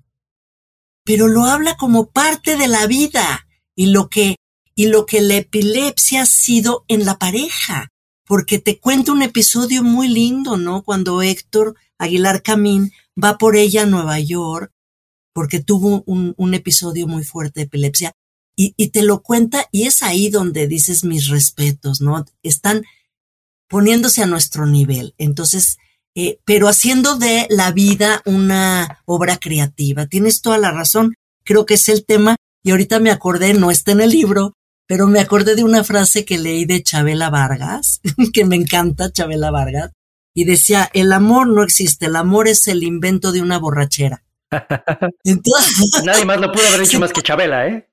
pero 1.04 1.26
lo 1.26 1.44
habla 1.44 1.76
como 1.76 2.10
parte 2.10 2.56
de 2.56 2.68
la 2.68 2.86
vida 2.86 3.46
y 3.74 3.86
lo 3.86 4.08
que 4.08 4.36
y 4.74 4.86
lo 4.86 5.04
que 5.04 5.20
la 5.20 5.36
epilepsia 5.36 6.22
ha 6.22 6.26
sido 6.26 6.84
en 6.88 7.04
la 7.04 7.18
pareja, 7.18 7.88
porque 8.24 8.58
te 8.58 8.78
cuento 8.78 9.12
un 9.12 9.20
episodio 9.22 9.82
muy 9.82 10.08
lindo, 10.08 10.56
¿no? 10.56 10.82
Cuando 10.84 11.20
Héctor 11.20 11.76
Aguilar 11.98 12.42
Camín 12.42 12.92
va 13.22 13.36
por 13.36 13.56
ella 13.56 13.82
a 13.82 13.86
Nueva 13.86 14.20
York, 14.20 14.72
porque 15.34 15.60
tuvo 15.60 16.02
un, 16.06 16.34
un 16.38 16.54
episodio 16.54 17.06
muy 17.06 17.24
fuerte 17.24 17.60
de 17.60 17.66
epilepsia, 17.66 18.12
y, 18.56 18.72
y, 18.76 18.88
te 18.88 19.02
lo 19.02 19.22
cuenta, 19.22 19.66
y 19.70 19.86
es 19.86 20.02
ahí 20.02 20.30
donde 20.30 20.66
dices 20.66 21.04
mis 21.04 21.28
respetos, 21.28 22.00
¿no? 22.00 22.24
Están 22.42 22.84
poniéndose 23.68 24.22
a 24.22 24.26
nuestro 24.26 24.66
nivel. 24.66 25.14
Entonces, 25.18 25.78
eh, 26.14 26.38
pero 26.44 26.68
haciendo 26.68 27.16
de 27.16 27.46
la 27.50 27.72
vida 27.72 28.22
una 28.24 29.02
obra 29.04 29.38
creativa. 29.38 30.06
Tienes 30.06 30.42
toda 30.42 30.58
la 30.58 30.70
razón. 30.70 31.14
Creo 31.44 31.66
que 31.66 31.74
es 31.74 31.88
el 31.88 32.04
tema. 32.04 32.36
Y 32.62 32.72
ahorita 32.72 33.00
me 33.00 33.10
acordé, 33.10 33.54
no 33.54 33.70
está 33.70 33.92
en 33.92 34.02
el 34.02 34.10
libro, 34.10 34.54
pero 34.86 35.06
me 35.06 35.20
acordé 35.20 35.54
de 35.54 35.64
una 35.64 35.84
frase 35.84 36.24
que 36.24 36.38
leí 36.38 36.64
de 36.64 36.82
Chabela 36.82 37.30
Vargas, 37.30 38.00
que 38.34 38.44
me 38.44 38.56
encanta 38.56 39.12
Chabela 39.12 39.50
Vargas, 39.50 39.92
y 40.34 40.44
decía, 40.44 40.90
el 40.92 41.12
amor 41.12 41.46
no 41.46 41.62
existe, 41.62 42.06
el 42.06 42.16
amor 42.16 42.48
es 42.48 42.66
el 42.68 42.82
invento 42.82 43.32
de 43.32 43.40
una 43.40 43.58
borrachera. 43.58 44.24
Entonces, 45.24 46.02
Nadie 46.04 46.24
más 46.24 46.40
lo 46.40 46.52
pudo 46.52 46.66
haber 46.66 46.80
dicho 46.80 46.98
más 47.00 47.12
que 47.12 47.22
Chabela, 47.22 47.68
¿eh? 47.68 47.88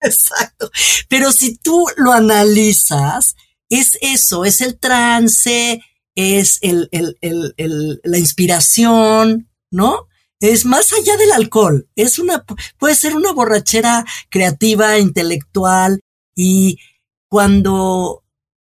Exacto. 0.00 0.70
Pero 1.08 1.32
si 1.32 1.56
tú 1.56 1.86
lo 1.96 2.12
analizas, 2.12 3.34
es 3.68 3.98
eso, 4.00 4.44
es 4.44 4.60
el 4.60 4.78
trance, 4.78 5.82
es 6.14 6.58
el, 6.62 6.88
el, 6.92 7.16
el, 7.20 8.00
la 8.04 8.18
inspiración, 8.18 9.48
¿no? 9.70 10.08
es 10.40 10.66
más 10.66 10.92
allá 10.92 11.16
del 11.16 11.32
alcohol, 11.32 11.88
es 11.96 12.18
una, 12.18 12.44
puede 12.78 12.94
ser 12.94 13.16
una 13.16 13.32
borrachera 13.32 14.04
creativa, 14.28 14.98
intelectual, 14.98 16.00
y 16.36 16.78
cuando, 17.28 18.24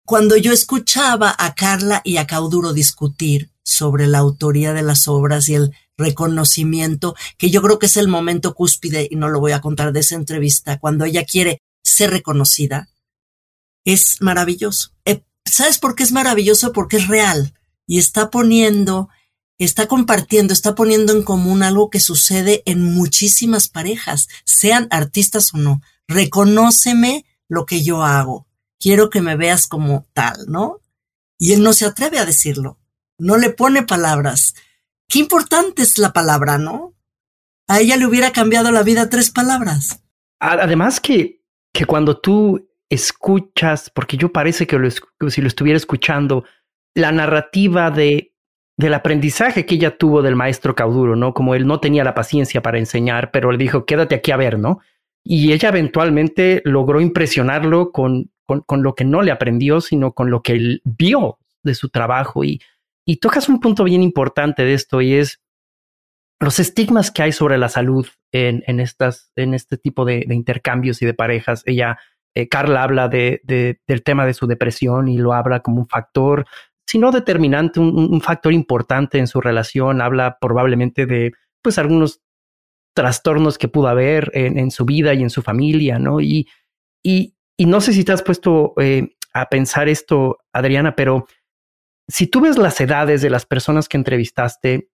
cuando 0.06 0.38
yo 0.38 0.54
escuchaba 0.54 1.36
a 1.38 1.54
Carla 1.56 2.02
y 2.04 2.18
a 2.18 2.28
Cauduro 2.28 2.74
discutir 2.74 3.52
sobre 3.64 4.08
la 4.08 4.20
autoría 4.20 4.74
de 4.74 4.84
las 4.84 5.08
obras 5.08 5.50
y 5.50 5.56
el 5.56 5.72
reconocimiento, 5.98 7.16
que 7.38 7.50
yo 7.50 7.62
creo 7.62 7.80
que 7.80 7.88
es 7.88 7.98
el 7.98 8.08
momento 8.08 8.54
cúspide, 8.54 9.08
y 9.10 9.16
no 9.16 9.30
lo 9.30 9.40
voy 9.40 9.52
a 9.52 9.62
contar 9.62 9.92
de 9.92 10.00
esa 10.02 10.16
entrevista, 10.16 10.80
cuando 10.80 11.06
ella 11.06 11.26
quiere 11.26 11.62
ser 11.84 12.12
reconocida, 12.12 12.90
es 13.84 14.22
maravilloso. 14.22 14.92
Eh, 15.04 15.24
¿Sabes 15.56 15.78
por 15.78 15.96
qué 15.96 16.04
es 16.04 16.12
maravilloso? 16.12 16.74
Porque 16.74 16.98
es 16.98 17.08
real 17.08 17.54
y 17.88 17.98
está 17.98 18.30
poniendo 18.30 19.08
está 19.58 19.88
compartiendo, 19.88 20.52
está 20.52 20.76
poniendo 20.76 21.14
en 21.14 21.24
común 21.24 21.64
algo 21.64 21.90
que 21.90 22.02
sucede 22.02 22.62
en 22.66 22.84
muchísimas 22.84 23.70
parejas, 23.70 24.28
sean 24.44 24.90
artistas 24.92 25.54
o 25.54 25.58
no. 25.58 25.82
Reconóceme 26.10 27.24
lo 27.48 27.66
que 27.66 27.84
yo 27.84 28.04
hago. 28.04 28.48
Quiero 28.82 29.10
que 29.10 29.22
me 29.22 29.38
veas 29.38 29.68
como 29.68 30.06
tal, 30.12 30.46
¿no? 30.50 30.82
Y 31.40 31.54
él 31.54 31.64
no 31.64 31.72
se 31.72 31.86
atreve 31.86 32.20
a 32.20 32.26
decirlo. 32.26 32.78
No 33.18 33.38
le 33.38 33.50
pone 33.50 33.84
palabras. 33.84 34.56
Qué 35.08 35.20
importante 35.20 35.84
es 35.84 35.98
la 35.98 36.12
palabra, 36.12 36.58
¿no? 36.58 36.96
A 37.70 37.80
ella 37.80 37.96
le 37.96 38.06
hubiera 38.06 38.34
cambiado 38.34 38.74
la 38.74 38.84
vida 38.84 39.10
tres 39.10 39.32
palabras. 39.32 40.02
Además 40.42 41.00
que, 41.00 41.46
que 41.72 41.86
cuando 41.86 42.18
tú 42.18 42.68
escuchas, 42.90 43.90
porque 43.90 44.18
yo 44.18 44.32
parece 44.32 44.68
que, 44.68 44.78
lo, 44.78 44.90
si 44.92 45.42
lo 45.42 45.48
estuviera 45.48 45.78
escuchando, 45.78 46.46
la 46.96 47.12
narrativa 47.12 47.92
de 47.92 48.32
del 48.78 48.94
aprendizaje 48.94 49.66
que 49.66 49.76
ella 49.76 49.98
tuvo 49.98 50.22
del 50.22 50.36
maestro 50.36 50.76
Cauduro, 50.76 51.16
¿no? 51.16 51.34
Como 51.34 51.56
él 51.56 51.66
no 51.66 51.80
tenía 51.80 52.04
la 52.04 52.14
paciencia 52.14 52.62
para 52.62 52.78
enseñar, 52.78 53.32
pero 53.32 53.50
le 53.52 53.58
dijo, 53.58 53.86
quédate 53.86 54.16
aquí 54.16 54.32
a 54.32 54.38
ver, 54.38 54.60
¿no? 54.60 54.80
Y 55.24 55.54
ella 55.54 55.70
eventualmente 55.70 56.62
logró 56.66 57.00
impresionarlo 57.00 57.94
con, 57.94 58.32
con, 58.46 58.62
con, 58.62 58.84
lo 58.84 58.94
que 58.94 59.06
no 59.06 59.22
le 59.22 59.32
aprendió, 59.32 59.80
sino 59.80 60.12
con 60.12 60.30
lo 60.30 60.42
que 60.42 60.54
él 60.54 60.82
vio 60.84 61.40
de 61.64 61.74
su 61.74 61.88
trabajo. 61.88 62.44
Y, 62.44 62.62
y 63.06 63.18
tocas 63.18 63.48
un 63.48 63.60
punto 63.60 63.86
bien 63.86 64.04
importante 64.04 64.66
de 64.66 64.74
esto 64.74 65.02
y 65.02 65.14
es 65.14 65.42
los 66.40 66.60
estigmas 66.60 67.12
que 67.12 67.24
hay 67.24 67.32
sobre 67.32 67.58
la 67.58 67.70
salud 67.70 68.08
en, 68.32 68.64
en, 68.68 68.80
estas, 68.80 69.32
en 69.36 69.54
este 69.54 69.78
tipo 69.78 70.06
de, 70.06 70.26
intercambios 70.30 71.02
y 71.02 71.06
de 71.06 71.14
parejas. 71.14 71.64
Ella, 71.66 71.98
eh, 72.36 72.48
Carla 72.50 72.84
habla 72.84 73.08
de, 73.08 73.42
de, 73.44 73.80
del 73.88 74.04
tema 74.04 74.26
de 74.26 74.34
su 74.34 74.46
depresión 74.46 75.08
y 75.08 75.18
lo 75.18 75.34
habla 75.34 75.62
como 75.62 75.80
un 75.80 75.88
factor, 75.88 76.46
si 76.86 77.00
no 77.00 77.12
determinante, 77.12 77.80
un, 77.80 78.22
factor 78.22 78.54
importante 78.54 79.18
en 79.18 79.28
su 79.28 79.42
relación. 79.42 80.02
Habla 80.02 80.38
probablemente 80.40 81.06
de 81.06 81.34
pues 81.62 81.80
algunos 81.80 82.22
trastornos 82.94 83.58
que 83.58 83.68
pudo 83.68 83.88
haber 83.88 84.30
en, 84.34 84.60
en 84.60 84.70
su 84.70 84.86
vida 84.86 85.14
y 85.14 85.24
en 85.24 85.30
su 85.30 85.42
familia, 85.42 85.98
¿no? 85.98 86.22
Y, 86.22 86.48
y, 87.04 87.36
y 87.58 87.66
no 87.66 87.82
sé 87.82 87.94
si 87.94 88.04
te 88.04 88.12
has 88.12 88.22
puesto 88.22 88.74
eh, 88.78 89.16
a 89.34 89.48
pensar 89.50 89.90
esto, 89.90 90.38
Adriana, 90.54 90.96
pero 90.96 91.26
si 92.08 92.28
tú 92.28 92.42
ves 92.42 92.58
las 92.58 92.80
edades 92.80 93.22
de 93.22 93.30
las 93.30 93.46
personas 93.46 93.90
que 93.90 93.98
entrevistaste, 93.98 94.90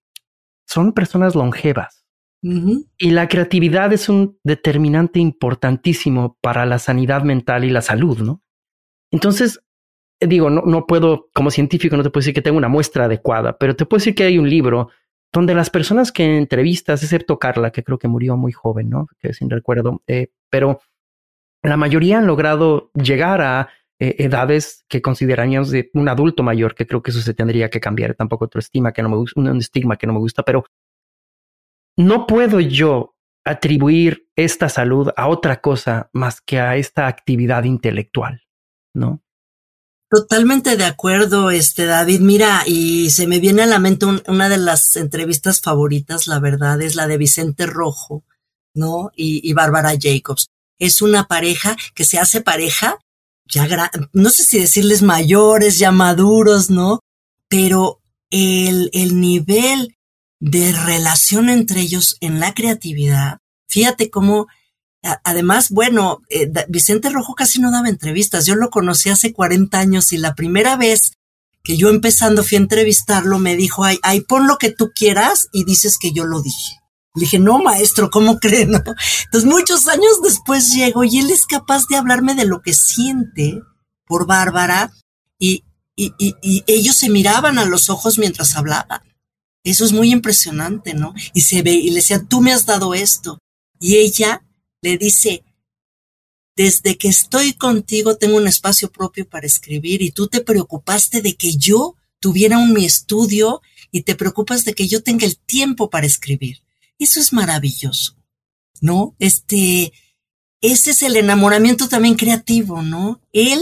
son 0.65 0.93
personas 0.93 1.35
longevas. 1.35 2.00
Y 2.43 3.11
la 3.11 3.27
creatividad 3.27 3.93
es 3.93 4.09
un 4.09 4.39
determinante 4.43 5.19
importantísimo 5.19 6.37
para 6.41 6.65
la 6.65 6.79
sanidad 6.79 7.23
mental 7.23 7.63
y 7.63 7.69
la 7.69 7.81
salud, 7.81 8.19
¿no? 8.19 8.41
Entonces, 9.11 9.63
digo, 10.19 10.49
no, 10.49 10.63
no 10.65 10.87
puedo, 10.87 11.29
como 11.33 11.51
científico, 11.51 11.97
no 11.97 12.03
te 12.03 12.09
puedo 12.09 12.21
decir 12.21 12.33
que 12.33 12.41
tengo 12.41 12.57
una 12.57 12.67
muestra 12.67 13.05
adecuada, 13.05 13.57
pero 13.57 13.75
te 13.75 13.85
puedo 13.85 13.99
decir 13.99 14.15
que 14.15 14.23
hay 14.23 14.37
un 14.37 14.49
libro 14.49 14.89
donde 15.33 15.53
las 15.53 15.69
personas 15.69 16.11
que 16.11 16.37
entrevistas, 16.37 17.03
excepto 17.03 17.39
Carla, 17.39 17.71
que 17.71 17.83
creo 17.83 17.97
que 17.97 18.07
murió 18.07 18.35
muy 18.37 18.51
joven, 18.51 18.89
¿no? 18.89 19.07
Que 19.19 19.33
sin 19.33 19.49
recuerdo, 19.49 20.01
eh, 20.07 20.29
pero 20.49 20.81
la 21.63 21.77
mayoría 21.77 22.17
han 22.17 22.27
logrado 22.27 22.91
llegar 22.93 23.41
a 23.41 23.69
eh, 23.99 24.15
edades 24.19 24.83
que 24.89 25.01
consideraríamos 25.01 25.69
de 25.69 25.89
un 25.93 26.09
adulto 26.09 26.43
mayor, 26.43 26.75
que 26.75 26.87
creo 26.87 27.01
que 27.01 27.11
eso 27.11 27.21
se 27.21 27.33
tendría 27.33 27.69
que 27.69 27.79
cambiar. 27.79 28.15
Tampoco 28.15 28.45
otro 28.45 28.59
estima 28.59 28.91
que 28.91 29.03
no 29.03 29.09
me 29.09 29.17
gusta, 29.17 29.39
un 29.39 29.57
estigma 29.57 29.95
que 29.95 30.07
no 30.07 30.13
me 30.13 30.19
gusta, 30.19 30.43
pero 30.43 30.65
no 32.05 32.27
puedo 32.27 32.59
yo 32.59 33.15
atribuir 33.45 34.27
esta 34.35 34.69
salud 34.69 35.09
a 35.15 35.27
otra 35.27 35.61
cosa 35.61 36.09
más 36.13 36.41
que 36.41 36.59
a 36.59 36.75
esta 36.75 37.07
actividad 37.07 37.63
intelectual, 37.63 38.41
¿no? 38.93 39.23
Totalmente 40.09 40.75
de 40.75 40.83
acuerdo, 40.83 41.51
este 41.51 41.85
David. 41.85 42.19
Mira, 42.19 42.63
y 42.65 43.11
se 43.11 43.27
me 43.27 43.39
viene 43.39 43.63
a 43.63 43.65
la 43.65 43.79
mente 43.79 44.05
un, 44.05 44.21
una 44.27 44.49
de 44.49 44.57
las 44.57 44.95
entrevistas 44.97 45.61
favoritas, 45.61 46.27
la 46.27 46.39
verdad, 46.39 46.81
es 46.81 46.95
la 46.95 47.07
de 47.07 47.17
Vicente 47.17 47.65
Rojo, 47.65 48.25
¿no? 48.73 49.11
Y, 49.15 49.47
y 49.49 49.53
Bárbara 49.53 49.93
Jacobs. 49.97 50.47
Es 50.77 51.01
una 51.01 51.27
pareja 51.27 51.77
que 51.95 52.03
se 52.03 52.19
hace 52.19 52.41
pareja, 52.41 52.99
ya 53.45 53.67
no 54.13 54.29
sé 54.29 54.43
si 54.43 54.59
decirles 54.59 55.01
mayores, 55.01 55.79
ya 55.79 55.91
maduros, 55.91 56.69
¿no? 56.69 56.99
Pero 57.47 58.01
el, 58.29 58.89
el 58.93 59.19
nivel 59.19 59.95
de 60.41 60.73
relación 60.73 61.49
entre 61.49 61.79
ellos 61.79 62.17
en 62.19 62.41
la 62.41 62.53
creatividad, 62.53 63.37
fíjate 63.69 64.09
cómo 64.09 64.47
Además, 65.23 65.71
bueno, 65.71 66.21
eh, 66.29 66.51
Vicente 66.69 67.09
Rojo 67.09 67.33
casi 67.33 67.59
no 67.59 67.71
daba 67.71 67.89
entrevistas. 67.89 68.45
Yo 68.45 68.55
lo 68.55 68.69
conocí 68.69 69.09
hace 69.09 69.33
40 69.33 69.79
años 69.79 70.13
y 70.13 70.17
la 70.17 70.35
primera 70.35 70.77
vez 70.77 71.13
que 71.63 71.75
yo 71.75 71.89
empezando 71.89 72.43
fui 72.43 72.57
a 72.57 72.61
entrevistarlo 72.61 73.39
me 73.39 73.55
dijo, 73.55 73.83
ay, 73.83 73.99
ay, 74.03 74.21
pon 74.21 74.47
lo 74.47 74.57
que 74.57 74.69
tú 74.69 74.91
quieras 74.93 75.47
y 75.51 75.63
dices 75.63 75.97
que 75.99 76.11
yo 76.11 76.25
lo 76.25 76.41
dije. 76.41 76.79
Le 77.15 77.21
dije, 77.21 77.39
no, 77.39 77.59
maestro, 77.59 78.11
¿cómo 78.11 78.39
cree? 78.39 78.67
No? 78.67 78.77
Entonces, 78.77 79.45
muchos 79.45 79.87
años 79.87 80.21
después 80.23 80.71
llego 80.73 81.03
y 81.03 81.17
él 81.17 81.31
es 81.31 81.45
capaz 81.47 81.87
de 81.87 81.97
hablarme 81.97 82.35
de 82.35 82.45
lo 82.45 82.61
que 82.61 82.73
siente 82.73 83.59
por 84.05 84.27
Bárbara 84.27 84.91
y, 85.39 85.63
y, 85.95 86.13
y, 86.19 86.35
y 86.43 86.63
ellos 86.67 86.95
se 86.95 87.09
miraban 87.09 87.57
a 87.57 87.65
los 87.65 87.89
ojos 87.89 88.19
mientras 88.19 88.55
hablaban. 88.55 89.01
Eso 89.63 89.85
es 89.85 89.91
muy 89.91 90.11
impresionante, 90.11 90.93
¿no? 90.93 91.13
Y 91.33 91.41
se 91.41 91.61
ve, 91.61 91.73
y 91.73 91.89
le 91.89 91.97
decía, 91.97 92.23
tú 92.23 92.41
me 92.41 92.51
has 92.51 92.65
dado 92.65 92.93
esto. 92.93 93.39
Y 93.79 93.97
ella 93.97 94.43
le 94.81 94.97
dice, 94.97 95.43
desde 96.55 96.97
que 96.97 97.07
estoy 97.07 97.53
contigo 97.53 98.17
tengo 98.17 98.37
un 98.37 98.47
espacio 98.47 98.91
propio 98.91 99.27
para 99.27 99.47
escribir 99.47 100.01
y 100.01 100.11
tú 100.11 100.27
te 100.27 100.41
preocupaste 100.41 101.21
de 101.21 101.35
que 101.35 101.55
yo 101.55 101.95
tuviera 102.19 102.57
un 102.57 102.73
mi 102.73 102.85
estudio 102.85 103.61
y 103.91 104.03
te 104.03 104.15
preocupas 104.15 104.63
de 104.63 104.73
que 104.73 104.87
yo 104.87 105.03
tenga 105.03 105.25
el 105.25 105.37
tiempo 105.37 105.89
para 105.89 106.05
escribir. 106.05 106.61
Eso 106.99 107.19
es 107.19 107.33
maravilloso, 107.33 108.15
¿no? 108.79 109.15
Este, 109.19 109.91
ese 110.61 110.91
es 110.91 111.01
el 111.01 111.17
enamoramiento 111.17 111.89
también 111.89 112.15
creativo, 112.15 112.83
¿no? 112.83 113.21
Él 113.33 113.59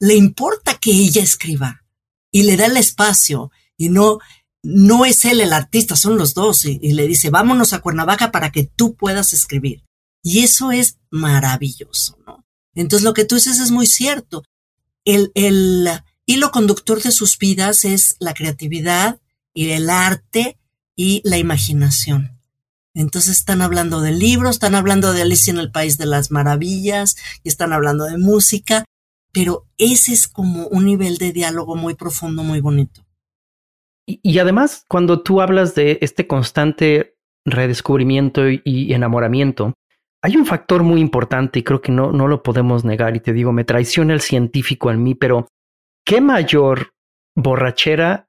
le 0.00 0.16
importa 0.16 0.78
que 0.78 0.90
ella 0.90 1.22
escriba 1.22 1.84
y 2.32 2.42
le 2.42 2.56
da 2.56 2.66
el 2.66 2.76
espacio 2.76 3.52
y 3.76 3.88
no, 3.88 4.18
no 4.62 5.04
es 5.04 5.24
él 5.24 5.40
el 5.40 5.52
artista, 5.52 5.96
son 5.96 6.18
los 6.18 6.34
dos 6.34 6.64
y, 6.64 6.78
le 6.92 7.06
dice, 7.06 7.30
vámonos 7.30 7.72
a 7.72 7.80
Cuernavaca 7.80 8.30
para 8.30 8.50
que 8.52 8.64
tú 8.64 8.94
puedas 8.94 9.32
escribir. 9.32 9.82
Y 10.22 10.40
eso 10.40 10.70
es 10.70 10.98
maravilloso, 11.10 12.18
¿no? 12.26 12.44
Entonces 12.74 13.04
lo 13.04 13.14
que 13.14 13.24
tú 13.24 13.36
dices 13.36 13.58
es 13.58 13.70
muy 13.70 13.86
cierto. 13.86 14.42
El, 15.04 15.32
el 15.34 15.88
hilo 16.26 16.50
conductor 16.50 17.02
de 17.02 17.10
sus 17.10 17.38
vidas 17.38 17.84
es 17.84 18.16
la 18.20 18.34
creatividad 18.34 19.20
y 19.54 19.70
el 19.70 19.88
arte 19.88 20.58
y 20.94 21.22
la 21.24 21.38
imaginación. 21.38 22.38
Entonces 22.94 23.38
están 23.38 23.62
hablando 23.62 24.00
de 24.00 24.12
libros, 24.12 24.56
están 24.56 24.74
hablando 24.74 25.12
de 25.12 25.22
Alicia 25.22 25.52
en 25.52 25.58
el 25.58 25.70
País 25.70 25.96
de 25.96 26.06
las 26.06 26.30
Maravillas 26.30 27.16
y 27.42 27.48
están 27.48 27.72
hablando 27.72 28.04
de 28.04 28.18
música, 28.18 28.84
pero 29.32 29.66
ese 29.78 30.12
es 30.12 30.28
como 30.28 30.66
un 30.66 30.84
nivel 30.84 31.16
de 31.16 31.32
diálogo 31.32 31.76
muy 31.76 31.94
profundo, 31.94 32.42
muy 32.42 32.60
bonito. 32.60 33.06
Y, 34.22 34.38
además, 34.38 34.84
cuando 34.88 35.22
tú 35.22 35.40
hablas 35.40 35.74
de 35.74 35.98
este 36.00 36.26
constante 36.26 37.16
redescubrimiento 37.44 38.48
y, 38.48 38.62
y 38.64 38.92
enamoramiento, 38.92 39.74
hay 40.22 40.36
un 40.36 40.46
factor 40.46 40.82
muy 40.82 41.00
importante 41.00 41.58
y 41.58 41.62
creo 41.62 41.80
que 41.80 41.92
no, 41.92 42.12
no 42.12 42.28
lo 42.28 42.42
podemos 42.42 42.84
negar 42.84 43.16
y 43.16 43.20
te 43.20 43.32
digo, 43.32 43.52
me 43.52 43.64
traiciona 43.64 44.12
el 44.12 44.20
científico 44.20 44.90
en 44.90 45.02
mí, 45.02 45.14
pero 45.14 45.48
¿qué 46.04 46.20
mayor 46.20 46.92
borrachera 47.34 48.28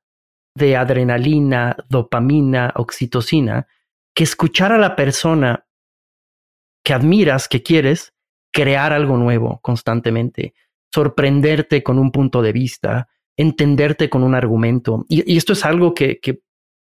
de 0.56 0.78
adrenalina, 0.78 1.76
dopamina, 1.90 2.74
oxitocina 2.76 3.68
que 4.16 4.24
escuchar 4.24 4.72
a 4.72 4.78
la 4.78 4.96
persona 4.96 5.66
que 6.84 6.94
admiras, 6.94 7.48
que 7.48 7.64
quieres, 7.64 8.14
crear 8.54 8.92
algo 8.92 9.18
nuevo 9.18 9.60
constantemente, 9.62 10.54
sorprenderte 10.94 11.84
con 11.84 12.00
un 12.00 12.12
punto 12.12 12.42
de 12.42 12.52
vista, 12.52 13.10
entenderte 13.38 14.10
con 14.10 14.24
un 14.24 14.36
argumento. 14.36 15.06
Y, 15.10 15.38
esto 15.38 15.54
es 15.54 15.66
algo 15.66 15.94
que, 15.94 16.20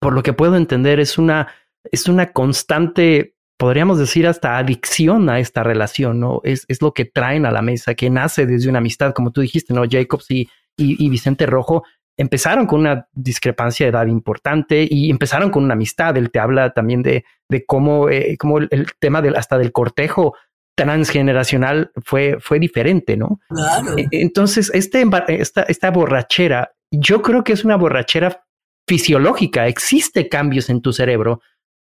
por 0.00 0.12
lo 0.12 0.22
que 0.22 0.32
puedo 0.32 0.56
entender, 0.56 1.00
es 1.00 1.18
una, 1.18 1.48
es 1.90 2.08
una 2.08 2.32
constante 2.32 3.34
podríamos 3.56 3.98
decir 3.98 4.26
hasta 4.26 4.58
adicción 4.58 5.30
a 5.30 5.38
esta 5.38 5.62
relación, 5.62 6.18
¿no? 6.18 6.40
Es, 6.42 6.64
es 6.68 6.82
lo 6.82 6.92
que 6.92 7.04
traen 7.04 7.46
a 7.46 7.52
la 7.52 7.62
mesa, 7.62 7.94
que 7.94 8.10
nace 8.10 8.46
desde 8.46 8.68
una 8.68 8.78
amistad, 8.78 9.12
como 9.14 9.30
tú 9.30 9.40
dijiste, 9.40 9.72
¿no? 9.72 9.84
Jacobs 9.88 10.28
y, 10.30 10.48
y, 10.76 11.02
y 11.02 11.08
Vicente 11.08 11.46
Rojo 11.46 11.84
empezaron 12.16 12.66
con 12.66 12.80
una 12.80 13.08
discrepancia 13.12 13.86
de 13.86 13.90
edad 13.90 14.06
importante 14.06 14.86
y 14.88 15.10
empezaron 15.10 15.50
con 15.50 15.64
una 15.64 15.74
amistad. 15.74 16.16
Él 16.16 16.30
te 16.30 16.38
habla 16.38 16.72
también 16.72 17.02
de, 17.02 17.24
de 17.48 17.64
cómo, 17.64 18.08
eh, 18.08 18.36
cómo 18.38 18.58
el, 18.58 18.68
el, 18.70 18.86
tema 18.98 19.20
del, 19.22 19.36
hasta 19.36 19.58
del 19.58 19.72
cortejo 19.72 20.34
transgeneracional 20.74 21.92
fue, 22.04 22.38
fue 22.40 22.58
diferente, 22.58 23.16
¿no? 23.16 23.40
Claro. 23.48 23.94
Entonces, 24.10 24.70
este, 24.74 25.04
esta, 25.28 25.62
esta 25.62 25.90
borrachera, 25.90 26.74
yo 26.90 27.22
creo 27.22 27.44
que 27.44 27.52
es 27.52 27.64
una 27.64 27.76
borrachera 27.76 28.44
fisiológica. 28.88 29.66
Existe 29.66 30.28
cambios 30.28 30.68
en 30.70 30.80
tu 30.82 30.92
cerebro 30.92 31.40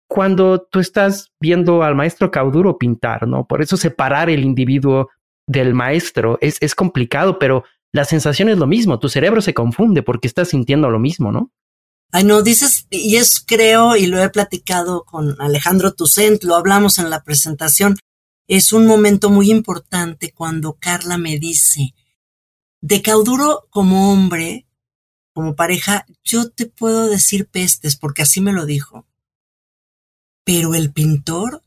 cuando 0.07 0.61
tú 0.61 0.79
estás 0.79 1.31
viendo 1.39 1.83
al 1.83 1.95
maestro 1.95 2.31
Cauduro 2.31 2.77
pintar, 2.77 3.27
¿no? 3.27 3.45
Por 3.47 3.61
eso 3.61 3.75
separar 3.77 4.29
el 4.29 4.43
individuo 4.43 5.09
del 5.47 5.73
maestro 5.73 6.37
es, 6.41 6.57
es 6.61 6.75
complicado, 6.75 7.39
pero 7.39 7.63
la 7.91 8.05
sensación 8.05 8.49
es 8.49 8.57
lo 8.57 8.67
mismo, 8.67 8.99
tu 8.99 9.09
cerebro 9.09 9.41
se 9.41 9.53
confunde 9.53 10.03
porque 10.03 10.27
estás 10.27 10.49
sintiendo 10.49 10.89
lo 10.89 10.99
mismo, 10.99 11.31
¿no? 11.31 11.51
Ay, 12.11 12.23
no, 12.23 12.43
dices, 12.43 12.87
y 12.89 13.15
es 13.15 13.43
creo, 13.45 13.95
y 13.95 14.05
lo 14.07 14.21
he 14.21 14.29
platicado 14.29 15.03
con 15.05 15.35
Alejandro 15.39 15.93
Tucent, 15.93 16.43
lo 16.43 16.55
hablamos 16.55 16.97
en 16.99 17.09
la 17.09 17.23
presentación, 17.23 17.95
es 18.47 18.73
un 18.73 18.87
momento 18.87 19.29
muy 19.29 19.51
importante 19.51 20.31
cuando 20.31 20.73
Carla 20.73 21.17
me 21.17 21.39
dice, 21.39 21.93
de 22.81 23.01
Cauduro 23.01 23.67
como 23.69 24.11
hombre, 24.11 24.67
como 25.33 25.55
pareja, 25.55 26.05
yo 26.23 26.49
te 26.49 26.65
puedo 26.65 27.07
decir 27.07 27.47
pestes, 27.47 27.95
porque 27.95 28.21
así 28.21 28.41
me 28.41 28.53
lo 28.53 28.65
dijo 28.65 29.05
pero 30.45 30.75
el 30.75 30.93
pintor, 30.93 31.63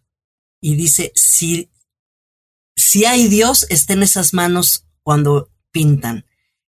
y 0.61 0.77
dice, 0.77 1.12
si, 1.14 1.69
si 2.75 3.05
hay 3.05 3.29
Dios, 3.29 3.67
está 3.69 3.93
en 3.93 4.05
esas 4.05 4.33
manos 4.33 4.87
cuando 5.03 5.51
pintan. 5.73 6.25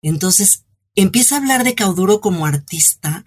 Entonces, 0.02 0.66
empieza 0.96 1.36
a 1.36 1.38
hablar 1.40 1.64
de 1.64 1.76
Cauduro 1.76 2.22
como 2.22 2.46
artista, 2.46 3.26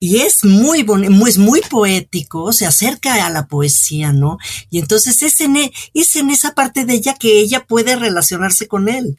y 0.00 0.18
es 0.18 0.44
muy 0.44 0.86
es 1.26 1.38
muy 1.38 1.60
poético, 1.62 2.52
se 2.52 2.66
acerca 2.66 3.26
a 3.26 3.30
la 3.30 3.46
poesía, 3.48 4.12
¿no? 4.12 4.38
Y 4.70 4.78
entonces 4.78 5.22
es 5.22 5.40
en, 5.40 5.56
es 5.94 6.16
en 6.16 6.30
esa 6.30 6.54
parte 6.54 6.84
de 6.84 6.94
ella 6.94 7.14
que 7.14 7.40
ella 7.40 7.66
puede 7.66 7.96
relacionarse 7.96 8.68
con 8.68 8.88
él. 8.88 9.16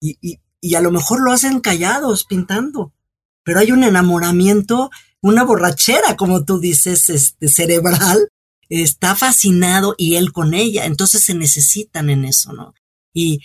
y, 0.00 0.18
y, 0.20 0.38
y 0.62 0.76
a 0.76 0.80
lo 0.80 0.92
mejor 0.92 1.20
lo 1.20 1.32
hacen 1.32 1.60
callados, 1.60 2.24
pintando, 2.24 2.92
pero 3.42 3.58
hay 3.58 3.72
un 3.72 3.82
enamoramiento, 3.82 4.90
una 5.20 5.42
borrachera, 5.44 6.16
como 6.16 6.44
tú 6.44 6.60
dices, 6.60 7.10
este, 7.10 7.48
cerebral, 7.48 8.28
está 8.68 9.16
fascinado 9.16 9.94
y 9.98 10.14
él 10.14 10.32
con 10.32 10.54
ella, 10.54 10.86
entonces 10.86 11.24
se 11.24 11.34
necesitan 11.34 12.10
en 12.10 12.24
eso, 12.24 12.52
¿no? 12.52 12.74
Y 13.12 13.40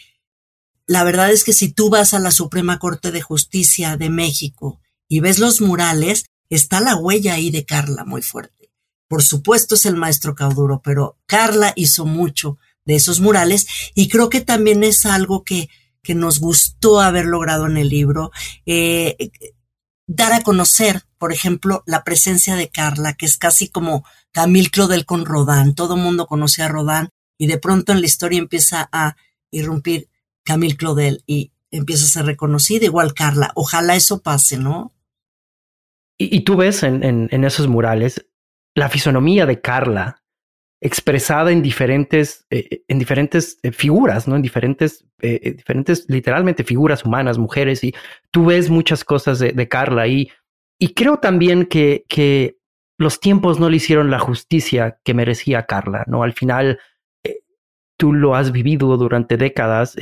la 0.85 1.03
verdad 1.03 1.31
es 1.31 1.43
que 1.43 1.53
si 1.53 1.69
tú 1.69 1.89
vas 1.89 2.13
a 2.13 2.19
la 2.19 2.31
Suprema 2.31 2.79
Corte 2.79 3.11
de 3.11 3.21
Justicia 3.21 3.97
de 3.97 4.09
México 4.09 4.79
y 5.09 5.19
ves 5.19 5.39
los 5.39 5.59
murales, 5.59 6.25
está 6.49 6.79
la 6.79 6.95
huella 6.95 7.33
ahí 7.33 7.49
de 7.49 7.65
Carla 7.65 8.05
muy 8.05 8.21
fuerte. 8.21 8.71
Por 9.07 9.23
supuesto 9.23 9.75
es 9.75 9.85
el 9.85 9.95
maestro 9.95 10.35
Cauduro, 10.35 10.81
pero 10.83 11.17
Carla 11.25 11.73
hizo 11.75 12.05
mucho 12.05 12.57
de 12.85 12.95
esos 12.95 13.19
murales 13.19 13.67
y 13.95 14.09
creo 14.09 14.29
que 14.29 14.41
también 14.41 14.83
es 14.83 15.05
algo 15.05 15.43
que, 15.43 15.69
que 16.01 16.15
nos 16.15 16.39
gustó 16.39 17.01
haber 17.01 17.25
logrado 17.25 17.67
en 17.67 17.77
el 17.77 17.89
libro. 17.89 18.31
Eh, 18.65 19.31
dar 20.07 20.33
a 20.33 20.41
conocer, 20.41 21.03
por 21.17 21.33
ejemplo, 21.33 21.83
la 21.85 22.03
presencia 22.03 22.55
de 22.55 22.69
Carla, 22.69 23.13
que 23.13 23.25
es 23.25 23.37
casi 23.37 23.69
como 23.69 24.05
Camille 24.31 24.69
Claudel 24.69 25.05
con 25.05 25.25
Rodin. 25.25 25.75
Todo 25.75 25.97
mundo 25.97 26.27
conoce 26.27 26.63
a 26.63 26.67
Rodin 26.67 27.09
y 27.37 27.47
de 27.47 27.57
pronto 27.57 27.91
en 27.91 28.01
la 28.01 28.07
historia 28.07 28.39
empieza 28.39 28.89
a 28.91 29.15
irrumpir 29.51 30.09
Camille 30.43 30.77
Claudel 30.77 31.23
y 31.27 31.51
empieza 31.71 32.05
a 32.05 32.09
ser 32.09 32.25
reconocida, 32.25 32.85
igual 32.85 33.13
Carla. 33.13 33.51
Ojalá 33.55 33.95
eso 33.95 34.21
pase, 34.21 34.57
¿no? 34.57 34.93
Y, 36.19 36.41
tú 36.41 36.57
ves 36.57 36.81
en, 36.83 37.29
esos 37.31 37.67
murales 37.67 38.25
la 38.75 38.89
fisonomía 38.89 39.45
de 39.45 39.61
Carla 39.61 40.23
expresada 40.81 41.51
en 41.51 41.61
diferentes, 41.61 42.45
eh, 42.49 42.83
en 42.87 42.99
diferentes 42.99 43.59
eh, 43.63 43.71
figuras, 43.71 44.27
¿no? 44.27 44.35
En 44.35 44.41
diferentes, 44.41 45.05
eh, 45.21 45.53
diferentes, 45.55 46.05
literalmente 46.07 46.63
figuras 46.63 47.03
humanas, 47.03 47.37
mujeres, 47.37 47.83
y 47.83 47.93
tú 48.31 48.45
ves 48.45 48.69
muchas 48.69 49.03
cosas 49.03 49.39
de, 49.39 49.51
de 49.51 49.67
Carla 49.67 50.07
y, 50.07 50.31
y 50.79 50.93
creo 50.93 51.17
también 51.17 51.65
que, 51.65 52.05
que 52.07 52.57
los 52.99 53.19
tiempos 53.19 53.59
no 53.59 53.69
le 53.69 53.77
hicieron 53.77 54.11
la 54.11 54.19
justicia 54.19 54.99
que 55.03 55.13
merecía 55.13 55.65
Carla, 55.65 56.03
¿no? 56.07 56.23
Al 56.23 56.33
final, 56.33 56.79
tú 57.97 58.13
lo 58.13 58.35
has 58.35 58.51
vivido 58.51 58.95
durante 58.97 59.37
décadas, 59.37 59.95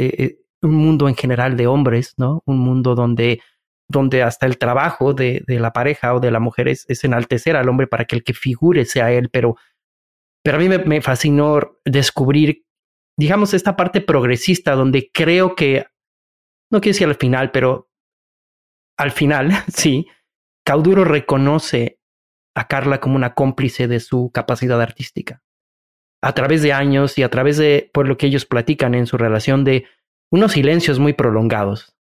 un 0.62 0.76
mundo 0.76 1.08
en 1.08 1.16
general 1.16 1.56
de 1.56 1.68
hombres, 1.68 2.14
¿no? 2.18 2.42
Un 2.46 2.60
mundo 2.60 2.96
donde 2.96 3.42
donde 3.88 4.24
hasta 4.24 4.46
el 4.46 4.58
trabajo 4.58 5.14
de, 5.14 5.44
de 5.46 5.60
la 5.60 5.72
pareja 5.72 6.14
o 6.16 6.20
de 6.20 6.32
la 6.32 6.40
mujer 6.40 6.68
es, 6.68 6.86
es, 6.90 7.04
enaltecer 7.04 7.56
al 7.56 7.70
hombre 7.70 7.88
para 7.88 8.06
que 8.06 8.16
el 8.16 8.24
que 8.24 8.34
figure 8.34 8.86
sea 8.86 9.12
él, 9.12 9.30
pero 9.32 9.56
pero 10.46 10.58
a 10.58 10.60
mí 10.60 10.70
me, 10.70 11.02
fascinó 11.02 11.80
descubrir, 11.86 12.68
digamos, 13.18 13.56
esta 13.56 13.76
parte 13.76 14.00
progresista 14.00 14.76
donde 14.76 15.10
creo 15.12 15.56
que, 15.56 15.88
no 16.72 16.82
quiero 16.82 16.94
decir 16.94 17.08
al 17.08 17.16
final, 17.16 17.50
pero 17.50 17.90
al 18.96 19.10
final, 19.10 19.50
sí, 19.74 20.06
Cauduro 20.64 21.04
reconoce 21.04 22.00
a 22.56 22.68
Carla 22.68 23.00
como 23.02 23.16
una 23.16 23.34
cómplice 23.34 23.88
de 23.88 24.00
su 24.00 24.30
capacidad 24.32 24.80
artística. 24.80 25.42
A 26.22 26.34
través 26.36 26.62
de 26.62 26.74
años 26.74 27.18
y 27.18 27.24
a 27.24 27.30
través 27.30 27.58
de, 27.58 27.90
por 27.92 28.08
lo 28.08 28.16
que 28.16 28.28
ellos 28.28 28.46
platican 28.46 28.94
en 28.94 29.08
su 29.08 29.18
relación, 29.18 29.64
de 29.64 29.88
unos 30.32 30.52
silencios 30.52 31.00
muy 31.00 31.14
prolongados. 31.14 31.95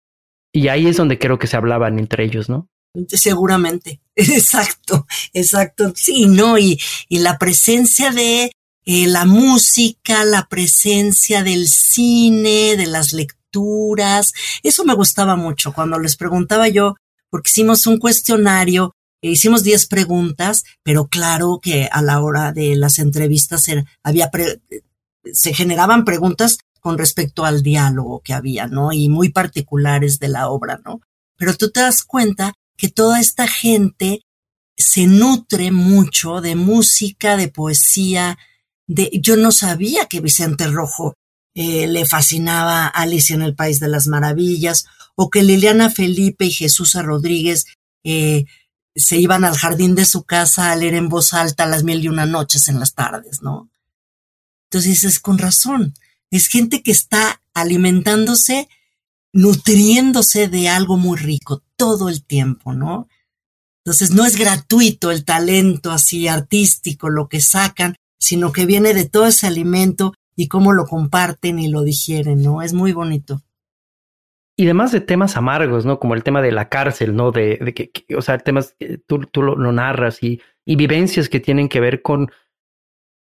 Y 0.54 0.68
ahí 0.68 0.88
es 0.88 0.98
donde 0.98 1.18
creo 1.18 1.40
que 1.40 1.48
se 1.48 1.58
hablaban 1.58 2.00
entre 2.00 2.24
ellos, 2.24 2.48
¿no? 2.48 2.70
Seguramente, 3.08 4.02
exacto, 4.16 5.08
exacto, 5.34 5.92
sí, 5.96 6.28
¿no? 6.28 6.60
Y, 6.60 6.80
y 7.10 7.20
la 7.20 7.40
presencia 7.40 8.12
de 8.12 8.52
eh, 8.86 9.08
la 9.08 9.26
música, 9.26 10.24
la 10.26 10.48
presencia 10.48 11.44
del 11.44 11.68
cine, 11.68 12.78
de 12.78 12.86
las 12.86 13.14
lecturas, 13.14 14.34
eso 14.62 14.86
me 14.86 14.94
gustaba 14.94 15.36
mucho 15.36 15.74
cuando 15.74 15.98
les 15.98 16.18
preguntaba 16.18 16.68
yo, 16.68 16.96
porque 17.32 17.50
hicimos 17.50 17.88
un 17.88 17.98
cuestionario, 17.98 18.94
e 19.24 19.32
hicimos 19.32 19.64
10 19.64 19.88
preguntas, 19.88 20.64
pero 20.84 21.08
claro 21.08 21.60
que 21.64 21.88
a 21.90 22.02
la 22.02 22.22
hora 22.22 22.52
de 22.52 22.76
las 22.76 23.00
entrevistas 23.00 23.66
había 24.04 24.30
se 25.32 25.54
generaban 25.54 26.04
preguntas 26.04 26.58
con 26.84 26.98
respecto 26.98 27.46
al 27.46 27.64
diálogo 27.64 28.22
que 28.24 28.34
había, 28.34 28.68
¿no? 28.68 28.92
Y 28.92 29.08
muy 29.08 29.30
particulares 29.30 30.20
de 30.20 30.28
la 30.28 30.50
obra, 30.50 30.82
¿no? 30.84 31.00
Pero 31.38 31.56
tú 31.56 31.72
te 31.72 31.80
das 31.80 32.04
cuenta 32.04 32.54
que 32.78 32.90
toda 32.90 33.22
esta 33.22 33.48
gente 33.48 34.22
se 34.78 35.08
nutre 35.08 35.72
mucho 35.72 36.42
de 36.42 36.56
música, 36.56 37.38
de 37.38 37.48
poesía, 37.48 38.38
de 38.86 39.10
yo 39.14 39.38
no 39.38 39.54
sabía 39.54 40.08
que 40.08 40.20
Vicente 40.20 40.68
Rojo 40.68 41.16
eh, 41.56 41.88
le 41.88 42.06
fascinaba 42.06 42.88
Alicia 42.88 43.36
en 43.36 43.44
el 43.44 43.56
País 43.56 43.80
de 43.80 43.88
las 43.88 44.08
Maravillas, 44.08 44.86
o 45.16 45.30
que 45.30 45.42
Liliana 45.42 45.90
Felipe 45.90 46.46
y 46.46 46.52
Jesús 46.52 46.96
Rodríguez 46.96 47.66
eh, 48.04 48.44
se 48.94 49.18
iban 49.18 49.46
al 49.46 49.56
jardín 49.56 49.96
de 49.96 50.04
su 50.04 50.24
casa 50.24 50.72
a 50.72 50.76
leer 50.76 50.96
en 50.96 51.08
voz 51.08 51.34
alta 51.34 51.66
las 51.66 51.86
mil 51.86 52.04
y 52.04 52.10
una 52.10 52.26
noches 52.26 52.68
en 52.68 52.82
las 52.82 52.94
tardes, 52.94 53.42
¿no? 53.42 53.70
Entonces 54.70 55.06
es 55.06 55.20
con 55.22 55.38
razón. 55.38 55.94
Es 56.34 56.48
gente 56.48 56.82
que 56.82 56.92
está 56.92 57.44
alimentándose 57.54 58.68
nutriéndose 59.34 60.48
de 60.48 60.68
algo 60.68 60.98
muy 60.98 61.16
rico 61.16 61.62
todo 61.76 62.10
el 62.10 62.26
tiempo, 62.26 62.74
¿no? 62.74 63.08
Entonces 63.86 64.10
no 64.10 64.26
es 64.26 64.36
gratuito 64.36 65.12
el 65.12 65.26
talento 65.26 65.92
así 65.92 66.28
artístico, 66.28 67.12
lo 67.12 67.28
que 67.28 67.40
sacan, 67.40 67.98
sino 68.20 68.52
que 68.52 68.66
viene 68.66 68.96
de 68.96 69.08
todo 69.08 69.28
ese 69.28 69.46
alimento 69.46 70.16
y 70.36 70.48
cómo 70.48 70.74
lo 70.74 70.86
comparten 70.86 71.60
y 71.60 71.68
lo 71.68 71.84
digieren, 71.84 72.42
¿no? 72.42 72.64
Es 72.64 72.74
muy 72.74 72.94
bonito. 72.94 73.44
Y 74.58 74.64
además 74.64 74.92
de 74.92 75.02
temas 75.02 75.38
amargos, 75.38 75.86
¿no? 75.86 76.00
Como 76.00 76.16
el 76.16 76.24
tema 76.24 76.42
de 76.42 76.52
la 76.52 76.68
cárcel, 76.68 77.16
¿no? 77.16 77.32
De, 77.32 77.60
de 77.62 77.76
que, 77.76 77.92
o 78.16 78.24
sea, 78.24 78.40
temas, 78.40 78.76
que 78.80 78.98
tú, 78.98 79.20
tú 79.28 79.44
lo, 79.44 79.72
narras 79.72 80.24
y 80.24 80.42
vivencias 80.66 81.30
que 81.30 81.40
tienen 81.40 81.70
que 81.70 81.80
ver 81.80 82.02
con 82.02 82.32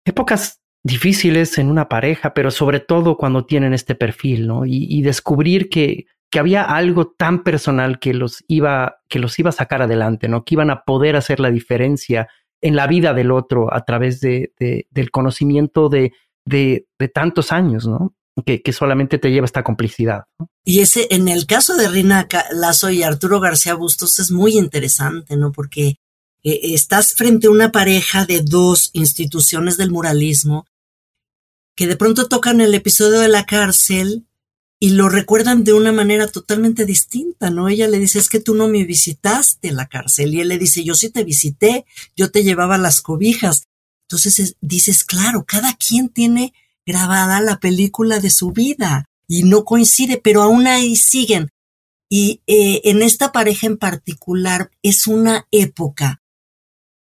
épocas 0.04 0.60
difíciles 0.84 1.58
en 1.58 1.70
una 1.70 1.88
pareja, 1.88 2.34
pero 2.34 2.50
sobre 2.50 2.80
todo 2.80 3.16
cuando 3.16 3.44
tienen 3.44 3.74
este 3.74 3.94
perfil, 3.94 4.46
¿no? 4.46 4.62
Y, 4.64 5.02
descubrir 5.02 5.68
que, 5.68 6.06
que, 6.30 6.38
había 6.38 6.62
algo 6.62 7.12
tan 7.16 7.42
personal 7.42 7.98
que 7.98 8.14
los 8.14 8.44
iba, 8.48 9.00
que 9.08 9.18
los 9.18 9.38
iba 9.38 9.50
a 9.50 9.52
sacar 9.52 9.82
adelante, 9.82 10.28
¿no? 10.28 10.44
Que 10.44 10.54
iban 10.54 10.70
a 10.70 10.82
poder 10.84 11.16
hacer 11.16 11.40
la 11.40 11.50
diferencia 11.50 12.28
en 12.60 12.76
la 12.76 12.86
vida 12.86 13.14
del 13.14 13.30
otro 13.30 13.72
a 13.72 13.84
través 13.84 14.20
de, 14.20 14.52
del 14.58 15.10
conocimiento 15.10 15.88
de, 15.88 16.12
de, 16.44 16.86
tantos 17.12 17.52
años, 17.52 17.86
¿no? 17.86 18.14
Que, 18.46 18.62
que, 18.62 18.72
solamente 18.72 19.18
te 19.18 19.32
lleva 19.32 19.46
esta 19.46 19.64
complicidad. 19.64 20.24
Y 20.64 20.80
ese, 20.80 21.08
en 21.10 21.26
el 21.26 21.46
caso 21.46 21.76
de 21.76 21.88
Rina 21.88 22.28
Lazo 22.52 22.88
y 22.90 23.02
Arturo 23.02 23.40
García 23.40 23.74
Bustos 23.74 24.20
es 24.20 24.30
muy 24.30 24.56
interesante, 24.56 25.36
¿no? 25.36 25.50
Porque 25.50 25.96
eh, 26.44 26.74
estás 26.74 27.14
frente 27.14 27.46
a 27.46 27.50
una 27.50 27.72
pareja 27.72 28.24
de 28.24 28.42
dos 28.42 28.90
instituciones 28.92 29.76
del 29.76 29.90
muralismo 29.90 30.66
que 31.74 31.86
de 31.86 31.96
pronto 31.96 32.26
tocan 32.26 32.60
el 32.60 32.74
episodio 32.74 33.20
de 33.20 33.28
la 33.28 33.46
cárcel 33.46 34.26
y 34.80 34.90
lo 34.90 35.08
recuerdan 35.08 35.64
de 35.64 35.72
una 35.72 35.92
manera 35.92 36.28
totalmente 36.28 36.84
distinta, 36.84 37.50
¿no? 37.50 37.68
Ella 37.68 37.88
le 37.88 37.98
dice, 37.98 38.18
es 38.18 38.28
que 38.28 38.40
tú 38.40 38.54
no 38.54 38.68
me 38.68 38.84
visitaste 38.84 39.72
la 39.72 39.86
cárcel. 39.86 40.34
Y 40.34 40.40
él 40.40 40.48
le 40.48 40.58
dice, 40.58 40.84
yo 40.84 40.94
sí 40.94 41.10
te 41.10 41.24
visité, 41.24 41.84
yo 42.16 42.30
te 42.30 42.44
llevaba 42.44 42.78
las 42.78 43.00
cobijas. 43.00 43.64
Entonces 44.08 44.56
dices, 44.60 45.04
claro, 45.04 45.44
cada 45.44 45.76
quien 45.76 46.08
tiene 46.08 46.52
grabada 46.86 47.40
la 47.40 47.58
película 47.58 48.20
de 48.20 48.30
su 48.30 48.52
vida 48.52 49.04
y 49.26 49.42
no 49.42 49.64
coincide, 49.64 50.20
pero 50.22 50.42
aún 50.42 50.66
ahí 50.66 50.96
siguen. 50.96 51.50
Y 52.08 52.40
eh, 52.46 52.80
en 52.84 53.02
esta 53.02 53.32
pareja 53.32 53.66
en 53.66 53.76
particular 53.76 54.70
es 54.82 55.06
una 55.06 55.46
época 55.50 56.22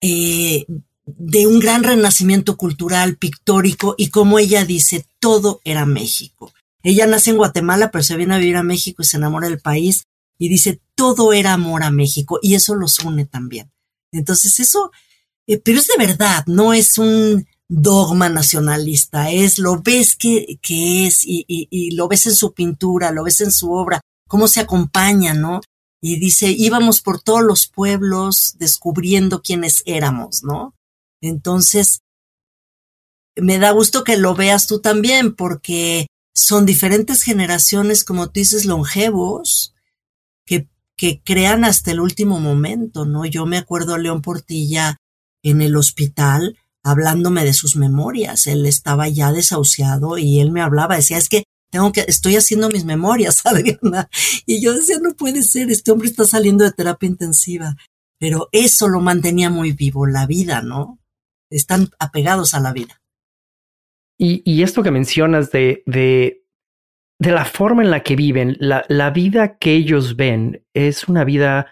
eh, 0.01 0.65
de 1.05 1.47
un 1.47 1.59
gran 1.59 1.83
renacimiento 1.83 2.57
cultural, 2.57 3.17
pictórico, 3.17 3.95
y 3.97 4.09
como 4.09 4.39
ella 4.39 4.65
dice, 4.65 5.05
todo 5.19 5.61
era 5.63 5.85
México. 5.85 6.53
Ella 6.83 7.07
nace 7.07 7.31
en 7.31 7.37
Guatemala, 7.37 7.91
pero 7.91 8.03
se 8.03 8.15
viene 8.15 8.35
a 8.35 8.37
vivir 8.37 8.57
a 8.57 8.63
México 8.63 9.01
y 9.01 9.05
se 9.05 9.17
enamora 9.17 9.49
del 9.49 9.59
país, 9.59 10.05
y 10.37 10.49
dice, 10.49 10.81
todo 10.95 11.33
era 11.33 11.53
amor 11.53 11.83
a 11.83 11.91
México, 11.91 12.39
y 12.41 12.55
eso 12.55 12.75
los 12.75 12.99
une 12.99 13.25
también. 13.25 13.71
Entonces 14.11 14.59
eso, 14.59 14.91
eh, 15.47 15.57
pero 15.57 15.79
es 15.79 15.87
de 15.87 16.05
verdad, 16.05 16.45
no 16.47 16.73
es 16.73 16.97
un 16.97 17.45
dogma 17.67 18.29
nacionalista, 18.29 19.31
es 19.31 19.59
lo 19.59 19.81
ves 19.81 20.15
que, 20.15 20.57
que 20.61 21.05
es, 21.07 21.23
y, 21.23 21.45
y, 21.47 21.67
y 21.69 21.91
lo 21.91 22.07
ves 22.07 22.25
en 22.25 22.35
su 22.35 22.53
pintura, 22.53 23.11
lo 23.11 23.23
ves 23.23 23.41
en 23.41 23.51
su 23.51 23.71
obra, 23.71 24.01
cómo 24.27 24.47
se 24.47 24.61
acompaña, 24.61 25.33
¿no? 25.33 25.61
Y 26.01 26.19
dice, 26.19 26.51
íbamos 26.51 27.01
por 27.01 27.21
todos 27.21 27.43
los 27.43 27.67
pueblos 27.67 28.55
descubriendo 28.57 29.41
quiénes 29.41 29.83
éramos, 29.85 30.43
¿no? 30.43 30.75
Entonces, 31.21 32.01
me 33.35 33.57
da 33.59 33.71
gusto 33.71 34.03
que 34.03 34.17
lo 34.17 34.33
veas 34.35 34.67
tú 34.67 34.79
también, 34.79 35.35
porque 35.35 36.07
son 36.33 36.65
diferentes 36.65 37.23
generaciones, 37.23 38.03
como 38.03 38.27
tú 38.27 38.39
dices, 38.39 38.65
longevos, 38.65 39.73
que, 40.45 40.69
que 40.95 41.21
crean 41.23 41.65
hasta 41.65 41.91
el 41.91 41.99
último 41.99 42.39
momento, 42.39 43.05
¿no? 43.05 43.25
Yo 43.25 43.45
me 43.45 43.57
acuerdo 43.57 43.95
a 43.95 43.99
León 43.99 44.21
Portilla 44.21 44.97
en 45.43 45.61
el 45.61 45.75
hospital 45.75 46.57
hablándome 46.83 47.43
de 47.43 47.53
sus 47.53 47.75
memorias. 47.75 48.47
Él 48.47 48.65
estaba 48.65 49.07
ya 49.09 49.31
desahuciado 49.31 50.17
y 50.17 50.39
él 50.39 50.51
me 50.51 50.61
hablaba, 50.61 50.95
decía, 50.95 51.17
es 51.17 51.29
que 51.29 51.43
tengo 51.69 51.91
que, 51.91 52.01
estoy 52.01 52.35
haciendo 52.35 52.69
mis 52.69 52.85
memorias, 52.85 53.41
Adriana. 53.45 54.09
Y 54.45 54.61
yo 54.61 54.73
decía, 54.73 54.97
no 55.01 55.13
puede 55.13 55.43
ser, 55.43 55.69
este 55.69 55.91
hombre 55.91 56.07
está 56.07 56.25
saliendo 56.25 56.63
de 56.63 56.71
terapia 56.71 57.07
intensiva. 57.07 57.75
Pero 58.19 58.49
eso 58.51 58.89
lo 58.89 58.99
mantenía 58.99 59.49
muy 59.49 59.71
vivo, 59.71 60.05
la 60.05 60.25
vida, 60.25 60.61
¿no? 60.61 60.99
Están 61.49 61.89
apegados 61.99 62.53
a 62.53 62.59
la 62.59 62.73
vida. 62.73 63.01
Y, 64.17 64.41
y 64.45 64.63
esto 64.63 64.83
que 64.83 64.91
mencionas 64.91 65.51
de, 65.51 65.83
de, 65.85 66.45
de, 67.19 67.31
la 67.31 67.45
forma 67.45 67.83
en 67.83 67.91
la 67.91 68.03
que 68.03 68.17
viven, 68.17 68.57
la, 68.59 68.83
la 68.89 69.11
vida 69.11 69.57
que 69.57 69.73
ellos 69.73 70.17
ven 70.17 70.65
es 70.73 71.07
una 71.07 71.23
vida 71.23 71.67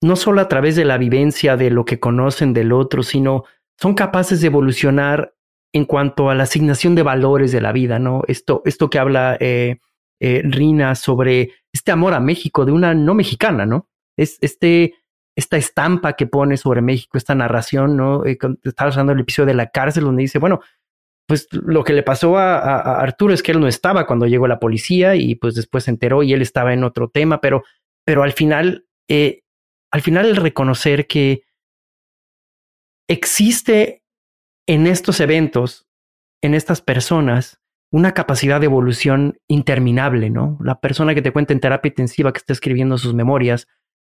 no 0.00 0.14
solo 0.14 0.40
a 0.40 0.48
través 0.48 0.76
de 0.76 0.84
la 0.84 0.98
vivencia 0.98 1.56
de 1.56 1.70
lo 1.70 1.84
que 1.84 1.98
conocen 1.98 2.52
del 2.52 2.72
otro, 2.72 3.02
sino 3.02 3.44
son 3.80 3.94
capaces 3.94 4.40
de 4.40 4.46
evolucionar 4.46 5.35
en 5.72 5.84
cuanto 5.84 6.30
a 6.30 6.34
la 6.34 6.44
asignación 6.44 6.94
de 6.94 7.02
valores 7.02 7.52
de 7.52 7.60
la 7.60 7.72
vida, 7.72 7.98
¿no? 7.98 8.22
Esto, 8.28 8.62
esto 8.64 8.88
que 8.88 8.98
habla 8.98 9.36
eh, 9.40 9.78
eh, 10.20 10.42
Rina 10.44 10.94
sobre 10.94 11.52
este 11.72 11.92
amor 11.92 12.14
a 12.14 12.20
México 12.20 12.64
de 12.64 12.72
una 12.72 12.94
no 12.94 13.14
mexicana, 13.14 13.66
¿no? 13.66 13.88
Es 14.16 14.38
este, 14.40 14.94
esta 15.36 15.58
estampa 15.58 16.14
que 16.14 16.26
pone 16.26 16.56
sobre 16.56 16.80
México, 16.80 17.18
esta 17.18 17.34
narración, 17.34 17.96
¿no? 17.96 18.24
Eh, 18.24 18.38
estaba 18.62 18.90
hablando 18.90 19.12
del 19.12 19.22
episodio 19.22 19.48
de 19.48 19.54
la 19.54 19.70
cárcel 19.70 20.04
donde 20.04 20.22
dice, 20.22 20.38
bueno, 20.38 20.60
pues 21.26 21.48
lo 21.50 21.84
que 21.84 21.92
le 21.92 22.02
pasó 22.02 22.38
a, 22.38 23.00
Arturo 23.00 23.34
es 23.34 23.42
que 23.42 23.52
él 23.52 23.60
no 23.60 23.66
estaba 23.66 24.06
cuando 24.06 24.26
llegó 24.26 24.46
la 24.46 24.60
policía 24.60 25.16
y 25.16 25.34
pues 25.34 25.54
después 25.54 25.84
se 25.84 25.90
enteró 25.90 26.22
y 26.22 26.32
él 26.32 26.40
estaba 26.40 26.72
en 26.72 26.84
otro 26.84 27.08
tema, 27.08 27.40
pero, 27.40 27.64
pero 28.04 28.22
al 28.22 28.32
final, 28.32 28.86
eh, 29.08 29.42
al 29.90 30.02
final 30.02 30.26
el 30.26 30.36
reconocer 30.36 31.06
que 31.06 31.42
existe 33.08 34.02
en 34.66 34.86
estos 34.86 35.20
eventos, 35.20 35.86
en 36.42 36.54
estas 36.54 36.80
personas, 36.80 37.60
una 37.90 38.12
capacidad 38.12 38.60
de 38.60 38.66
evolución 38.66 39.38
interminable, 39.48 40.28
¿no? 40.30 40.58
La 40.60 40.80
persona 40.80 41.14
que 41.14 41.22
te 41.22 41.32
cuenta 41.32 41.52
en 41.52 41.60
terapia 41.60 41.88
intensiva 41.88 42.32
que 42.32 42.38
está 42.38 42.52
escribiendo 42.52 42.98
sus 42.98 43.14
memorias, 43.14 43.68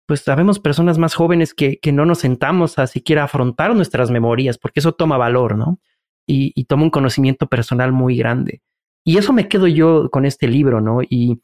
pues 0.07 0.23
sabemos 0.23 0.59
personas 0.59 0.97
más 0.97 1.15
jóvenes 1.15 1.53
que, 1.53 1.79
que 1.79 1.93
no 1.93 2.07
nos 2.07 2.21
sentamos 2.21 2.79
a 2.79 2.87
siquiera 2.87 3.25
afrontar 3.25 3.75
nuestras 3.77 4.11
memorias, 4.11 4.57
porque 4.57 4.81
eso 4.81 4.93
toma 4.93 5.19
valor, 5.19 5.57
¿no? 5.57 5.79
Y, 6.27 6.65
toma 6.65 6.83
un 6.83 6.91
conocimiento 6.91 7.47
personal 7.47 7.93
muy 7.93 8.17
grande. 8.17 8.61
Y 9.03 9.17
eso 9.17 9.33
me 9.33 9.49
quedo 9.49 9.67
yo 9.67 10.11
con 10.11 10.27
este 10.27 10.47
libro, 10.47 10.81
¿no? 10.81 11.01
Y, 11.03 11.41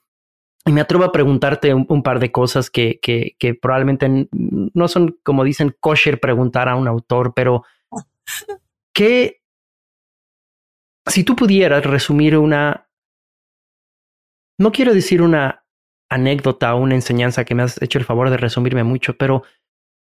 me 0.66 0.80
atrevo 0.80 1.04
a 1.04 1.12
preguntarte 1.12 1.74
un, 1.74 2.02
par 2.02 2.20
de 2.20 2.32
cosas 2.32 2.70
que, 2.70 2.98
que, 3.02 3.54
probablemente 3.54 4.28
no 4.32 4.88
son, 4.88 5.18
como 5.22 5.44
dicen, 5.44 5.76
kosher 5.78 6.20
preguntar 6.20 6.70
a 6.70 6.76
un 6.76 6.88
autor, 6.88 7.34
pero 7.34 7.64
¿Qué, 8.94 9.42
si 11.06 11.24
tú 11.24 11.34
pudieras 11.34 11.84
resumir 11.84 12.38
una, 12.38 12.88
no 14.58 14.70
quiero 14.70 14.94
decir 14.94 15.20
una 15.20 15.66
anécdota 16.08 16.74
o 16.74 16.80
una 16.80 16.94
enseñanza 16.94 17.44
que 17.44 17.54
me 17.54 17.64
has 17.64 17.82
hecho 17.82 17.98
el 17.98 18.04
favor 18.04 18.30
de 18.30 18.36
resumirme 18.36 18.84
mucho, 18.84 19.16
pero 19.16 19.42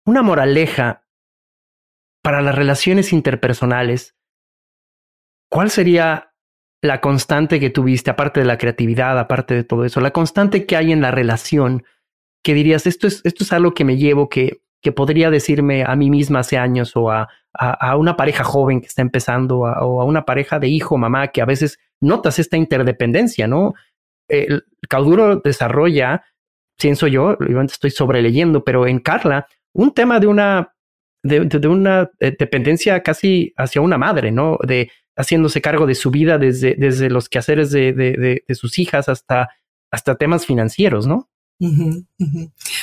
una 0.05 0.21
moraleja 0.21 1.05
para 2.21 2.41
las 2.41 2.55
relaciones 2.55 3.13
interpersonales, 3.13 4.17
¿cuál 5.49 5.69
sería 5.69 6.33
la 6.81 6.99
constante 6.99 7.61
que 7.61 7.69
tuviste, 7.69 8.11
aparte 8.11 8.41
de 8.41 8.45
la 8.45 8.57
creatividad, 8.57 9.17
aparte 9.17 9.53
de 9.53 9.63
todo 9.63 9.85
eso, 9.85 10.01
la 10.01 10.11
constante 10.11 10.65
que 10.65 10.75
hay 10.75 10.91
en 10.91 11.01
la 11.01 11.11
relación, 11.11 11.85
que 12.43 12.53
dirías, 12.53 12.85
esto 12.85 13.07
es, 13.07 13.21
esto 13.23 13.45
es 13.45 13.53
algo 13.53 13.73
que 13.73 13.85
me 13.85 13.95
llevo, 13.95 14.27
que, 14.27 14.62
que 14.83 14.91
podría 14.91 15.31
decirme 15.31 15.83
a 15.83 15.95
mí 15.95 16.09
misma 16.09 16.39
hace 16.39 16.57
años 16.57 16.95
o 16.95 17.09
a, 17.09 17.29
a, 17.53 17.95
una 17.95 18.17
pareja 18.17 18.43
joven 18.43 18.81
que 18.81 18.87
está 18.87 19.01
empezando 19.01 19.59
o 19.59 20.01
a 20.01 20.05
una 20.05 20.25
pareja 20.25 20.59
de 20.59 20.67
hijo, 20.67 20.97
mamá, 20.97 21.29
que 21.29 21.41
a 21.41 21.45
veces 21.45 21.79
notas 22.01 22.37
esta 22.37 22.57
interdependencia, 22.57 23.47
¿no? 23.47 23.73
El 24.27 24.65
Cauduro 24.89 25.37
desarrolla, 25.37 26.23
pienso 26.77 27.07
yo, 27.07 27.37
estoy 27.65 27.91
sobreleyendo, 27.91 28.65
pero 28.65 28.85
en 28.85 28.99
Carla, 28.99 29.47
un 29.73 29.93
tema 29.93 30.19
de 30.19 30.27
una, 30.27 30.73
de, 31.23 31.67
una 31.67 32.11
eh, 32.19 32.35
dependencia 32.37 33.01
casi 33.01 33.53
hacia 33.55 33.81
una 33.81 33.97
madre, 33.97 34.31
¿no? 34.31 34.57
De 34.67 34.91
haciéndose 35.15 35.61
cargo 35.61 35.85
de 35.85 35.95
su 35.95 36.11
vida 36.11 36.37
desde, 36.37 36.75
desde 36.75 37.09
los 37.09 37.29
quehaceres 37.29 37.71
de, 37.71 37.93
de, 37.93 38.43
de 38.45 38.55
sus 38.55 38.79
hijas 38.79 39.07
hasta, 39.07 39.49
hasta 39.91 40.15
temas 40.15 40.45
financieros, 40.45 41.07
¿no? 41.07 41.29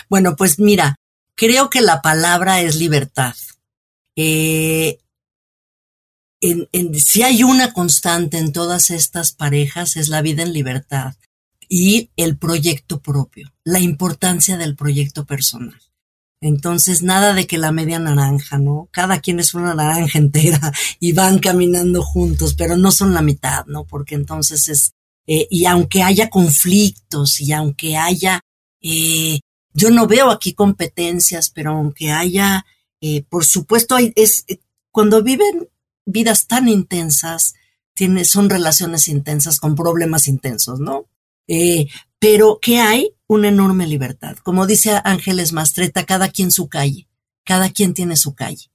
Bueno, 0.08 0.36
pues 0.36 0.58
mira, 0.58 0.96
creo 1.40 1.70
que 1.70 1.80
la 1.80 2.02
palabra 2.02 2.60
es 2.60 2.76
libertad. 2.76 3.34
Eh, 4.14 4.98
en, 6.42 6.68
en, 6.72 6.94
si 6.94 7.22
hay 7.22 7.42
una 7.44 7.72
constante 7.72 8.36
en 8.36 8.52
todas 8.52 8.90
estas 8.90 9.32
parejas 9.32 9.96
es 9.96 10.08
la 10.08 10.20
vida 10.20 10.42
en 10.42 10.52
libertad 10.52 11.14
y 11.66 12.10
el 12.16 12.36
proyecto 12.36 13.00
propio, 13.00 13.54
la 13.64 13.80
importancia 13.80 14.58
del 14.58 14.76
proyecto 14.76 15.24
personal. 15.24 15.80
Entonces, 16.42 17.02
nada 17.02 17.32
de 17.32 17.46
que 17.46 17.56
la 17.56 17.72
media 17.72 17.98
naranja, 17.98 18.58
¿no? 18.58 18.90
Cada 18.90 19.20
quien 19.20 19.40
es 19.40 19.54
una 19.54 19.74
naranja 19.74 20.18
entera 20.18 20.72
y 20.98 21.14
van 21.14 21.38
caminando 21.38 22.02
juntos, 22.02 22.54
pero 22.54 22.76
no 22.76 22.92
son 22.92 23.14
la 23.14 23.22
mitad, 23.22 23.64
¿no? 23.64 23.84
Porque 23.84 24.14
entonces 24.14 24.68
es, 24.68 24.92
eh, 25.26 25.46
y 25.50 25.64
aunque 25.64 26.02
haya 26.02 26.28
conflictos 26.28 27.40
y 27.40 27.52
aunque 27.52 27.96
haya 27.96 28.40
eh, 28.82 29.40
yo 29.72 29.90
no 29.90 30.06
veo 30.06 30.30
aquí 30.30 30.52
competencias, 30.54 31.50
pero 31.50 31.72
aunque 31.72 32.10
haya, 32.10 32.66
eh, 33.00 33.22
por 33.28 33.44
supuesto, 33.44 33.94
hay, 33.94 34.12
es, 34.16 34.44
eh, 34.48 34.60
cuando 34.90 35.22
viven 35.22 35.68
vidas 36.06 36.46
tan 36.46 36.68
intensas, 36.68 37.54
tiene, 37.94 38.24
son 38.24 38.50
relaciones 38.50 39.08
intensas 39.08 39.60
con 39.60 39.74
problemas 39.74 40.26
intensos, 40.28 40.80
¿no? 40.80 41.06
Eh, 41.46 41.88
pero 42.18 42.58
que 42.60 42.78
hay 42.78 43.14
una 43.26 43.48
enorme 43.48 43.86
libertad. 43.86 44.36
Como 44.42 44.66
dice 44.66 45.00
Ángeles 45.04 45.52
Mastreta, 45.52 46.04
cada 46.04 46.28
quien 46.28 46.50
su 46.50 46.68
calle, 46.68 47.08
cada 47.44 47.70
quien 47.70 47.94
tiene 47.94 48.16
su 48.16 48.34
calle. 48.34 48.70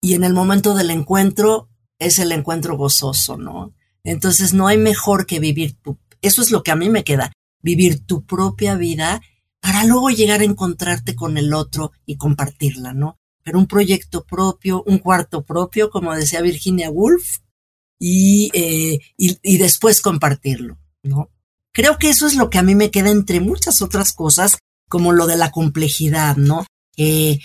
Y 0.00 0.14
en 0.14 0.24
el 0.24 0.34
momento 0.34 0.74
del 0.74 0.90
encuentro 0.90 1.68
es 1.98 2.18
el 2.18 2.32
encuentro 2.32 2.76
gozoso, 2.76 3.36
¿no? 3.36 3.74
Entonces 4.02 4.52
no 4.52 4.66
hay 4.66 4.76
mejor 4.76 5.26
que 5.26 5.38
vivir 5.38 5.76
tu, 5.80 5.98
eso 6.20 6.42
es 6.42 6.50
lo 6.50 6.62
que 6.62 6.70
a 6.70 6.76
mí 6.76 6.90
me 6.90 7.04
queda, 7.04 7.32
vivir 7.60 8.04
tu 8.04 8.24
propia 8.24 8.74
vida 8.74 9.22
para 9.64 9.82
luego 9.82 10.10
llegar 10.10 10.42
a 10.42 10.44
encontrarte 10.44 11.16
con 11.16 11.38
el 11.38 11.54
otro 11.54 11.92
y 12.04 12.18
compartirla, 12.18 12.92
¿no? 12.92 13.18
Pero 13.42 13.58
un 13.58 13.66
proyecto 13.66 14.22
propio, 14.22 14.82
un 14.86 14.98
cuarto 14.98 15.42
propio, 15.42 15.88
como 15.88 16.14
decía 16.14 16.42
Virginia 16.42 16.90
Woolf, 16.90 17.38
y, 17.98 18.50
eh, 18.52 18.98
y, 19.16 19.38
y, 19.42 19.56
después 19.56 20.02
compartirlo, 20.02 20.76
¿no? 21.02 21.30
Creo 21.72 21.96
que 21.96 22.10
eso 22.10 22.26
es 22.26 22.34
lo 22.34 22.50
que 22.50 22.58
a 22.58 22.62
mí 22.62 22.74
me 22.74 22.90
queda 22.90 23.08
entre 23.08 23.40
muchas 23.40 23.80
otras 23.80 24.12
cosas, 24.12 24.58
como 24.90 25.12
lo 25.12 25.26
de 25.26 25.36
la 25.36 25.50
complejidad, 25.50 26.36
¿no? 26.36 26.66
Eh, 26.98 27.38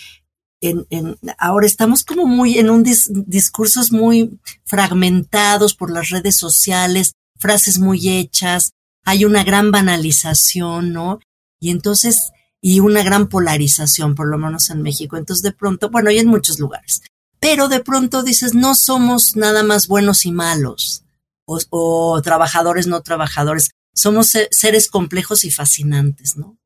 en, 0.60 0.86
en, 0.90 1.18
ahora 1.38 1.68
estamos 1.68 2.04
como 2.04 2.26
muy 2.26 2.60
en 2.60 2.70
un 2.70 2.84
dis, 2.84 3.10
discursos 3.14 3.94
muy 3.94 4.42
fragmentados 4.66 5.74
por 5.74 5.90
las 5.90 6.10
redes 6.10 6.36
sociales, 6.36 7.14
frases 7.38 7.80
muy 7.80 8.10
hechas, 8.10 8.72
hay 9.06 9.24
una 9.24 9.46
gran 9.46 9.72
banalización, 9.72 10.92
¿no? 10.92 11.22
Y 11.60 11.72
entonces, 11.72 12.32
y 12.62 12.80
una 12.80 13.04
gran 13.04 13.28
polarización, 13.28 14.16
por 14.16 14.28
lo 14.28 14.38
menos 14.38 14.70
en 14.70 14.82
México. 14.82 15.18
Entonces, 15.18 15.44
de 15.44 15.52
pronto, 15.52 15.90
bueno, 15.90 16.12
y 16.12 16.20
en 16.20 16.28
muchos 16.28 16.60
lugares. 16.60 17.02
Pero 17.40 17.70
de 17.70 17.80
pronto 17.80 18.24
dices, 18.24 18.54
no 18.54 18.76
somos 18.76 19.36
nada 19.36 19.64
más 19.64 19.88
buenos 19.88 20.26
y 20.26 20.32
malos, 20.32 21.04
o, 21.46 21.60
o 21.70 22.22
trabajadores 22.22 22.88
no 22.88 23.02
trabajadores. 23.02 23.72
Somos 23.94 24.34
seres 24.52 24.90
complejos 24.90 25.46
y 25.46 25.52
fascinantes, 25.52 26.38
¿no? 26.38 26.58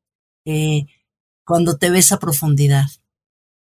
Eh, 0.44 0.86
cuando 1.44 1.76
te 1.76 1.90
ves 1.90 2.12
a 2.12 2.18
profundidad. 2.18 2.86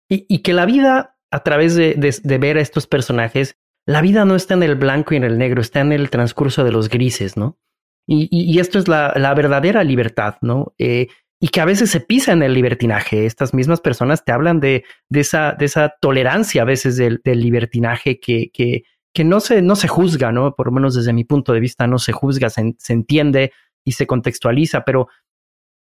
Y, 0.10 0.40
que 0.40 0.54
la 0.54 0.66
vida, 0.66 1.18
a 1.32 1.42
través 1.42 1.74
de, 1.74 1.96
de, 1.96 2.38
ver 2.38 2.58
a 2.58 2.62
estos 2.62 2.86
personajes, 2.86 3.56
la 3.88 4.02
vida 4.02 4.26
no 4.26 4.36
está 4.36 4.54
en 4.54 4.62
el 4.62 4.76
blanco 4.76 5.14
y 5.14 5.18
en 5.18 5.24
el 5.24 5.40
negro, 5.40 5.60
está 5.60 5.80
en 5.80 5.92
el 5.92 6.12
transcurso 6.12 6.64
de 6.64 6.72
los 6.72 6.88
grises, 6.88 7.36
¿no? 7.36 7.58
Y, 8.06 8.60
esto 8.60 8.80
es 8.80 8.88
la, 8.88 9.34
verdadera 9.36 9.84
libertad, 9.84 10.36
¿no? 10.42 10.74
Eh, 10.78 11.08
y 11.40 11.50
que 11.50 11.62
a 11.62 11.66
veces 11.66 11.90
se 11.90 12.00
pisa 12.00 12.32
en 12.32 12.42
el 12.42 12.54
libertinaje. 12.54 13.26
Estas 13.26 13.54
mismas 13.54 13.82
personas 13.82 14.24
te 14.24 14.32
hablan 14.32 14.60
de, 14.60 14.86
esa, 15.12 15.58
tolerancia 16.00 16.62
a 16.62 16.66
veces 16.66 16.96
del, 16.96 17.22
libertinaje 17.26 18.20
que, 18.20 18.84
no, 19.26 19.40
se, 19.40 19.62
no 19.62 19.76
se 19.76 19.88
juzga, 19.88 20.32
¿no? 20.32 20.56
Por 20.56 20.68
lo 20.68 20.72
menos 20.72 20.96
desde 20.96 21.14
mi 21.14 21.24
punto 21.24 21.54
de 21.54 21.60
vista 21.60 21.88
no 21.88 22.00
se 22.00 22.14
juzga, 22.14 22.50
se, 22.50 22.76
entiende 22.88 23.52
y 23.86 23.94
se 23.94 24.08
contextualiza, 24.08 24.86
pero, 24.86 25.08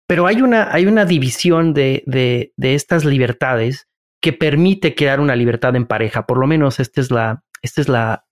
pero 0.07 0.26
hay, 0.28 0.41
una, 0.41 0.74
hay 0.74 0.86
una 0.86 1.05
división 1.05 1.74
de, 1.74 2.51
estas 2.57 3.05
libertades 3.05 3.88
que 4.22 4.34
permite 4.34 4.95
crear 4.95 5.20
una 5.20 5.36
libertad 5.36 5.76
en 5.76 5.86
pareja. 5.86 6.26
Por 6.26 6.38
lo 6.38 6.47
menos 6.47 6.80
esta 6.80 7.01
es 7.01 7.11
la, 7.11 7.43
esta 7.61 7.82
es 7.82 7.89
la, 7.89 8.26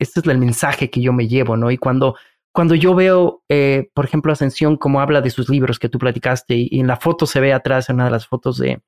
este 0.00 0.20
es 0.20 0.26
el 0.26 0.38
mensaje 0.38 0.90
que 0.90 1.00
yo 1.00 1.12
me 1.12 1.28
llevo, 1.28 1.56
¿no? 1.56 1.70
Y 1.70 1.76
cuando 1.76 2.16
cuando 2.52 2.74
yo 2.74 2.94
veo, 2.94 3.42
eh, 3.48 3.90
por 3.94 4.04
ejemplo, 4.04 4.32
Ascensión, 4.32 4.76
como 4.76 5.00
habla 5.00 5.20
de 5.20 5.30
sus 5.30 5.48
libros 5.48 5.78
que 5.78 5.88
tú 5.88 5.98
platicaste, 5.98 6.54
y, 6.56 6.80
en 6.80 6.86
la 6.86 6.96
foto 6.96 7.26
se 7.26 7.40
ve 7.40 7.52
atrás, 7.52 7.88
en 7.88 7.96
una 7.96 8.06
de 8.06 8.10
las 8.10 8.26
fotos 8.26 8.60
eh, 8.60 8.80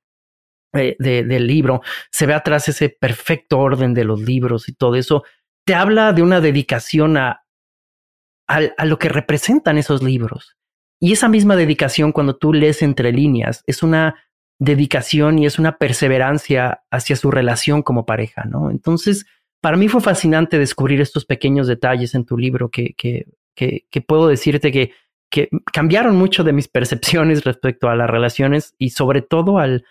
de, 0.72 0.96
del 0.98 1.46
libro, 1.46 1.80
se 2.10 2.26
ve 2.26 2.34
atrás 2.34 2.68
ese 2.68 2.88
perfecto 2.88 3.58
orden 3.58 3.94
de 3.94 4.04
los 4.04 4.20
libros 4.20 4.68
y 4.68 4.72
todo 4.72 4.96
eso, 4.96 5.22
te 5.64 5.74
habla 5.74 6.12
de 6.12 6.22
una 6.22 6.40
dedicación 6.40 7.16
a, 7.16 7.44
a, 8.48 8.84
lo 8.84 8.98
que 8.98 9.08
representan 9.08 9.78
esos 9.78 10.02
libros. 10.02 10.56
Y 11.00 11.12
esa 11.12 11.28
misma 11.28 11.56
dedicación 11.56 12.12
cuando 12.12 12.36
tú 12.36 12.52
lees 12.52 12.82
entre 12.82 13.12
líneas 13.12 13.62
es 13.66 13.82
una 13.82 14.16
dedicación 14.58 15.38
y 15.38 15.46
es 15.46 15.58
una 15.58 15.78
perseverancia 15.78 16.82
hacia 16.90 17.16
su 17.16 17.30
relación 17.30 17.82
como 17.82 18.06
pareja, 18.06 18.44
¿no? 18.44 18.70
Entonces, 18.70 19.26
para 19.60 19.76
mí 19.76 19.88
fue 19.88 20.00
fascinante 20.00 20.58
descubrir 20.58 21.00
estos 21.00 21.24
pequeños 21.24 21.66
detalles 21.66 22.14
en 22.14 22.24
tu 22.24 22.36
libro 22.36 22.70
que, 22.70 22.94
que, 22.96 23.26
que, 23.54 23.86
puedo 24.06 24.28
decirte 24.28 24.72
que, 24.72 24.92
que 25.30 25.48
cambiaron 25.72 26.16
mucho 26.16 26.44
de 26.44 26.52
mis 26.52 26.68
percepciones 26.72 27.44
respecto 27.44 27.88
a 27.88 27.96
las 27.96 28.08
relaciones 28.08 28.74
y 28.78 28.90
sobre 28.90 29.22
todo 29.22 29.58
al, 29.58 29.84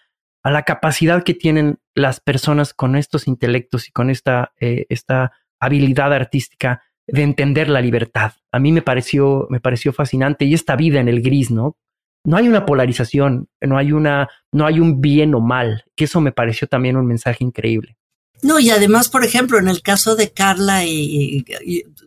a 0.44 0.52
la 0.52 0.64
capacidad 0.64 1.24
que 1.24 1.34
tienen 1.34 1.80
las 1.96 2.20
personas 2.20 2.74
con 2.74 2.96
estos 2.96 3.28
intelectos 3.28 3.88
y 3.88 3.92
con 3.92 4.10
esta, 4.10 4.54
eh, 4.60 4.86
esta 4.90 5.34
habilidad 5.60 6.14
artística 6.14 6.84
de 7.08 7.24
entender 7.24 7.70
la 7.70 7.82
libertad. 7.82 8.34
A 8.52 8.60
mí 8.60 8.72
me 8.72 8.82
pareció, 8.82 9.48
me 9.50 9.60
pareció 9.60 9.94
fascinante 9.94 10.46
y 10.46 10.54
esta 10.54 10.76
vida 10.76 11.00
en 11.00 11.08
el 11.08 11.22
gris, 11.22 11.52
¿no? 11.52 11.78
No 12.24 12.38
hay 12.38 12.48
una 12.48 12.66
polarización, 12.66 13.50
no 13.62 13.78
hay 13.78 13.92
una, 13.92 14.30
no 14.52 14.66
hay 14.66 14.80
un 14.80 15.02
bien 15.02 15.34
o 15.34 15.42
mal, 15.42 15.84
que 15.96 16.06
eso 16.06 16.22
me 16.22 16.32
pareció 16.32 16.68
también 16.68 16.96
un 16.96 17.08
mensaje 17.08 17.44
increíble. 17.44 17.98
No, 18.42 18.60
y 18.60 18.70
además, 18.72 19.10
por 19.10 19.24
ejemplo, 19.24 19.60
en 19.60 19.68
el 19.68 19.82
caso 19.82 20.16
de 20.16 20.32
Carla 20.32 20.86
y, 20.86 21.46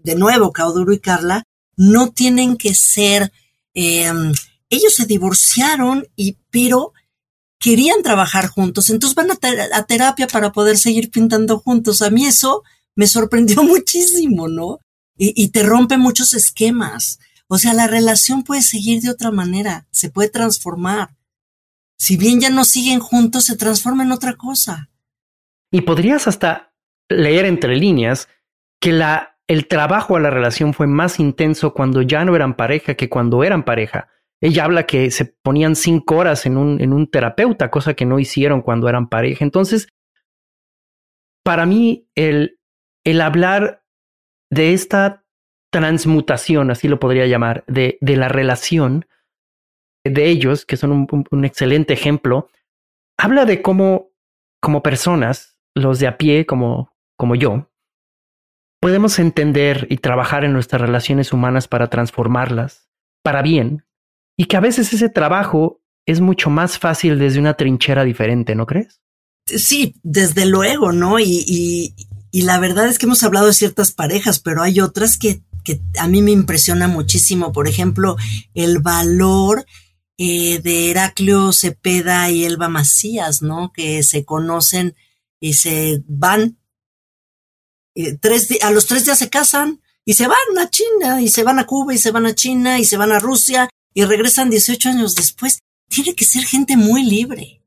de 0.03 0.15
nuevo, 0.17 0.53
Cauduro 0.53 0.93
y 0.93 0.99
Carla, 0.99 1.45
no 1.77 2.11
tienen 2.11 2.57
que 2.57 2.75
ser, 2.75 3.33
em, 3.73 4.33
ellos 4.69 4.95
se 4.95 5.07
divorciaron 5.07 6.07
y, 6.17 6.37
pero 6.51 6.93
querían 7.65 8.03
trabajar 8.03 8.49
juntos, 8.49 8.91
entonces 8.91 9.15
van 9.15 9.31
a, 9.31 9.87
terapia 9.87 10.27
para 10.27 10.53
poder 10.53 10.77
seguir 10.77 11.11
pintando 11.11 11.61
juntos. 11.61 12.03
A 12.03 12.11
mí 12.11 12.27
eso 12.27 12.63
me 12.95 13.07
sorprendió 13.07 13.63
muchísimo, 13.63 14.49
¿no? 14.49 14.81
Y, 15.17 15.49
te 15.49 15.63
rompe 15.63 15.97
muchos 15.97 16.35
esquemas. 16.35 17.21
O 17.47 17.57
sea, 17.57 17.73
la 17.73 17.87
relación 17.87 18.43
puede 18.43 18.63
seguir 18.63 19.01
de 19.01 19.11
otra 19.11 19.31
manera, 19.31 19.87
se 19.93 20.11
puede 20.11 20.29
transformar. 20.29 21.17
Si 21.97 22.17
bien 22.17 22.41
ya 22.41 22.51
no 22.51 22.65
siguen 22.65 22.99
juntos, 22.99 23.45
se 23.45 23.57
transforma 23.57 24.03
en 24.03 24.11
otra 24.11 24.35
cosa. 24.35 24.91
Y 25.75 25.81
podrías 25.81 26.29
hasta 26.29 26.73
leer 27.09 27.47
entre 27.47 27.75
líneas 27.75 28.29
que 28.81 28.93
la, 28.93 29.41
el 29.49 29.67
trabajo 29.67 30.15
a 30.15 30.21
la 30.21 30.31
relación 30.31 30.73
fue 30.73 30.87
más 30.87 31.19
intenso 31.19 31.75
cuando 31.75 32.01
ya 32.01 32.25
no 32.25 32.37
eran 32.37 32.55
pareja 32.55 32.95
que 32.95 33.09
cuando 33.09 33.43
eran 33.43 33.65
pareja. 33.65 34.09
Ella 34.41 34.67
habla 34.67 34.87
que 34.87 35.11
se 35.11 35.25
ponían 35.25 35.75
cinco 35.75 36.15
horas 36.19 36.47
en 36.47 36.59
un, 36.59 36.81
en 36.81 36.93
un 36.93 37.11
terapeuta, 37.11 37.73
cosa 37.73 37.95
que 37.95 38.07
no 38.07 38.21
hicieron 38.21 38.63
cuando 38.63 38.89
eran 38.89 39.09
pareja. 39.09 39.45
Entonces, 39.45 39.89
para 41.43 41.67
mí, 41.67 42.09
el, 42.15 42.61
el 43.03 43.21
hablar 43.21 43.83
de 44.53 44.75
esta 44.75 45.25
transmutación, 45.73 46.71
así 46.71 46.87
lo 46.87 47.01
podría 47.01 47.27
llamar, 47.27 47.65
de, 47.67 47.99
de 48.01 48.17
la 48.17 48.29
relación 48.29 49.07
de 50.05 50.29
ellos, 50.29 50.67
que 50.67 50.77
son 50.77 50.93
un, 50.93 51.27
un, 51.29 51.45
excelente 51.45 51.95
ejemplo, 51.95 52.49
habla 53.19 53.45
de 53.45 53.61
cómo, 53.61 54.13
como 54.61 54.81
personas, 54.81 55.54
los 55.75 55.99
de 55.99 56.07
a 56.07 56.17
pie, 56.17 56.47
como, 56.47 56.93
como 57.17 57.35
yo, 57.35 57.71
podemos 58.81 59.19
entender 59.19 59.87
y 59.91 59.97
trabajar 59.97 60.45
en 60.45 60.53
nuestras 60.53 60.81
relaciones 60.81 61.33
humanas 61.33 61.69
para 61.69 61.89
transformarlas, 61.89 62.89
para 63.23 63.43
bien, 63.43 63.85
y 64.37 64.45
que 64.45 64.57
a 64.57 64.61
veces 64.61 64.93
ese 64.93 65.09
trabajo 65.09 65.81
es 66.07 66.21
mucho 66.21 66.51
más 66.51 66.79
fácil 66.79 67.19
desde 67.19 67.41
una 67.41 67.55
trinchera 67.55 68.05
diferente, 68.05 68.55
¿no 68.55 68.67
crees? 68.67 69.01
Sí, 69.47 69.95
desde 70.03 70.47
luego, 70.47 70.93
¿no? 70.93 71.19
Y, 71.19 71.95
y, 72.33 72.43
la 72.43 72.59
verdad 72.59 72.89
es 72.89 72.99
que 72.99 73.07
hemos 73.07 73.23
hablado 73.23 73.47
de 73.47 73.53
ciertas 73.53 73.93
parejas, 73.93 74.41
pero 74.41 74.63
hay 74.63 74.81
otras 74.81 75.17
que, 75.17 75.43
que 75.65 75.81
a 75.99 76.09
mí 76.09 76.21
me 76.21 76.33
impresiona 76.33 76.89
muchísimo. 76.89 77.53
Por 77.53 77.69
ejemplo, 77.69 78.17
el 78.55 78.81
valor 78.81 79.65
eh, 80.19 80.61
de 80.63 80.91
Heraclio 80.91 81.53
Cepeda 81.53 82.31
y 82.31 82.45
Elba 82.45 82.69
Macías, 82.69 83.41
¿no? 83.41 83.73
Que 83.73 84.03
se 84.03 84.25
conocen 84.25 84.95
y 85.45 85.53
se 85.53 86.03
van, 86.07 86.57
tres 88.23 88.49
a 88.63 88.71
los 88.71 88.87
tres 88.87 89.05
días 89.05 89.19
se 89.19 89.29
casan 89.29 89.83
y 90.03 90.15
se 90.15 90.27
van 90.27 90.39
a 90.59 90.71
China 90.71 91.21
y 91.21 91.29
se 91.29 91.43
van 91.43 91.59
a 91.59 91.67
Cuba 91.67 91.93
y 91.93 91.99
se 91.99 92.13
van 92.13 92.25
a 92.25 92.35
China 92.35 92.79
y 92.79 92.87
se 92.87 92.97
van 92.97 93.13
a 93.13 93.19
Rusia 93.19 93.69
y 93.93 94.07
regresan 94.07 94.49
18 94.49 94.89
años 94.89 95.15
después. 95.15 95.59
Tiene 95.91 96.15
que 96.15 96.25
ser 96.25 96.45
gente 96.45 96.79
muy 96.79 97.05
libre. 97.05 97.61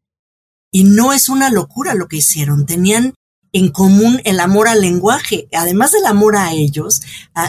Y 0.71 0.86
no 0.86 1.13
es 1.13 1.30
una 1.30 1.51
locura 1.51 1.93
lo 1.93 2.07
que 2.07 2.17
hicieron. 2.17 2.65
Tenían 2.65 3.13
en 3.53 3.69
común 3.69 4.21
el 4.23 4.39
amor 4.39 4.69
al 4.69 4.82
lenguaje, 4.82 5.47
además 5.53 5.91
del 5.91 6.07
amor 6.07 6.36
a 6.36 6.53
ellos, 6.53 7.01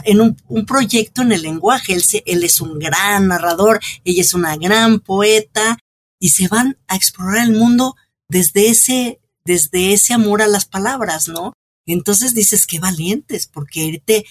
en 0.05 0.20
un, 0.20 0.66
proyecto 0.66 1.22
en 1.22 1.33
el 1.33 1.41
lenguaje. 1.41 1.95
Él, 1.95 2.03
él 2.26 2.45
es 2.45 2.61
un 2.61 2.79
gran 2.79 3.29
narrador, 3.29 3.81
ella 4.05 4.20
es 4.20 4.35
una 4.35 4.59
gran 4.59 5.01
poeta, 5.01 5.79
y 6.20 6.29
se 6.29 6.49
van 6.49 6.76
a 6.87 6.97
explorar 6.97 7.47
el 7.47 7.53
mundo 7.53 7.97
desde 8.29 8.68
ese, 8.68 9.20
desde 9.49 9.94
ese 9.94 10.12
amor 10.12 10.42
a 10.42 10.46
las 10.46 10.66
palabras, 10.66 11.26
¿no? 11.26 11.55
Entonces 11.86 12.34
dices 12.34 12.66
que 12.66 12.78
valientes, 12.78 13.46
porque 13.46 13.80
irte 13.80 14.26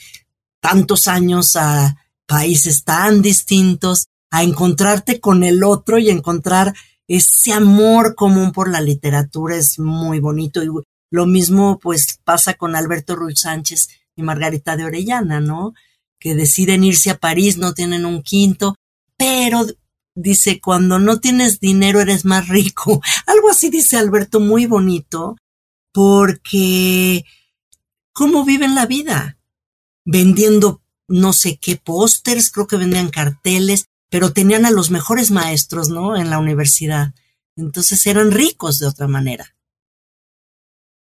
tantos 0.61 1.07
años 1.07 1.55
a 1.55 1.97
países 2.27 2.83
tan 2.83 3.23
distintos, 3.23 4.05
a 4.29 4.43
encontrarte 4.43 5.19
con 5.19 5.43
el 5.43 5.63
otro 5.63 5.97
y 5.97 6.11
encontrar 6.11 6.75
ese 7.07 7.51
amor 7.51 8.13
común 8.13 8.51
por 8.51 8.69
la 8.69 8.79
literatura 8.79 9.55
es 9.55 9.79
muy 9.79 10.19
bonito. 10.19 10.63
Y 10.63 10.69
lo 11.09 11.25
mismo 11.25 11.79
pues 11.79 12.19
pasa 12.23 12.53
con 12.53 12.75
Alberto 12.75 13.15
Ruiz 13.15 13.39
Sánchez 13.39 13.87
y 14.15 14.21
Margarita 14.21 14.77
de 14.77 14.85
Orellana, 14.85 15.39
¿no? 15.39 15.73
Que 16.19 16.35
deciden 16.35 16.83
irse 16.83 17.09
a 17.09 17.17
París, 17.17 17.57
no 17.57 17.73
tienen 17.73 18.05
un 18.05 18.21
quinto, 18.21 18.75
pero 19.17 19.65
dice, 20.17 20.59
cuando 20.59 20.99
no 20.99 21.19
tienes 21.19 21.59
dinero 21.59 22.01
eres 22.01 22.25
más 22.25 22.47
rico. 22.47 23.01
Algo 23.27 23.49
así 23.49 23.69
dice 23.69 23.97
Alberto, 23.97 24.39
muy 24.39 24.65
bonito, 24.65 25.37
porque 25.93 27.23
¿cómo 28.11 28.43
viven 28.43 28.75
la 28.75 28.85
vida? 28.85 29.37
Vendiendo 30.03 30.81
no 31.07 31.31
sé 31.33 31.57
qué 31.61 31.77
pósters, 31.77 32.51
creo 32.51 32.67
que 32.67 32.77
vendían 32.77 33.09
carteles, 33.09 33.85
pero 34.09 34.33
tenían 34.33 34.65
a 34.65 34.71
los 34.71 34.91
mejores 34.91 35.31
maestros, 35.31 35.89
¿no? 35.89 36.17
En 36.17 36.29
la 36.29 36.39
universidad. 36.39 37.13
Entonces 37.55 38.05
eran 38.05 38.31
ricos 38.31 38.79
de 38.79 38.87
otra 38.87 39.07
manera. 39.07 39.55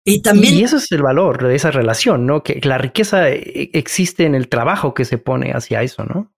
Y 0.05 0.20
también. 0.20 0.55
Y 0.55 0.64
eso 0.64 0.76
es 0.76 0.90
el 0.92 1.02
valor 1.02 1.46
de 1.46 1.55
esa 1.55 1.70
relación, 1.70 2.26
¿no? 2.26 2.42
Que 2.42 2.61
la 2.62 2.76
riqueza 2.76 3.30
e, 3.30 3.70
existe 3.72 4.24
en 4.24 4.34
el 4.34 4.48
trabajo 4.48 4.94
que 4.94 5.05
se 5.05 5.18
pone 5.18 5.52
hacia 5.52 5.82
eso, 5.82 6.05
¿no? 6.05 6.34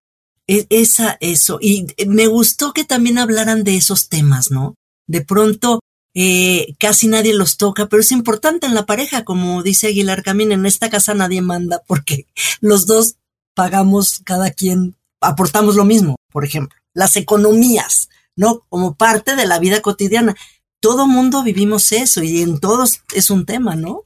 E, 0.47 0.67
esa, 0.71 1.17
eso. 1.21 1.59
Y 1.61 1.87
me 2.07 2.27
gustó 2.27 2.73
que 2.73 2.85
también 2.85 3.19
hablaran 3.19 3.65
de 3.65 3.77
esos 3.77 4.09
temas, 4.09 4.51
¿no? 4.51 4.75
De 5.07 5.23
pronto, 5.23 5.81
eh, 6.15 6.75
casi 6.79 7.09
nadie 7.09 7.35
los 7.35 7.57
toca, 7.57 7.87
pero 7.87 8.01
es 8.01 8.13
importante 8.13 8.67
en 8.67 8.75
la 8.75 8.87
pareja, 8.87 9.25
como 9.25 9.63
dice 9.63 9.89
Aguilar 9.89 10.23
Camín, 10.23 10.53
en 10.53 10.67
esta 10.67 10.91
casa 10.91 11.15
nadie 11.15 11.43
manda 11.43 11.83
porque 11.87 12.27
los 12.61 12.87
dos 12.87 13.17
pagamos 13.55 14.21
cada 14.25 14.51
quien, 14.51 14.97
aportamos 15.21 15.77
lo 15.77 15.85
mismo 15.85 16.17
por 16.37 16.45
ejemplo, 16.45 16.79
las 16.93 17.17
economías, 17.17 18.11
¿no? 18.37 18.67
Como 18.69 18.95
parte 18.95 19.37
de 19.37 19.47
la 19.47 19.59
vida 19.59 19.81
cotidiana. 19.81 20.37
Todo 20.83 21.07
mundo 21.07 21.43
vivimos 21.43 21.93
eso 21.93 22.23
y 22.23 22.43
en 22.43 22.61
todos 22.61 23.01
es 23.15 23.31
un 23.31 23.47
tema, 23.47 23.75
¿no? 23.75 24.03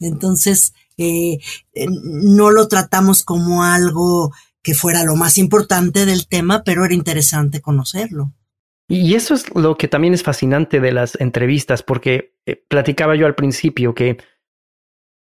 Entonces, 0.00 0.72
eh, 0.96 1.40
eh, 1.74 1.86
no 1.90 2.50
lo 2.50 2.68
tratamos 2.68 3.22
como 3.22 3.64
algo 3.64 4.32
que 4.64 4.74
fuera 4.74 5.04
lo 5.04 5.14
más 5.14 5.38
importante 5.38 6.06
del 6.06 6.26
tema, 6.26 6.64
pero 6.64 6.84
era 6.84 6.94
interesante 6.94 7.60
conocerlo. 7.60 8.32
Y 8.88 9.14
eso 9.14 9.34
es 9.34 9.54
lo 9.54 9.76
que 9.76 9.88
también 9.88 10.14
es 10.14 10.22
fascinante 10.22 10.80
de 10.80 10.90
las 10.90 11.20
entrevistas, 11.20 11.82
porque 11.82 12.34
eh, 12.46 12.56
platicaba 12.68 13.14
yo 13.14 13.26
al 13.26 13.34
principio 13.34 13.94
que 13.94 14.16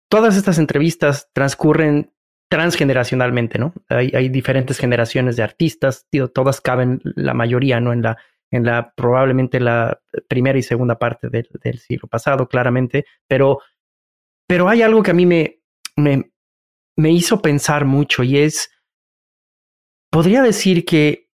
todas 0.10 0.38
estas 0.38 0.60
entrevistas 0.60 1.30
transcurren 1.34 2.14
transgeneracionalmente, 2.50 3.58
¿no? 3.58 3.74
Hay, 3.90 4.30
diferentes 4.30 4.78
generaciones 4.78 5.36
de 5.36 5.44
artistas, 5.44 6.08
todas 6.34 6.62
caben, 6.62 7.02
la 7.04 7.34
mayoría, 7.34 7.80
¿no? 7.80 7.92
En 7.92 8.04
la, 8.04 8.18
en 8.52 8.64
la 8.64 8.94
probablemente 8.96 9.60
la 9.60 10.00
primera 10.28 10.58
y 10.58 10.64
segunda 10.64 11.00
parte 11.00 11.30
del, 11.30 11.80
siglo 11.80 12.08
pasado, 12.08 12.48
claramente, 12.48 13.06
pero, 13.28 13.60
pero 14.48 14.70
hay 14.70 14.84
algo 14.84 15.02
que 15.02 15.12
a 15.12 15.16
mí 15.16 15.26
me, 15.26 15.62
me 15.98 17.12
hizo 17.12 17.42
pensar 17.42 17.86
mucho 17.86 18.24
y 18.24 18.38
es, 18.38 18.70
podría 20.16 20.42
decir 20.42 20.86
que 20.86 21.28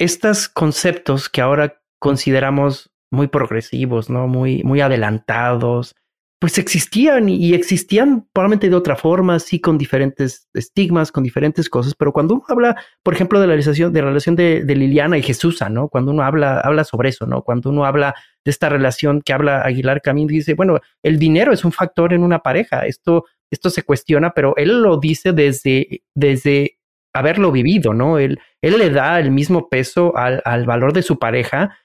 estos 0.00 0.48
conceptos 0.48 1.28
que 1.28 1.42
ahora 1.42 1.82
consideramos 1.98 2.90
muy 3.10 3.26
progresivos, 3.26 4.08
¿no? 4.08 4.26
Muy, 4.26 4.64
muy 4.64 4.80
adelantados, 4.80 5.94
pues 6.40 6.56
existían 6.56 7.28
y 7.28 7.52
existían 7.52 8.26
probablemente 8.32 8.70
de 8.70 8.74
otra 8.74 8.96
forma, 8.96 9.38
sí 9.38 9.60
con 9.60 9.76
diferentes 9.76 10.48
estigmas, 10.54 11.12
con 11.12 11.24
diferentes 11.24 11.68
cosas, 11.68 11.94
pero 11.94 12.14
cuando 12.14 12.32
uno 12.36 12.44
habla, 12.48 12.74
por 13.02 13.12
ejemplo, 13.12 13.38
de 13.38 13.48
la 13.48 13.52
relación 13.52 13.92
de, 13.92 14.00
la 14.00 14.08
relación 14.08 14.34
de, 14.34 14.64
Liliana 14.64 15.18
y 15.18 15.22
Jesús, 15.22 15.62
¿no? 15.70 15.88
Cuando 15.88 16.10
uno 16.10 16.22
habla, 16.22 16.60
habla 16.60 16.84
sobre 16.84 17.10
eso, 17.10 17.26
¿no? 17.26 17.42
Cuando 17.42 17.68
uno 17.68 17.84
habla 17.84 18.14
de 18.46 18.50
esta 18.50 18.70
relación 18.70 19.20
que 19.20 19.34
habla 19.34 19.60
Aguilar 19.60 20.00
Camín, 20.00 20.26
dice, 20.26 20.54
bueno, 20.54 20.80
el 21.02 21.18
dinero 21.18 21.52
es 21.52 21.66
un 21.66 21.72
factor 21.72 22.14
en 22.14 22.22
una 22.22 22.38
pareja, 22.38 22.86
esto, 22.86 23.26
esto 23.50 23.68
se 23.68 23.82
cuestiona, 23.82 24.30
pero 24.30 24.56
él 24.56 24.80
lo 24.80 24.96
dice 24.96 25.34
desde, 25.34 26.02
desde 26.14 26.78
haberlo 27.14 27.52
vivido, 27.52 27.94
¿no? 27.94 28.18
Él, 28.18 28.40
él 28.60 28.78
le 28.78 28.90
da 28.90 29.18
el 29.20 29.30
mismo 29.30 29.68
peso 29.68 30.16
al, 30.16 30.42
al, 30.44 30.66
valor 30.66 30.92
de 30.92 31.02
su 31.02 31.18
pareja, 31.18 31.78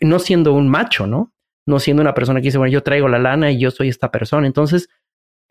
no 0.00 0.18
siendo 0.18 0.54
un 0.54 0.68
macho, 0.68 1.06
¿no? 1.06 1.32
No 1.66 1.80
siendo 1.80 2.00
una 2.00 2.14
persona 2.14 2.40
que 2.40 2.46
dice, 2.46 2.58
bueno, 2.58 2.72
yo 2.72 2.82
traigo 2.82 3.08
la 3.08 3.18
lana 3.18 3.50
y 3.50 3.58
yo 3.58 3.70
soy 3.70 3.88
esta 3.88 4.10
persona. 4.10 4.46
Entonces, 4.46 4.88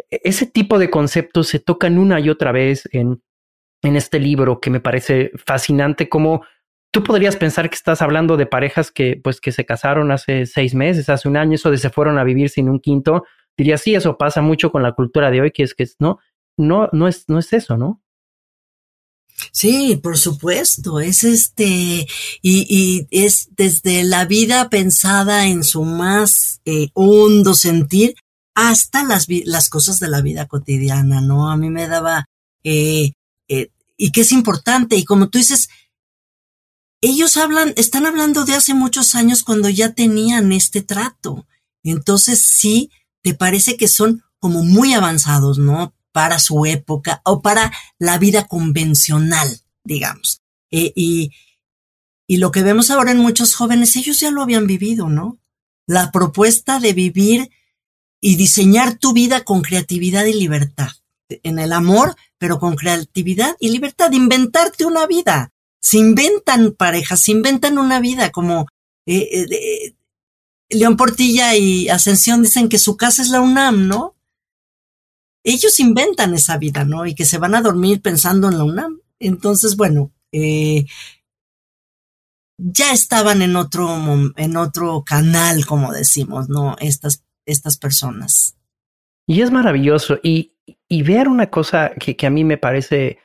e, 0.09 0.21
ese 0.23 0.45
tipo 0.45 0.79
de 0.79 0.89
conceptos 0.89 1.49
se 1.49 1.59
tocan 1.59 1.97
una 1.97 2.19
y 2.19 2.29
otra 2.29 2.51
vez 2.51 2.87
en, 2.91 3.21
en 3.83 3.95
este 3.95 4.19
libro 4.19 4.59
que 4.59 4.69
me 4.69 4.79
parece 4.79 5.31
fascinante 5.35 6.09
como 6.09 6.43
tú 6.91 7.03
podrías 7.03 7.37
pensar 7.37 7.69
que 7.69 7.75
estás 7.75 8.01
hablando 8.01 8.37
de 8.37 8.45
parejas 8.45 8.91
que 8.91 9.19
pues 9.21 9.41
que 9.41 9.51
se 9.51 9.65
casaron 9.65 10.11
hace 10.11 10.45
seis 10.45 10.75
meses, 10.75 11.09
hace 11.09 11.27
un 11.27 11.37
año, 11.37 11.55
eso 11.55 11.71
de 11.71 11.77
se 11.77 11.89
fueron 11.89 12.17
a 12.17 12.23
vivir 12.23 12.49
sin 12.49 12.69
un 12.69 12.79
quinto, 12.79 13.23
diría 13.57 13.77
sí, 13.77 13.95
eso 13.95 14.17
pasa 14.17 14.41
mucho 14.41 14.71
con 14.71 14.83
la 14.83 14.93
cultura 14.93 15.31
de 15.31 15.41
hoy, 15.41 15.51
que 15.51 15.63
es 15.63 15.73
que 15.73 15.85
no, 15.99 16.19
no, 16.57 16.89
no 16.91 17.07
es, 17.07 17.27
no 17.29 17.39
es 17.39 17.53
eso, 17.53 17.77
¿no? 17.77 18.00
Sí, 19.51 19.99
por 20.01 20.17
supuesto, 20.17 21.01
es 21.01 21.25
este, 21.25 22.07
y, 22.41 22.65
y 22.69 23.07
es 23.11 23.49
desde 23.57 24.03
la 24.03 24.23
vida 24.25 24.69
pensada 24.69 25.47
en 25.47 25.65
su 25.65 25.83
más 25.83 26.61
eh, 26.63 26.89
hondo 26.93 27.53
sentir 27.53 28.15
hasta 28.55 29.03
las, 29.03 29.27
las 29.45 29.69
cosas 29.69 29.99
de 29.99 30.07
la 30.07 30.21
vida 30.21 30.47
cotidiana, 30.47 31.19
¿no? 31.19 31.51
A 31.51 31.57
mí 31.57 31.69
me 31.69 31.87
daba, 31.87 32.29
eh, 32.63 33.11
eh, 33.49 33.71
y 33.97 34.11
que 34.11 34.21
es 34.21 34.31
importante, 34.31 34.95
y 34.95 35.03
como 35.03 35.27
tú 35.27 35.37
dices, 35.37 35.67
ellos 37.01 37.35
hablan, 37.35 37.73
están 37.75 38.05
hablando 38.05 38.45
de 38.45 38.53
hace 38.53 38.73
muchos 38.73 39.15
años 39.15 39.43
cuando 39.43 39.67
ya 39.69 39.93
tenían 39.93 40.53
este 40.53 40.81
trato. 40.81 41.45
Entonces 41.83 42.43
sí, 42.45 42.91
te 43.21 43.33
parece 43.33 43.75
que 43.75 43.87
son 43.87 44.23
como 44.39 44.63
muy 44.63 44.93
avanzados, 44.93 45.57
¿no? 45.57 45.93
Para 46.11 46.39
su 46.39 46.65
época 46.65 47.21
o 47.23 47.41
para 47.41 47.71
la 47.97 48.17
vida 48.17 48.47
convencional, 48.47 49.61
digamos. 49.83 50.41
Eh, 50.71 50.91
y, 50.95 51.31
y 52.27 52.37
lo 52.37 52.51
que 52.51 52.63
vemos 52.63 52.91
ahora 52.91 53.11
en 53.11 53.17
muchos 53.17 53.55
jóvenes, 53.55 53.95
ellos 53.95 54.19
ya 54.19 54.31
lo 54.31 54.41
habían 54.41 54.67
vivido, 54.67 55.09
¿no? 55.09 55.39
La 55.87 56.11
propuesta 56.11 56.79
de 56.79 56.93
vivir 56.93 57.49
y 58.21 58.35
diseñar 58.35 58.97
tu 58.97 59.13
vida 59.13 59.43
con 59.43 59.61
creatividad 59.61 60.25
y 60.25 60.33
libertad. 60.33 60.89
En 61.43 61.59
el 61.59 61.73
amor, 61.73 62.15
pero 62.37 62.59
con 62.59 62.75
creatividad 62.75 63.55
y 63.59 63.69
libertad. 63.69 64.11
Inventarte 64.11 64.85
una 64.85 65.07
vida. 65.07 65.51
Se 65.81 65.97
inventan 65.97 66.73
parejas, 66.73 67.21
se 67.21 67.31
inventan 67.31 67.77
una 67.77 67.99
vida 67.99 68.29
como 68.29 68.67
eh, 69.05 69.45
eh, 69.49 69.95
León 70.69 70.95
Portilla 70.95 71.55
y 71.55 71.89
Ascensión 71.89 72.43
dicen 72.43 72.69
que 72.69 72.79
su 72.79 72.95
casa 72.97 73.21
es 73.21 73.29
la 73.29 73.41
UNAM, 73.41 73.87
¿no? 73.87 74.15
Ellos 75.43 75.79
inventan 75.79 76.33
esa 76.33 76.57
vida, 76.57 76.85
¿no? 76.85 77.05
Y 77.05 77.15
que 77.15 77.25
se 77.25 77.37
van 77.37 77.55
a 77.55 77.61
dormir 77.61 78.01
pensando 78.01 78.49
en 78.49 78.57
la 78.57 78.63
UNAM. 78.63 78.99
Entonces, 79.19 79.75
bueno, 79.75 80.11
eh, 80.31 80.85
ya 82.57 82.91
estaban 82.93 83.41
en 83.41 83.55
otro, 83.55 83.89
en 84.35 84.57
otro 84.57 85.03
canal, 85.03 85.65
como 85.65 85.91
decimos, 85.91 86.47
¿no? 86.49 86.75
Estas, 86.79 87.23
estas 87.45 87.77
personas. 87.77 88.55
Y 89.25 89.41
es 89.41 89.51
maravilloso. 89.51 90.19
Y, 90.21 90.53
y 90.87 91.03
ver 91.03 91.27
una 91.27 91.49
cosa 91.49 91.91
que, 91.99 92.15
que, 92.15 92.27
a 92.27 92.29
mí 92.29 92.43
me 92.43 92.57
parece, 92.57 93.19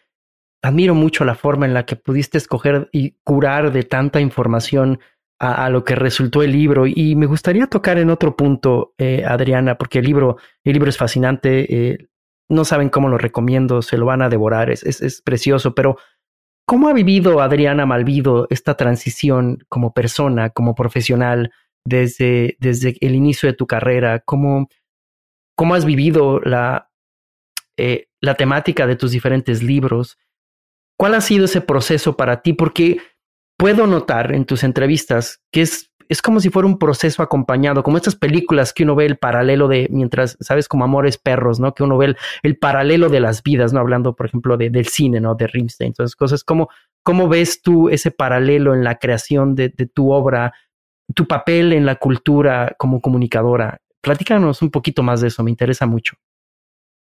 admiro 0.62 0.94
mucho 0.94 1.24
la 1.24 1.34
forma 1.34 1.66
en 1.66 1.74
la 1.74 1.84
que 1.84 1.96
pudiste 1.96 2.38
escoger 2.38 2.88
y 2.92 3.12
curar 3.24 3.72
de 3.72 3.82
tanta 3.82 4.20
información 4.20 5.00
a, 5.38 5.68
lo 5.70 5.84
que 5.84 5.94
resultó 5.94 6.42
el 6.42 6.52
libro. 6.52 6.86
Y 6.86 7.14
me 7.16 7.26
gustaría 7.26 7.66
tocar 7.66 7.98
en 7.98 8.10
otro 8.10 8.36
punto, 8.36 8.94
eh, 8.98 9.24
Adriana, 9.26 9.76
porque 9.76 9.98
el 9.98 10.06
libro, 10.06 10.36
el 10.64 10.72
libro 10.72 10.88
es 10.88 10.96
fascinante. 10.96 11.90
Eh, 11.90 12.08
no 12.48 12.64
saben 12.64 12.88
cómo 12.88 13.08
lo 13.08 13.18
recomiendo, 13.18 13.82
se 13.82 13.98
lo 13.98 14.06
van 14.06 14.22
a 14.22 14.28
devorar, 14.28 14.70
es, 14.70 14.84
es, 14.84 15.02
es 15.02 15.20
precioso, 15.20 15.74
pero 15.74 15.98
¿cómo 16.64 16.88
ha 16.88 16.92
vivido 16.92 17.40
Adriana 17.40 17.86
Malvido 17.86 18.46
esta 18.50 18.76
transición 18.76 19.58
como 19.68 19.92
persona, 19.92 20.50
como 20.50 20.74
profesional, 20.74 21.50
desde, 21.84 22.56
desde 22.60 22.96
el 23.00 23.14
inicio 23.14 23.48
de 23.48 23.54
tu 23.54 23.66
carrera? 23.66 24.20
¿Cómo, 24.20 24.68
cómo 25.56 25.74
has 25.74 25.84
vivido 25.84 26.40
la, 26.40 26.90
eh, 27.76 28.08
la 28.20 28.34
temática 28.36 28.86
de 28.86 28.96
tus 28.96 29.10
diferentes 29.10 29.62
libros? 29.62 30.18
¿Cuál 30.96 31.14
ha 31.14 31.20
sido 31.20 31.46
ese 31.46 31.60
proceso 31.60 32.16
para 32.16 32.42
ti? 32.42 32.52
Porque 32.52 32.98
puedo 33.56 33.86
notar 33.86 34.34
en 34.34 34.44
tus 34.44 34.64
entrevistas 34.64 35.40
que 35.50 35.62
es, 35.62 35.90
es 36.08 36.22
como 36.22 36.40
si 36.40 36.50
fuera 36.50 36.68
un 36.68 36.78
proceso 36.78 37.22
acompañado, 37.22 37.82
como 37.82 37.96
estas 37.96 38.16
películas 38.16 38.72
que 38.72 38.84
uno 38.84 38.94
ve 38.94 39.06
el 39.06 39.16
paralelo 39.16 39.68
de, 39.68 39.88
mientras, 39.90 40.36
sabes, 40.40 40.68
como 40.68 40.84
Amores 40.84 41.18
Perros, 41.18 41.58
¿no? 41.58 41.74
Que 41.74 41.82
uno 41.82 41.98
ve 41.98 42.14
el, 42.42 42.58
paralelo 42.58 43.08
de 43.08 43.20
las 43.20 43.42
vidas, 43.42 43.72
¿no? 43.72 43.80
Hablando, 43.80 44.14
por 44.14 44.26
ejemplo, 44.26 44.56
de, 44.56 44.70
del 44.70 44.86
cine, 44.86 45.20
¿no? 45.20 45.34
De 45.34 45.46
Rimstein. 45.46 45.88
Entonces, 45.88 46.14
cosas 46.14 46.44
como, 46.44 46.68
¿cómo 47.02 47.28
ves 47.28 47.60
tú 47.62 47.88
ese 47.88 48.10
paralelo 48.10 48.74
en 48.74 48.84
la 48.84 48.98
creación 48.98 49.54
de, 49.54 49.70
de 49.70 49.86
tu 49.86 50.12
obra, 50.12 50.52
tu 51.14 51.26
papel 51.26 51.72
en 51.72 51.86
la 51.86 51.96
cultura 51.96 52.74
como 52.78 53.00
comunicadora? 53.00 53.80
Platícanos 54.00 54.62
un 54.62 54.70
poquito 54.70 55.02
más 55.02 55.20
de 55.20 55.28
eso, 55.28 55.42
me 55.42 55.50
interesa 55.50 55.86
mucho. 55.86 56.16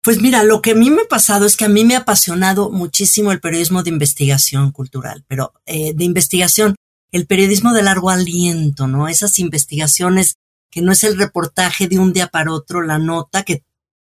Pues 0.05 0.21
mira, 0.21 0.43
lo 0.43 0.61
que 0.61 0.73
a 0.73 0.75
mí 0.75 0.91
me 0.91 1.01
ha 1.01 1.07
pasado 1.07 1.47
es 1.47 1.57
que 1.57 1.65
a 1.65 1.67
mí 1.67 1.83
me 1.83 1.95
ha 1.95 2.01
apasionado 2.01 2.69
muchísimo 2.69 3.31
el 3.31 3.39
periodismo 3.39 3.81
de 3.81 3.89
investigación 3.89 4.71
cultural, 4.71 5.25
pero 5.27 5.51
eh, 5.65 5.95
de 5.95 6.03
investigación, 6.03 6.75
el 7.11 7.25
periodismo 7.25 7.73
de 7.73 7.81
largo 7.81 8.11
aliento, 8.11 8.85
¿no? 8.85 9.07
Esas 9.07 9.39
investigaciones 9.39 10.35
que 10.69 10.83
no 10.83 10.91
es 10.91 11.03
el 11.03 11.17
reportaje 11.17 11.87
de 11.87 11.97
un 11.97 12.13
día 12.13 12.27
para 12.27 12.51
otro, 12.51 12.83
la 12.83 12.99
nota, 12.99 13.41
que 13.41 13.63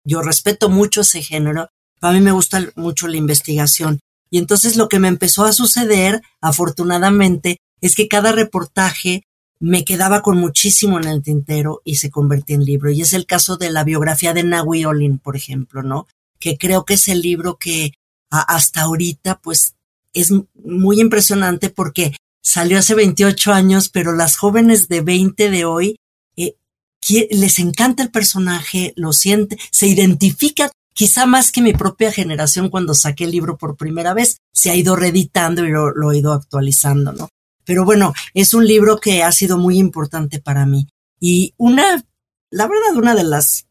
yo 0.03 0.21
respeto 0.21 0.67
mucho 0.67 0.99
ese 0.99 1.21
género, 1.21 1.69
pero 2.01 2.11
a 2.11 2.13
mí 2.13 2.19
me 2.19 2.33
gusta 2.33 2.59
mucho 2.75 3.07
la 3.07 3.15
investigación. 3.15 4.01
Y 4.29 4.39
entonces 4.39 4.75
lo 4.75 4.89
que 4.89 4.99
me 4.99 5.07
empezó 5.07 5.45
a 5.45 5.53
suceder, 5.53 6.21
afortunadamente, 6.41 7.59
es 7.79 7.95
que 7.95 8.09
cada 8.09 8.33
reportaje 8.33 9.23
me 9.60 9.86
quedaba 9.86 10.22
con 10.22 10.38
muchísimo 10.38 10.99
en 10.99 11.08
el 11.08 11.24
tintero 11.24 11.82
y 11.84 11.95
se 11.95 12.10
convirtió 12.10 12.56
en 12.56 12.66
libro. 12.66 12.91
Y 12.91 13.01
es 13.01 13.14
el 13.14 13.26
caso 13.26 13.58
de 13.58 13.70
la 13.70 13.84
biografía 13.84 14.34
de 14.34 14.43
Nahui 14.43 14.86
Olin, 14.86 15.18
por 15.18 15.36
ejemplo, 15.36 15.84
¿no? 15.84 16.08
Que 16.39 16.58
creo 16.58 16.86
que 16.86 16.95
es 16.95 17.08
el 17.08 17.22
libro 17.22 17.58
que 17.58 17.93
hasta 18.30 18.82
ahorita, 18.82 19.39
pues, 19.41 19.76
es 20.14 20.32
muy 20.64 20.99
impresionante 20.99 21.70
porque 21.70 22.16
salió 22.41 22.80
hace 22.80 22.95
28 22.95 23.53
años, 23.53 23.89
pero 23.89 24.14
las 24.14 24.38
jóvenes 24.38 24.88
de 24.88 25.01
20 25.01 25.49
de 25.49 25.66
hoy 25.66 25.95
eh, 26.38 26.56
les 27.32 27.60
encanta 27.60 28.03
el 28.03 28.12
personaje, 28.12 28.93
lo 28.95 29.14
siente, 29.14 29.58
se 29.72 29.88
identifica 29.88 30.72
quizá 30.93 31.26
más 31.26 31.51
que 31.51 31.62
mi 31.62 31.74
propia 31.74 32.12
generación 32.12 32.70
cuando 32.70 32.93
saqué 32.93 33.26
el 33.26 33.32
libro 33.32 33.58
por 33.58 33.76
primera 33.76 34.14
vez, 34.14 34.38
se 34.53 34.72
ha 34.72 34.76
ido 34.76 34.95
reeditando 34.95 35.66
y 35.66 35.70
lo, 35.70 35.91
lo 35.91 36.12
he 36.12 36.20
ido 36.20 36.32
actualizando, 36.32 37.12
¿no? 37.12 37.30
Pero 37.66 37.86
bueno, 37.86 38.13
es 38.34 38.53
un 38.53 38.66
libro 38.66 38.97
que 38.97 39.24
ha 39.24 39.32
sido 39.32 39.57
muy 39.57 39.78
importante 39.78 40.39
para 40.39 40.66
mí. 40.66 40.88
Y 41.20 41.53
una, 41.57 42.05
la 42.51 42.68
verdad, 42.68 42.95
una 42.95 43.16
de 43.16 43.24
las 43.24 43.68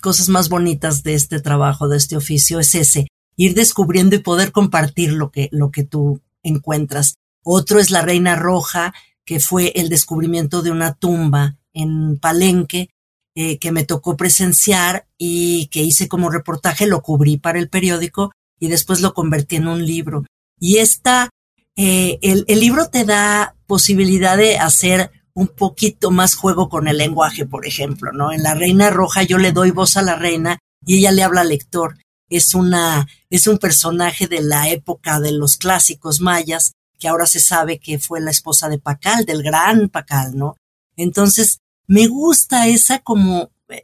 cosas 0.00 0.28
más 0.28 0.48
bonitas 0.48 1.02
de 1.02 1.14
este 1.14 1.40
trabajo, 1.40 1.88
de 1.88 1.96
este 1.96 2.16
oficio, 2.16 2.60
es 2.60 2.74
ese, 2.74 3.08
ir 3.36 3.54
descubriendo 3.54 4.16
y 4.16 4.20
poder 4.20 4.52
compartir 4.52 5.12
lo 5.12 5.30
que, 5.30 5.48
lo 5.52 5.70
que 5.70 5.84
tú 5.84 6.20
encuentras. 6.42 7.16
Otro 7.42 7.80
es 7.80 7.90
La 7.90 8.02
Reina 8.02 8.36
Roja, 8.36 8.94
que 9.24 9.40
fue 9.40 9.72
el 9.74 9.88
descubrimiento 9.88 10.62
de 10.62 10.70
una 10.70 10.94
tumba 10.94 11.56
en 11.72 12.18
Palenque, 12.18 12.90
eh, 13.34 13.58
que 13.58 13.72
me 13.72 13.84
tocó 13.84 14.16
presenciar 14.16 15.06
y 15.18 15.66
que 15.66 15.82
hice 15.82 16.08
como 16.08 16.30
reportaje, 16.30 16.86
lo 16.86 17.02
cubrí 17.02 17.36
para 17.36 17.58
el 17.58 17.68
periódico 17.68 18.32
y 18.58 18.68
después 18.68 19.00
lo 19.00 19.12
convertí 19.12 19.56
en 19.56 19.68
un 19.68 19.84
libro. 19.84 20.24
Y 20.58 20.78
esta 20.78 21.28
eh, 21.76 22.18
el, 22.22 22.44
el, 22.48 22.60
libro 22.60 22.88
te 22.88 23.04
da 23.04 23.54
posibilidad 23.66 24.36
de 24.36 24.58
hacer 24.58 25.10
un 25.34 25.48
poquito 25.48 26.10
más 26.10 26.34
juego 26.34 26.70
con 26.70 26.88
el 26.88 26.96
lenguaje, 26.96 27.44
por 27.44 27.66
ejemplo, 27.66 28.10
¿no? 28.12 28.32
En 28.32 28.42
La 28.42 28.54
Reina 28.54 28.88
Roja 28.88 29.22
yo 29.22 29.36
le 29.36 29.52
doy 29.52 29.70
voz 29.70 29.98
a 29.98 30.02
la 30.02 30.16
reina 30.16 30.58
y 30.86 30.98
ella 30.98 31.12
le 31.12 31.22
habla 31.22 31.42
al 31.42 31.50
lector. 31.50 31.98
Es 32.30 32.54
una, 32.54 33.06
es 33.28 33.46
un 33.46 33.58
personaje 33.58 34.26
de 34.26 34.40
la 34.40 34.70
época 34.70 35.20
de 35.20 35.32
los 35.32 35.58
clásicos 35.58 36.20
mayas, 36.20 36.72
que 36.98 37.08
ahora 37.08 37.26
se 37.26 37.40
sabe 37.40 37.78
que 37.78 37.98
fue 37.98 38.20
la 38.22 38.30
esposa 38.30 38.70
de 38.70 38.78
Pacal, 38.78 39.26
del 39.26 39.42
gran 39.42 39.90
Pacal, 39.90 40.34
¿no? 40.34 40.56
Entonces, 40.96 41.58
me 41.86 42.06
gusta 42.06 42.66
esa 42.68 43.00
como 43.00 43.50
eh, 43.68 43.82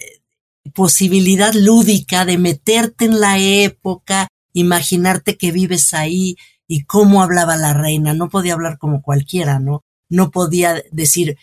posibilidad 0.72 1.52
lúdica 1.52 2.24
de 2.24 2.38
meterte 2.38 3.04
en 3.04 3.20
la 3.20 3.38
época, 3.38 4.28
imaginarte 4.54 5.36
que 5.36 5.52
vives 5.52 5.92
ahí, 5.92 6.36
y 6.72 6.84
cómo 6.84 7.22
hablaba 7.22 7.58
la 7.58 7.74
reina. 7.74 8.14
No 8.14 8.30
podía 8.30 8.54
hablar 8.54 8.78
como 8.78 9.02
cualquiera, 9.02 9.58
¿no? 9.58 9.84
No 10.08 10.30
podía 10.30 10.82
decir 10.90 11.36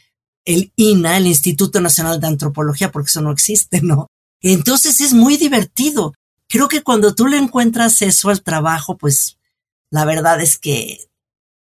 el 0.43 0.73
INA, 0.75 1.17
el 1.17 1.27
Instituto 1.27 1.79
Nacional 1.81 2.19
de 2.19 2.25
Antropología, 2.25 2.91
porque 2.91 3.09
eso 3.09 3.21
no 3.21 3.31
existe, 3.31 3.81
¿no? 3.83 4.07
Entonces 4.41 4.99
es 5.01 5.13
muy 5.13 5.37
divertido. 5.37 6.15
Creo 6.47 6.67
que 6.67 6.81
cuando 6.81 7.13
tú 7.13 7.27
le 7.27 7.37
encuentras 7.37 8.01
eso 8.01 8.29
al 8.29 8.41
trabajo, 8.41 8.97
pues 8.97 9.37
la 9.91 10.03
verdad 10.03 10.41
es 10.41 10.57
que 10.57 10.97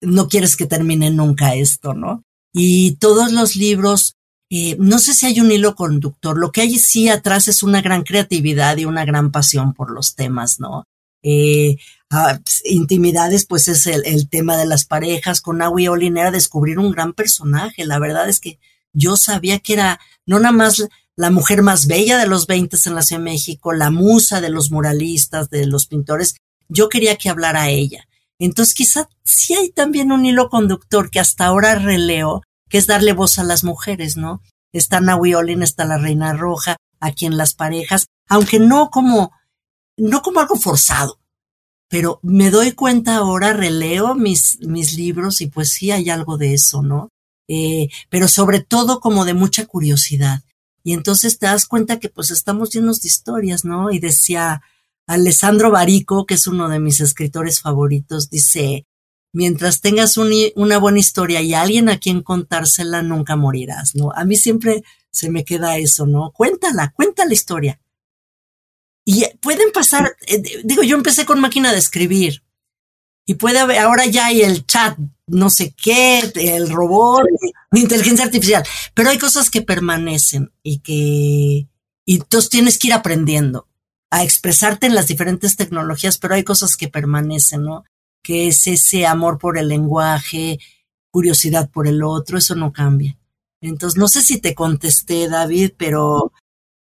no 0.01 0.27
quieres 0.27 0.55
que 0.55 0.67
termine 0.67 1.09
nunca 1.09 1.55
esto, 1.55 1.95
¿no? 1.95 2.21
Y 2.53 2.97
todos 2.97 3.31
los 3.31 3.55
libros, 3.55 4.17
eh, 4.51 4.75
no 4.77 4.99
sé 4.99 5.15
si 5.15 5.25
hay 5.25 5.41
un 5.41 5.51
hilo 5.51 5.73
conductor, 5.73 6.37
lo 6.37 6.51
que 6.51 6.61
hay 6.61 6.77
sí 6.77 7.09
atrás 7.09 7.47
es 7.47 7.63
una 7.63 7.81
gran 7.81 8.03
creatividad 8.03 8.77
y 8.77 8.85
una 8.85 9.03
gran 9.03 9.31
pasión 9.31 9.73
por 9.73 9.89
los 9.89 10.13
temas, 10.13 10.59
¿no? 10.59 10.83
Eh, 11.23 11.77
pues, 12.09 12.61
intimidades, 12.65 13.45
pues 13.45 13.67
es 13.67 13.85
el, 13.87 14.29
tema 14.29 14.57
de 14.57 14.65
las 14.65 14.85
parejas. 14.85 15.41
Con 15.41 15.57
Naui 15.57 15.87
Olin 15.87 16.17
era 16.17 16.31
descubrir 16.31 16.79
un 16.79 16.91
gran 16.91 17.13
personaje. 17.13 17.85
La 17.85 17.99
verdad 17.99 18.29
es 18.29 18.39
que 18.39 18.59
yo 18.93 19.17
sabía 19.17 19.59
que 19.59 19.73
era 19.73 19.99
no 20.25 20.39
nada 20.39 20.53
más 20.53 20.87
la 21.15 21.31
mujer 21.31 21.63
más 21.63 21.87
bella 21.87 22.17
de 22.17 22.27
los 22.27 22.47
20 22.47 22.77
en 22.85 22.95
la 22.95 23.01
Ciudad 23.01 23.19
de 23.19 23.31
México, 23.31 23.73
la 23.73 23.89
musa 23.89 24.39
de 24.39 24.49
los 24.49 24.71
muralistas, 24.71 25.49
de 25.49 25.65
los 25.65 25.87
pintores. 25.87 26.35
Yo 26.69 26.89
quería 26.89 27.15
que 27.15 27.29
hablara 27.29 27.69
ella. 27.69 28.07
Entonces 28.39 28.75
quizá 28.75 29.09
sí 29.23 29.55
hay 29.55 29.71
también 29.71 30.11
un 30.11 30.25
hilo 30.25 30.49
conductor 30.49 31.09
que 31.09 31.19
hasta 31.19 31.45
ahora 31.45 31.75
releo, 31.75 32.43
que 32.69 32.77
es 32.77 32.87
darle 32.87 33.13
voz 33.13 33.39
a 33.39 33.43
las 33.43 33.63
mujeres, 33.63 34.15
¿no? 34.15 34.41
Está 34.71 35.01
Naui 35.01 35.33
Olin, 35.33 35.63
está 35.63 35.85
la 35.85 35.97
Reina 35.97 36.33
Roja, 36.33 36.77
aquí 36.99 37.25
en 37.25 37.37
las 37.37 37.53
parejas, 37.53 38.07
aunque 38.27 38.59
no 38.59 38.89
como, 38.89 39.31
no 39.97 40.21
como 40.21 40.39
algo 40.39 40.55
forzado, 40.55 41.16
pero 41.89 42.19
me 42.23 42.51
doy 42.51 42.73
cuenta 42.73 43.17
ahora, 43.17 43.53
releo 43.53 44.15
mis, 44.15 44.59
mis 44.61 44.95
libros 44.95 45.41
y 45.41 45.47
pues 45.47 45.69
sí 45.69 45.91
hay 45.91 46.09
algo 46.09 46.37
de 46.37 46.53
eso, 46.53 46.81
¿no? 46.81 47.09
Eh, 47.47 47.87
pero 48.09 48.27
sobre 48.27 48.59
todo 48.59 48.99
como 48.99 49.23
de 49.25 49.33
mucha 49.33 49.65
curiosidad. 49.65 50.41
Y 50.83 50.93
entonces 50.93 51.39
te 51.39 51.45
das 51.47 51.65
cuenta 51.65 51.99
que 51.99 52.09
pues 52.09 52.31
estamos 52.31 52.71
llenos 52.71 53.01
de 53.01 53.07
historias, 53.07 53.65
¿no? 53.65 53.91
Y 53.91 53.99
decía 53.99 54.61
Alessandro 55.05 55.71
Barico, 55.71 56.25
que 56.25 56.35
es 56.35 56.47
uno 56.47 56.69
de 56.69 56.79
mis 56.79 56.99
escritores 56.99 57.61
favoritos, 57.61 58.29
dice, 58.29 58.85
mientras 59.33 59.81
tengas 59.81 60.17
una 60.17 60.77
buena 60.77 60.99
historia 60.99 61.41
y 61.41 61.53
alguien 61.53 61.89
a 61.89 61.99
quien 61.99 62.21
contársela, 62.21 63.01
nunca 63.01 63.35
morirás, 63.35 63.95
¿no? 63.95 64.11
A 64.13 64.25
mí 64.25 64.35
siempre 64.35 64.83
se 65.11 65.29
me 65.29 65.45
queda 65.45 65.77
eso, 65.77 66.05
¿no? 66.05 66.31
Cuéntala, 66.31 66.91
cuenta 66.91 67.25
la 67.25 67.33
historia. 67.33 67.79
Y 69.09 69.25
pueden 69.39 69.71
pasar, 69.71 70.17
eh, 70.27 70.43
digo, 70.65 70.83
yo 70.83 70.97
empecé 70.97 71.25
con 71.25 71.39
máquina 71.39 71.71
de 71.71 71.77
escribir 71.77 72.43
y 73.25 73.35
puede 73.35 73.59
haber, 73.59 73.77
ahora 73.77 74.05
ya 74.05 74.25
hay 74.25 74.41
el 74.41 74.65
chat, 74.65 74.97
no 75.27 75.49
sé 75.49 75.73
qué, 75.81 76.19
el 76.35 76.69
robot, 76.69 77.23
inteligencia 77.71 78.25
artificial, 78.25 78.65
pero 78.93 79.09
hay 79.09 79.17
cosas 79.17 79.49
que 79.49 79.61
permanecen 79.61 80.51
y 80.61 80.79
que, 80.79 81.69
y 82.05 82.15
entonces 82.15 82.49
tienes 82.49 82.77
que 82.77 82.87
ir 82.87 82.93
aprendiendo 82.93 83.69
a 84.09 84.25
expresarte 84.25 84.87
en 84.87 84.95
las 84.95 85.07
diferentes 85.07 85.55
tecnologías, 85.55 86.17
pero 86.17 86.33
hay 86.33 86.43
cosas 86.43 86.75
que 86.75 86.89
permanecen, 86.89 87.63
¿no? 87.63 87.85
Que 88.21 88.49
es 88.49 88.67
ese 88.67 89.05
amor 89.05 89.37
por 89.37 89.57
el 89.57 89.69
lenguaje, 89.69 90.59
curiosidad 91.11 91.69
por 91.69 91.87
el 91.87 92.03
otro, 92.03 92.37
eso 92.37 92.55
no 92.55 92.73
cambia. 92.73 93.17
Entonces, 93.61 93.97
no 93.97 94.09
sé 94.09 94.21
si 94.21 94.41
te 94.41 94.53
contesté, 94.53 95.29
David, 95.29 95.71
pero 95.77 96.33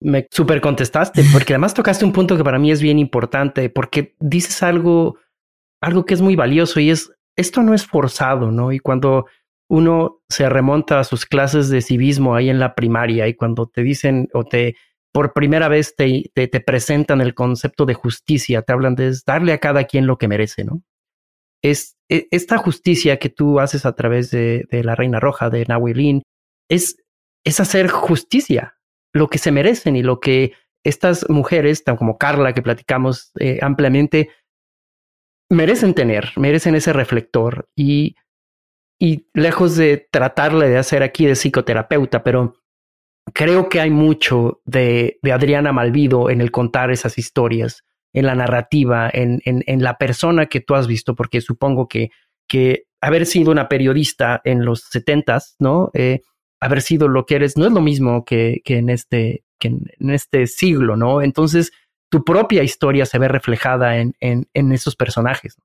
me 0.00 0.26
super 0.30 0.60
contestaste, 0.60 1.22
porque 1.32 1.54
además 1.54 1.74
tocaste 1.74 2.04
un 2.04 2.12
punto 2.12 2.36
que 2.36 2.44
para 2.44 2.58
mí 2.58 2.70
es 2.70 2.80
bien 2.80 2.98
importante, 2.98 3.68
porque 3.68 4.16
dices 4.18 4.62
algo, 4.62 5.18
algo 5.80 6.04
que 6.04 6.14
es 6.14 6.22
muy 6.22 6.36
valioso 6.36 6.80
y 6.80 6.90
es, 6.90 7.12
esto 7.36 7.62
no 7.62 7.74
es 7.74 7.86
forzado, 7.86 8.50
¿no? 8.50 8.72
Y 8.72 8.78
cuando 8.78 9.26
uno 9.68 10.22
se 10.28 10.48
remonta 10.48 10.98
a 10.98 11.04
sus 11.04 11.26
clases 11.26 11.68
de 11.68 11.82
civismo 11.82 12.34
ahí 12.34 12.50
en 12.50 12.58
la 12.58 12.74
primaria 12.74 13.28
y 13.28 13.34
cuando 13.34 13.66
te 13.66 13.82
dicen 13.82 14.28
o 14.32 14.44
te 14.44 14.76
por 15.12 15.32
primera 15.32 15.68
vez 15.68 15.94
te, 15.96 16.30
te, 16.34 16.60
presentan 16.60 17.20
el 17.20 17.34
concepto 17.34 17.84
de 17.84 17.94
justicia, 17.94 18.62
te 18.62 18.72
hablan 18.72 18.94
de 18.94 19.12
darle 19.26 19.52
a 19.52 19.58
cada 19.58 19.84
quien 19.84 20.06
lo 20.06 20.18
que 20.18 20.28
merece, 20.28 20.64
¿no? 20.64 20.82
Es, 21.62 21.96
e, 22.08 22.28
esta 22.30 22.58
justicia 22.58 23.18
que 23.18 23.28
tú 23.28 23.60
haces 23.60 23.86
a 23.86 23.94
través 23.94 24.30
de, 24.30 24.66
la 24.70 24.94
Reina 24.94 25.18
Roja, 25.20 25.50
de 25.50 25.64
Nahuilin, 25.66 26.22
es, 26.68 26.96
es 27.44 27.58
hacer 27.58 27.88
justicia, 27.88 28.76
lo 29.12 29.28
que 29.28 29.38
se 29.38 29.52
merecen 29.52 29.96
y 29.96 30.02
lo 30.02 30.20
que 30.20 30.52
estas 30.84 31.28
mujeres, 31.28 31.84
tan 31.84 31.96
como 31.96 32.18
Carla, 32.18 32.52
que 32.54 32.62
platicamos 32.62 33.32
eh, 33.38 33.58
ampliamente, 33.62 34.30
merecen 35.50 35.94
tener, 35.94 36.30
merecen 36.36 36.74
ese 36.74 36.92
reflector. 36.92 37.68
Y, 37.76 38.16
y 38.98 39.26
lejos 39.34 39.76
de 39.76 40.08
tratarle 40.10 40.68
de 40.68 40.78
hacer 40.78 41.02
aquí 41.02 41.26
de 41.26 41.34
psicoterapeuta, 41.34 42.22
pero 42.22 42.54
creo 43.34 43.68
que 43.68 43.80
hay 43.80 43.90
mucho 43.90 44.60
de, 44.64 45.18
de 45.22 45.32
Adriana 45.32 45.72
Malvido 45.72 46.30
en 46.30 46.40
el 46.40 46.50
contar 46.50 46.90
esas 46.90 47.18
historias, 47.18 47.84
en 48.12 48.26
la 48.26 48.34
narrativa, 48.34 49.10
en, 49.12 49.40
en, 49.44 49.62
en, 49.66 49.82
la 49.82 49.96
persona 49.98 50.46
que 50.46 50.60
tú 50.60 50.74
has 50.74 50.86
visto, 50.86 51.14
porque 51.14 51.40
supongo 51.40 51.88
que, 51.88 52.10
que 52.48 52.84
haber 53.00 53.26
sido 53.26 53.52
una 53.52 53.68
periodista 53.68 54.40
en 54.44 54.64
los 54.64 54.82
setentas, 54.90 55.54
¿no? 55.58 55.90
Eh, 55.94 56.20
haber 56.60 56.82
sido 56.82 57.08
lo 57.08 57.26
que 57.26 57.36
eres 57.36 57.56
no 57.56 57.66
es 57.66 57.72
lo 57.72 57.80
mismo 57.80 58.24
que, 58.24 58.60
que 58.64 58.78
en, 58.78 58.90
este, 58.90 59.44
que 59.58 59.68
en, 59.68 60.10
este 60.10 60.46
siglo, 60.46 60.96
¿no? 60.96 61.22
Entonces, 61.22 61.72
tu 62.10 62.22
propia 62.24 62.62
historia 62.62 63.06
se 63.06 63.18
ve 63.18 63.28
reflejada 63.28 63.96
en, 63.96 64.14
en, 64.20 64.72
esos 64.72 64.94
personajes. 64.94 65.56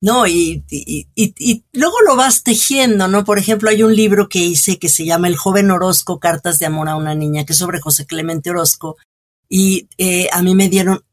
No, 0.00 0.26
y, 0.26 0.64
y, 0.70 1.08
y, 1.14 1.64
luego 1.72 1.96
lo 2.06 2.16
vas 2.16 2.42
tejiendo, 2.42 3.08
¿no? 3.08 3.24
Por 3.24 3.38
ejemplo, 3.38 3.70
hay 3.70 3.82
un 3.82 3.94
libro 3.94 4.28
que 4.28 4.38
hice 4.38 4.78
que 4.78 4.88
se 4.88 5.04
llama 5.04 5.28
El 5.28 5.36
joven 5.36 5.70
Orozco, 5.70 6.20
Cartas 6.20 6.58
de 6.58 6.66
Amor 6.66 6.88
a 6.88 6.96
una 6.96 7.14
Niña, 7.14 7.44
que 7.44 7.52
es 7.52 7.58
sobre 7.58 7.80
José 7.80 8.06
Clemente 8.06 8.50
Orozco, 8.50 8.96
y 9.48 9.88
eh, 9.98 10.28
a 10.32 10.42
mí 10.42 10.54
me 10.54 10.68
dieron 10.68 11.04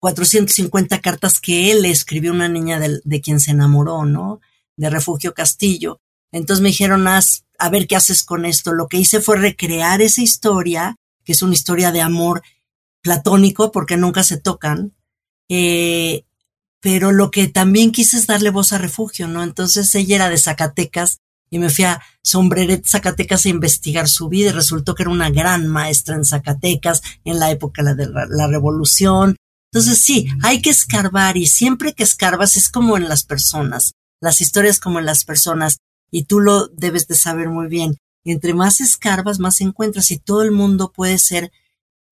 450 0.00 1.00
cartas 1.00 1.40
que 1.40 1.70
él 1.70 1.84
escribió 1.86 2.32
a 2.32 2.34
una 2.34 2.48
niña 2.48 2.78
de 2.78 3.20
quien 3.20 3.40
se 3.40 3.52
enamoró, 3.52 4.04
¿no? 4.04 4.40
De 4.76 4.90
Refugio 4.90 5.32
Castillo. 5.32 6.00
Entonces 6.34 6.62
me 6.62 6.70
dijeron, 6.70 7.06
haz, 7.06 7.44
a 7.60 7.70
ver 7.70 7.86
qué 7.86 7.94
haces 7.94 8.24
con 8.24 8.44
esto. 8.44 8.72
Lo 8.72 8.88
que 8.88 8.96
hice 8.96 9.20
fue 9.20 9.36
recrear 9.36 10.02
esa 10.02 10.20
historia, 10.20 10.96
que 11.24 11.30
es 11.30 11.42
una 11.42 11.54
historia 11.54 11.92
de 11.92 12.00
amor 12.00 12.42
platónico, 13.02 13.70
porque 13.70 13.96
nunca 13.96 14.24
se 14.24 14.36
tocan. 14.36 14.94
Eh, 15.48 16.24
pero 16.80 17.12
lo 17.12 17.30
que 17.30 17.46
también 17.46 17.92
quise 17.92 18.16
es 18.16 18.26
darle 18.26 18.50
voz 18.50 18.72
a 18.72 18.78
refugio, 18.78 19.28
¿no? 19.28 19.44
Entonces 19.44 19.94
ella 19.94 20.16
era 20.16 20.28
de 20.28 20.38
Zacatecas 20.38 21.20
y 21.50 21.60
me 21.60 21.70
fui 21.70 21.84
a 21.84 22.02
Sombreret, 22.20 22.84
Zacatecas 22.84 23.46
a 23.46 23.50
investigar 23.50 24.08
su 24.08 24.28
vida 24.28 24.48
y 24.48 24.52
resultó 24.52 24.96
que 24.96 25.04
era 25.04 25.12
una 25.12 25.30
gran 25.30 25.68
maestra 25.68 26.16
en 26.16 26.24
Zacatecas 26.24 27.00
en 27.24 27.38
la 27.38 27.52
época 27.52 27.84
de 27.94 28.06
la, 28.08 28.26
la 28.28 28.48
revolución. 28.48 29.36
Entonces 29.72 30.02
sí, 30.02 30.26
hay 30.42 30.60
que 30.60 30.70
escarbar 30.70 31.36
y 31.36 31.46
siempre 31.46 31.92
que 31.92 32.02
escarbas 32.02 32.56
es 32.56 32.68
como 32.68 32.96
en 32.96 33.08
las 33.08 33.22
personas, 33.22 33.92
las 34.20 34.40
historias 34.40 34.80
como 34.80 34.98
en 34.98 35.06
las 35.06 35.24
personas 35.24 35.78
y 36.14 36.26
tú 36.26 36.38
lo 36.38 36.68
debes 36.68 37.08
de 37.08 37.16
saber 37.16 37.48
muy 37.48 37.66
bien. 37.66 37.96
Entre 38.24 38.54
más 38.54 38.80
escarbas, 38.80 39.40
más 39.40 39.60
encuentras 39.60 40.12
y 40.12 40.18
todo 40.18 40.42
el 40.42 40.52
mundo 40.52 40.92
puede 40.92 41.18
ser, 41.18 41.50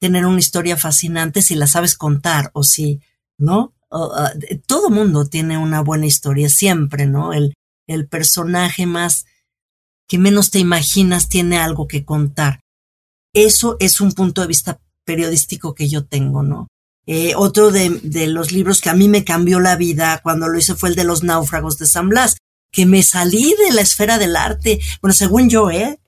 tener 0.01 0.27
una 0.27 0.41
historia 0.41 0.77
fascinante 0.77 1.41
si 1.41 1.55
la 1.55 1.69
sabes 1.69 1.97
contar 1.97 2.51
o 2.53 2.65
si, 2.65 3.01
¿no? 3.39 3.75
Todo 4.67 4.91
mundo 4.91 5.27
tiene 5.27 5.57
una 5.57 5.83
buena 5.83 6.07
historia 6.07 6.49
siempre, 6.49 7.07
¿no? 7.07 7.33
El, 7.33 7.55
el 7.87 8.09
personaje 8.09 8.87
más 8.87 9.25
que 10.09 10.19
menos 10.19 10.51
te 10.51 10.59
imaginas 10.59 11.29
tiene 11.29 11.59
algo 11.59 11.87
que 11.87 12.05
contar. 12.05 12.59
Eso 13.33 13.77
es 13.79 14.01
un 14.01 14.11
punto 14.11 14.41
de 14.41 14.49
vista 14.49 14.81
periodístico 15.05 15.77
que 15.77 15.89
yo 15.89 16.07
tengo, 16.07 16.43
¿no? 16.43 16.67
Eh, 17.07 17.35
otro 17.37 17.71
de, 17.71 18.01
de, 18.03 18.27
los 18.27 18.51
libros 18.51 18.81
que 18.81 18.91
a 18.91 18.95
mí 18.95 19.09
me 19.09 19.25
cambió 19.25 19.61
la 19.61 19.77
vida 19.77 20.19
cuando 20.25 20.49
lo 20.49 20.59
hice 20.59 20.75
fue 20.75 20.89
el 20.89 20.97
de 20.97 21.05
los 21.05 21.23
náufragos 21.23 21.79
de 21.79 21.87
San 21.87 22.09
Blas 22.09 22.37
que 22.73 22.87
me 22.87 23.03
salí 23.03 23.55
de 23.65 23.73
la 23.73 23.83
esfera 23.83 24.19
del 24.19 24.35
arte, 24.35 24.81
bueno, 25.01 25.15
según 25.15 25.49
yo, 25.49 25.71
¿eh? 25.71 26.01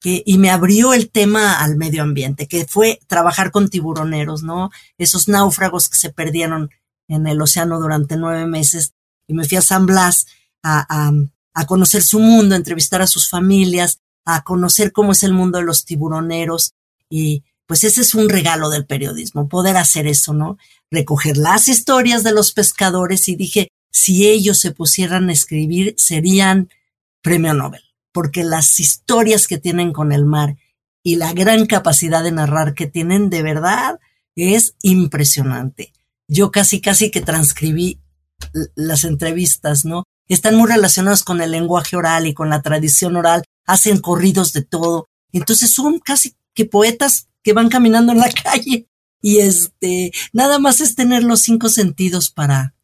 Que, 0.00 0.22
y 0.26 0.38
me 0.38 0.50
abrió 0.50 0.94
el 0.94 1.10
tema 1.10 1.60
al 1.60 1.76
medio 1.76 2.02
ambiente, 2.02 2.48
que 2.48 2.66
fue 2.66 2.98
trabajar 3.06 3.52
con 3.52 3.68
tiburoneros, 3.68 4.42
¿no? 4.42 4.70
Esos 4.98 5.28
náufragos 5.28 5.88
que 5.88 5.98
se 5.98 6.10
perdieron 6.10 6.70
en 7.06 7.26
el 7.26 7.40
océano 7.40 7.78
durante 7.78 8.16
nueve 8.16 8.46
meses. 8.46 8.94
Y 9.28 9.34
me 9.34 9.44
fui 9.44 9.58
a 9.58 9.62
San 9.62 9.86
Blas 9.86 10.26
a, 10.62 10.86
a, 10.88 11.12
a 11.54 11.66
conocer 11.66 12.02
su 12.02 12.18
mundo, 12.18 12.54
a 12.54 12.58
entrevistar 12.58 13.02
a 13.02 13.06
sus 13.06 13.28
familias, 13.28 14.00
a 14.24 14.42
conocer 14.42 14.90
cómo 14.90 15.12
es 15.12 15.22
el 15.22 15.32
mundo 15.32 15.58
de 15.58 15.64
los 15.64 15.84
tiburoneros. 15.84 16.72
Y 17.08 17.44
pues 17.66 17.84
ese 17.84 18.00
es 18.00 18.14
un 18.14 18.28
regalo 18.28 18.70
del 18.70 18.86
periodismo, 18.86 19.48
poder 19.48 19.76
hacer 19.76 20.06
eso, 20.06 20.32
¿no? 20.32 20.58
Recoger 20.90 21.36
las 21.36 21.68
historias 21.68 22.24
de 22.24 22.32
los 22.32 22.52
pescadores 22.52 23.28
y 23.28 23.36
dije, 23.36 23.68
si 23.92 24.26
ellos 24.26 24.58
se 24.58 24.72
pusieran 24.72 25.28
a 25.28 25.32
escribir, 25.32 25.94
serían 25.96 26.70
premio 27.22 27.54
Nobel, 27.54 27.82
porque 28.10 28.42
las 28.42 28.80
historias 28.80 29.46
que 29.46 29.58
tienen 29.58 29.92
con 29.92 30.12
el 30.12 30.24
mar 30.24 30.56
y 31.02 31.16
la 31.16 31.32
gran 31.32 31.66
capacidad 31.66 32.24
de 32.24 32.32
narrar 32.32 32.74
que 32.74 32.86
tienen 32.86 33.30
de 33.30 33.42
verdad 33.42 34.00
es 34.34 34.74
impresionante. 34.82 35.92
Yo 36.26 36.50
casi, 36.50 36.80
casi 36.80 37.10
que 37.10 37.20
transcribí 37.20 38.00
las 38.74 39.04
entrevistas, 39.04 39.84
¿no? 39.84 40.04
Están 40.28 40.56
muy 40.56 40.68
relacionados 40.68 41.22
con 41.22 41.40
el 41.40 41.50
lenguaje 41.50 41.96
oral 41.96 42.26
y 42.26 42.34
con 42.34 42.48
la 42.48 42.62
tradición 42.62 43.16
oral, 43.16 43.44
hacen 43.66 43.98
corridos 43.98 44.52
de 44.52 44.62
todo. 44.62 45.08
Entonces 45.32 45.74
son 45.74 45.98
casi 45.98 46.34
que 46.54 46.64
poetas 46.64 47.28
que 47.42 47.52
van 47.52 47.68
caminando 47.68 48.12
en 48.12 48.18
la 48.18 48.30
calle 48.42 48.88
y 49.20 49.38
este, 49.38 50.12
nada 50.32 50.58
más 50.58 50.80
es 50.80 50.94
tener 50.94 51.22
los 51.22 51.40
cinco 51.40 51.68
sentidos 51.68 52.30
para, 52.30 52.74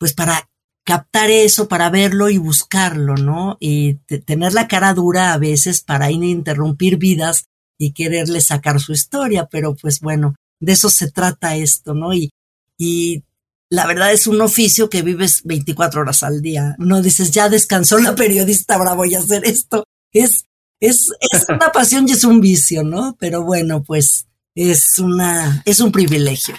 pues 0.00 0.14
para 0.14 0.48
captar 0.82 1.30
eso, 1.30 1.68
para 1.68 1.90
verlo 1.90 2.30
y 2.30 2.38
buscarlo, 2.38 3.14
¿no? 3.16 3.58
Y 3.60 3.96
tener 4.24 4.54
la 4.54 4.66
cara 4.66 4.94
dura 4.94 5.34
a 5.34 5.38
veces 5.38 5.82
para 5.82 6.10
interrumpir 6.10 6.96
vidas 6.96 7.44
y 7.78 7.92
quererle 7.92 8.40
sacar 8.40 8.80
su 8.80 8.92
historia, 8.92 9.46
pero 9.50 9.76
pues 9.76 10.00
bueno, 10.00 10.34
de 10.58 10.72
eso 10.72 10.88
se 10.88 11.10
trata 11.10 11.54
esto, 11.54 11.94
¿no? 11.94 12.14
Y, 12.14 12.30
y 12.78 13.22
la 13.68 13.86
verdad 13.86 14.10
es 14.12 14.26
un 14.26 14.40
oficio 14.40 14.88
que 14.88 15.02
vives 15.02 15.42
24 15.44 16.00
horas 16.00 16.22
al 16.22 16.40
día. 16.40 16.74
No 16.78 17.02
dices, 17.02 17.30
ya 17.30 17.50
descansó 17.50 17.98
la 17.98 18.14
periodista, 18.14 18.76
ahora 18.76 18.94
voy 18.94 19.14
a 19.14 19.18
hacer 19.18 19.44
esto. 19.44 19.84
Es, 20.12 20.46
es, 20.80 21.10
es 21.20 21.46
una 21.48 21.70
pasión 21.72 22.08
y 22.08 22.12
es 22.12 22.24
un 22.24 22.40
vicio, 22.40 22.82
¿no? 22.82 23.16
Pero 23.20 23.44
bueno, 23.44 23.82
pues 23.82 24.26
es 24.54 24.98
una, 24.98 25.62
es 25.66 25.78
un 25.80 25.92
privilegio. 25.92 26.56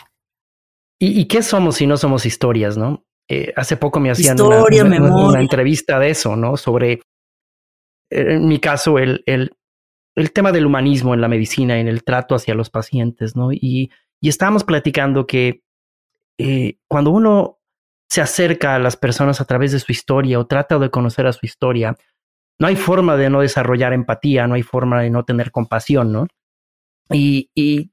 ¿Y, 1.04 1.26
qué 1.26 1.42
somos 1.42 1.78
si 1.78 1.88
no 1.88 1.98
somos 1.98 2.28
historias, 2.28 2.78
no? 2.78 3.04
Eh, 3.34 3.54
hace 3.56 3.78
poco 3.78 4.02
me 4.02 4.12
hacían 4.12 4.38
una, 4.42 5.40
entrevista 5.40 5.98
de 6.00 6.10
eso, 6.10 6.36
¿no? 6.36 6.58
Sobre, 6.58 6.92
eh, 6.92 7.00
en 8.10 8.46
mi 8.46 8.60
caso, 8.60 9.00
el, 9.00 9.24
el, 9.26 9.56
el, 10.16 10.34
tema 10.34 10.52
del 10.52 10.66
humanismo 10.66 11.14
en 11.14 11.22
la 11.22 11.30
medicina, 11.30 11.80
en 11.80 11.88
el 11.88 12.04
trato 12.04 12.36
hacia 12.36 12.56
los 12.56 12.70
pacientes, 12.70 13.38
¿no? 13.38 13.54
Y, 13.54 13.90
y 14.20 14.28
estábamos 14.28 14.66
platicando 14.66 15.28
que 15.28 15.64
eh, 16.40 16.76
cuando 16.90 17.12
uno 17.12 17.60
se 18.10 18.20
acerca 18.20 18.76
a 18.76 18.80
las 18.80 18.98
personas 18.98 19.40
a 19.40 19.46
través 19.46 19.72
de 19.72 19.80
su 19.80 19.94
historia 19.94 20.38
o 20.38 20.46
trata 20.46 20.78
de 20.78 20.90
conocer 20.90 21.26
a 21.26 21.32
su 21.32 21.46
historia, 21.46 21.96
no 22.60 22.68
hay 22.68 22.76
forma 22.76 23.16
de 23.16 23.30
no 23.30 23.40
desarrollar 23.40 23.94
empatía, 23.94 24.46
no 24.46 24.56
hay 24.56 24.64
forma 24.64 25.02
de 25.02 25.10
no 25.10 25.24
tener 25.24 25.52
compasión, 25.52 26.12
¿no? 26.12 26.28
Y, 27.10 27.50
y 27.56 27.92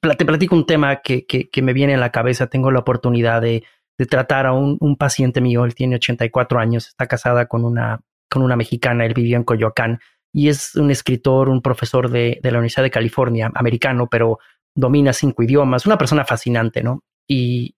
te 0.00 0.24
platico 0.24 0.56
un 0.56 0.66
tema 0.66 1.00
que, 1.00 1.26
que, 1.26 1.62
me 1.62 1.74
viene 1.74 1.94
a 1.94 1.98
la 1.98 2.10
cabeza. 2.10 2.48
Tengo 2.48 2.72
la 2.72 2.80
oportunidad 2.80 3.40
de, 3.40 3.62
de 4.00 4.06
tratar 4.06 4.46
a 4.46 4.54
un, 4.54 4.78
un, 4.80 4.96
paciente 4.96 5.42
mío. 5.42 5.66
Él 5.66 5.74
tiene 5.74 5.96
84 5.96 6.58
años, 6.58 6.86
está 6.86 7.06
casada 7.06 7.44
con 7.44 7.66
una, 7.66 8.00
con 8.30 8.40
una 8.40 8.56
mexicana. 8.56 9.04
Él 9.04 9.12
vivió 9.12 9.36
en 9.36 9.44
Coyoacán 9.44 10.00
y 10.32 10.48
es 10.48 10.74
un 10.74 10.90
escritor, 10.90 11.50
un 11.50 11.60
profesor 11.60 12.08
de, 12.08 12.40
de 12.42 12.50
la 12.50 12.56
Universidad 12.56 12.84
de 12.84 12.90
California, 12.90 13.52
americano, 13.54 14.08
pero 14.10 14.38
domina 14.74 15.12
cinco 15.12 15.42
idiomas. 15.42 15.84
Una 15.84 15.98
persona 15.98 16.24
fascinante, 16.24 16.82
¿no? 16.82 17.04
Y, 17.28 17.76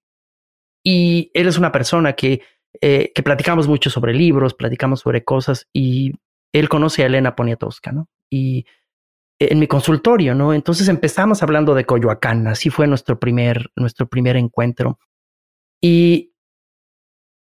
y 0.84 1.32
él 1.34 1.48
es 1.48 1.58
una 1.58 1.72
persona 1.72 2.12
que, 2.12 2.42
eh, 2.80 3.10
que 3.12 3.22
platicamos 3.24 3.66
mucho 3.66 3.90
sobre 3.90 4.14
libros, 4.14 4.54
platicamos 4.54 5.00
sobre 5.00 5.24
cosas 5.24 5.66
y 5.72 6.12
él 6.52 6.68
conoce 6.68 7.02
a 7.02 7.06
Elena 7.06 7.34
Poniatowska, 7.34 7.90
¿no? 7.90 8.08
Y 8.30 8.64
en 9.40 9.58
mi 9.58 9.66
consultorio, 9.66 10.36
¿no? 10.36 10.54
Entonces 10.54 10.86
empezamos 10.86 11.42
hablando 11.42 11.74
de 11.74 11.84
Coyoacán, 11.84 12.46
así 12.46 12.70
fue 12.70 12.86
nuestro 12.86 13.18
primer, 13.18 13.72
nuestro 13.74 14.08
primer 14.08 14.36
encuentro. 14.36 15.00
Y 15.82 16.34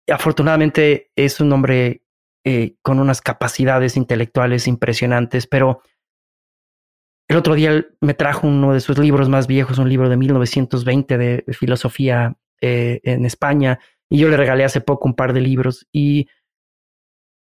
afortunadamente 0.09 1.11
es 1.15 1.39
un 1.39 1.53
hombre 1.53 2.03
eh, 2.43 2.75
con 2.81 2.99
unas 2.99 3.21
capacidades 3.21 3.95
intelectuales 3.95 4.67
impresionantes, 4.67 5.47
pero 5.47 5.81
el 7.29 7.37
otro 7.37 7.53
día 7.55 7.85
me 8.01 8.13
trajo 8.13 8.47
uno 8.47 8.73
de 8.73 8.81
sus 8.81 8.97
libros 8.97 9.29
más 9.29 9.47
viejos, 9.47 9.77
un 9.77 9.87
libro 9.87 10.09
de 10.09 10.17
1920 10.17 11.17
de 11.17 11.43
filosofía 11.53 12.35
eh, 12.59 12.99
en 13.03 13.25
España, 13.25 13.79
y 14.09 14.17
yo 14.17 14.27
le 14.27 14.35
regalé 14.35 14.65
hace 14.65 14.81
poco 14.81 15.07
un 15.07 15.15
par 15.15 15.31
de 15.31 15.39
libros 15.39 15.87
y 15.93 16.27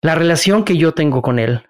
la 0.01 0.15
relación 0.15 0.63
que 0.63 0.77
yo 0.77 0.93
tengo 0.93 1.21
con 1.21 1.39
él 1.39 1.67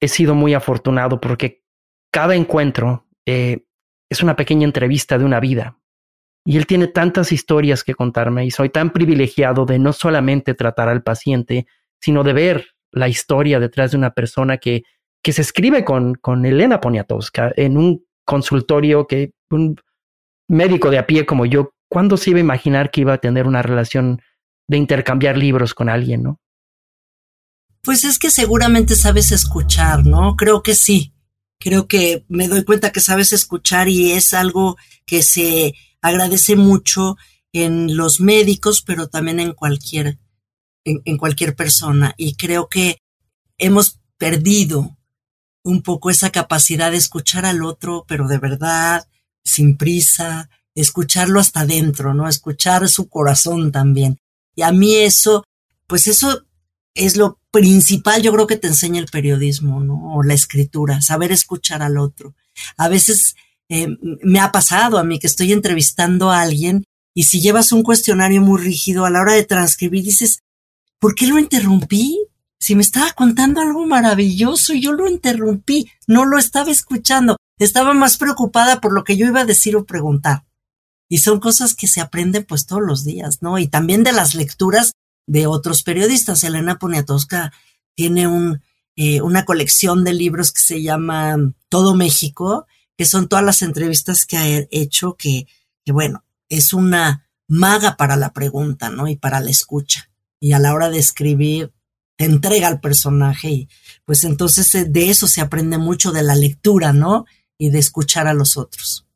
he 0.00 0.06
sido 0.06 0.34
muy 0.34 0.54
afortunado 0.54 1.20
porque 1.20 1.64
cada 2.12 2.34
encuentro 2.36 3.08
eh, 3.26 3.64
es 4.08 4.22
una 4.22 4.36
pequeña 4.36 4.66
entrevista 4.66 5.18
de 5.18 5.24
una 5.24 5.40
vida. 5.40 5.79
Y 6.44 6.56
él 6.56 6.66
tiene 6.66 6.86
tantas 6.86 7.32
historias 7.32 7.84
que 7.84 7.94
contarme 7.94 8.46
y 8.46 8.50
soy 8.50 8.70
tan 8.70 8.90
privilegiado 8.90 9.66
de 9.66 9.78
no 9.78 9.92
solamente 9.92 10.54
tratar 10.54 10.88
al 10.88 11.02
paciente, 11.02 11.66
sino 12.00 12.24
de 12.24 12.32
ver 12.32 12.66
la 12.92 13.08
historia 13.08 13.60
detrás 13.60 13.90
de 13.90 13.98
una 13.98 14.10
persona 14.10 14.58
que, 14.58 14.82
que 15.22 15.32
se 15.32 15.42
escribe 15.42 15.84
con, 15.84 16.14
con 16.14 16.44
Elena 16.46 16.80
Poniatowska 16.80 17.52
en 17.56 17.76
un 17.76 18.04
consultorio 18.24 19.06
que 19.06 19.32
un 19.50 19.76
médico 20.48 20.90
de 20.90 20.98
a 20.98 21.06
pie 21.06 21.26
como 21.26 21.46
yo, 21.46 21.72
¿cuándo 21.88 22.16
se 22.16 22.30
iba 22.30 22.38
a 22.38 22.40
imaginar 22.40 22.90
que 22.90 23.02
iba 23.02 23.12
a 23.12 23.18
tener 23.18 23.46
una 23.46 23.62
relación 23.62 24.20
de 24.68 24.76
intercambiar 24.78 25.36
libros 25.36 25.74
con 25.74 25.88
alguien, 25.88 26.22
no? 26.22 26.40
Pues 27.82 28.04
es 28.04 28.18
que 28.18 28.30
seguramente 28.30 28.94
sabes 28.94 29.32
escuchar, 29.32 30.04
¿no? 30.06 30.36
Creo 30.36 30.62
que 30.62 30.74
sí 30.74 31.14
creo 31.60 31.86
que 31.86 32.24
me 32.28 32.48
doy 32.48 32.64
cuenta 32.64 32.90
que 32.90 33.00
sabes 33.00 33.32
escuchar 33.32 33.88
y 33.88 34.12
es 34.12 34.32
algo 34.34 34.76
que 35.04 35.22
se 35.22 35.74
agradece 36.00 36.56
mucho 36.56 37.16
en 37.52 37.96
los 37.96 38.20
médicos, 38.20 38.82
pero 38.82 39.08
también 39.08 39.38
en 39.40 39.52
cualquier, 39.52 40.18
en, 40.84 41.18
cualquier 41.18 41.54
persona. 41.54 42.14
Y 42.16 42.34
creo 42.34 42.68
que 42.68 42.98
hemos 43.58 44.00
perdido 44.16 44.96
un 45.62 45.82
poco 45.82 46.08
esa 46.08 46.30
capacidad 46.30 46.90
de 46.90 46.96
escuchar 46.96 47.44
al 47.44 47.62
otro, 47.62 48.06
pero 48.08 48.26
de 48.26 48.38
verdad, 48.38 49.06
sin 49.44 49.76
prisa, 49.76 50.48
escucharlo 50.74 51.40
hasta 51.40 51.60
adentro, 51.60 52.14
¿no? 52.14 52.26
Escuchar 52.26 52.88
su 52.88 53.08
corazón 53.10 53.70
también. 53.70 54.18
Y 54.54 54.62
a 54.62 54.72
mí 54.72 54.94
eso, 54.96 55.44
pues 55.86 56.06
eso 56.06 56.46
es 56.94 57.16
lo 57.16 57.38
principal, 57.50 58.22
yo 58.22 58.32
creo 58.32 58.46
que 58.46 58.56
te 58.56 58.68
enseña 58.68 59.00
el 59.00 59.06
periodismo, 59.06 59.80
¿no? 59.80 60.14
O 60.14 60.22
la 60.22 60.34
escritura, 60.34 61.00
saber 61.00 61.32
escuchar 61.32 61.82
al 61.82 61.98
otro. 61.98 62.34
A 62.76 62.88
veces 62.88 63.36
eh, 63.68 63.88
me 64.22 64.40
ha 64.40 64.52
pasado 64.52 64.98
a 64.98 65.04
mí 65.04 65.18
que 65.18 65.26
estoy 65.26 65.52
entrevistando 65.52 66.30
a 66.30 66.40
alguien 66.40 66.84
y 67.14 67.24
si 67.24 67.40
llevas 67.40 67.72
un 67.72 67.82
cuestionario 67.82 68.40
muy 68.40 68.60
rígido 68.60 69.04
a 69.04 69.10
la 69.10 69.20
hora 69.20 69.34
de 69.34 69.44
transcribir, 69.44 70.04
dices, 70.04 70.40
¿por 70.98 71.14
qué 71.14 71.26
lo 71.26 71.38
interrumpí? 71.38 72.18
Si 72.58 72.74
me 72.74 72.82
estaba 72.82 73.12
contando 73.12 73.60
algo 73.60 73.86
maravilloso 73.86 74.74
yo 74.74 74.92
lo 74.92 75.08
interrumpí, 75.08 75.90
no 76.06 76.24
lo 76.24 76.38
estaba 76.38 76.70
escuchando, 76.70 77.36
estaba 77.58 77.94
más 77.94 78.18
preocupada 78.18 78.80
por 78.80 78.92
lo 78.92 79.04
que 79.04 79.16
yo 79.16 79.26
iba 79.26 79.40
a 79.40 79.46
decir 79.46 79.76
o 79.76 79.84
preguntar. 79.84 80.44
Y 81.08 81.18
son 81.18 81.40
cosas 81.40 81.74
que 81.74 81.88
se 81.88 82.00
aprenden 82.00 82.44
pues 82.44 82.66
todos 82.66 82.82
los 82.82 83.04
días, 83.04 83.38
¿no? 83.40 83.58
Y 83.58 83.66
también 83.66 84.04
de 84.04 84.12
las 84.12 84.34
lecturas 84.34 84.92
de 85.26 85.46
otros 85.46 85.82
periodistas. 85.82 86.44
Elena 86.44 86.78
Poniatowska 86.78 87.52
tiene 87.94 88.26
un, 88.26 88.62
eh, 88.96 89.20
una 89.20 89.44
colección 89.44 90.04
de 90.04 90.14
libros 90.14 90.52
que 90.52 90.60
se 90.60 90.82
llama 90.82 91.36
Todo 91.68 91.94
México, 91.94 92.66
que 92.96 93.06
son 93.06 93.28
todas 93.28 93.44
las 93.44 93.62
entrevistas 93.62 94.26
que 94.26 94.36
ha 94.36 94.66
hecho, 94.70 95.16
que, 95.16 95.46
que 95.84 95.92
bueno, 95.92 96.24
es 96.48 96.72
una 96.72 97.26
maga 97.48 97.96
para 97.96 98.16
la 98.16 98.32
pregunta, 98.32 98.90
¿no? 98.90 99.08
Y 99.08 99.16
para 99.16 99.40
la 99.40 99.50
escucha. 99.50 100.10
Y 100.38 100.52
a 100.52 100.58
la 100.58 100.74
hora 100.74 100.90
de 100.90 100.98
escribir, 100.98 101.72
te 102.16 102.26
entrega 102.26 102.68
al 102.68 102.80
personaje 102.80 103.48
y 103.48 103.68
pues 104.04 104.24
entonces 104.24 104.74
eh, 104.74 104.84
de 104.84 105.08
eso 105.08 105.26
se 105.26 105.40
aprende 105.40 105.78
mucho 105.78 106.12
de 106.12 106.22
la 106.22 106.34
lectura, 106.34 106.92
¿no? 106.92 107.24
Y 107.56 107.70
de 107.70 107.78
escuchar 107.78 108.26
a 108.26 108.34
los 108.34 108.58
otros. 108.58 109.06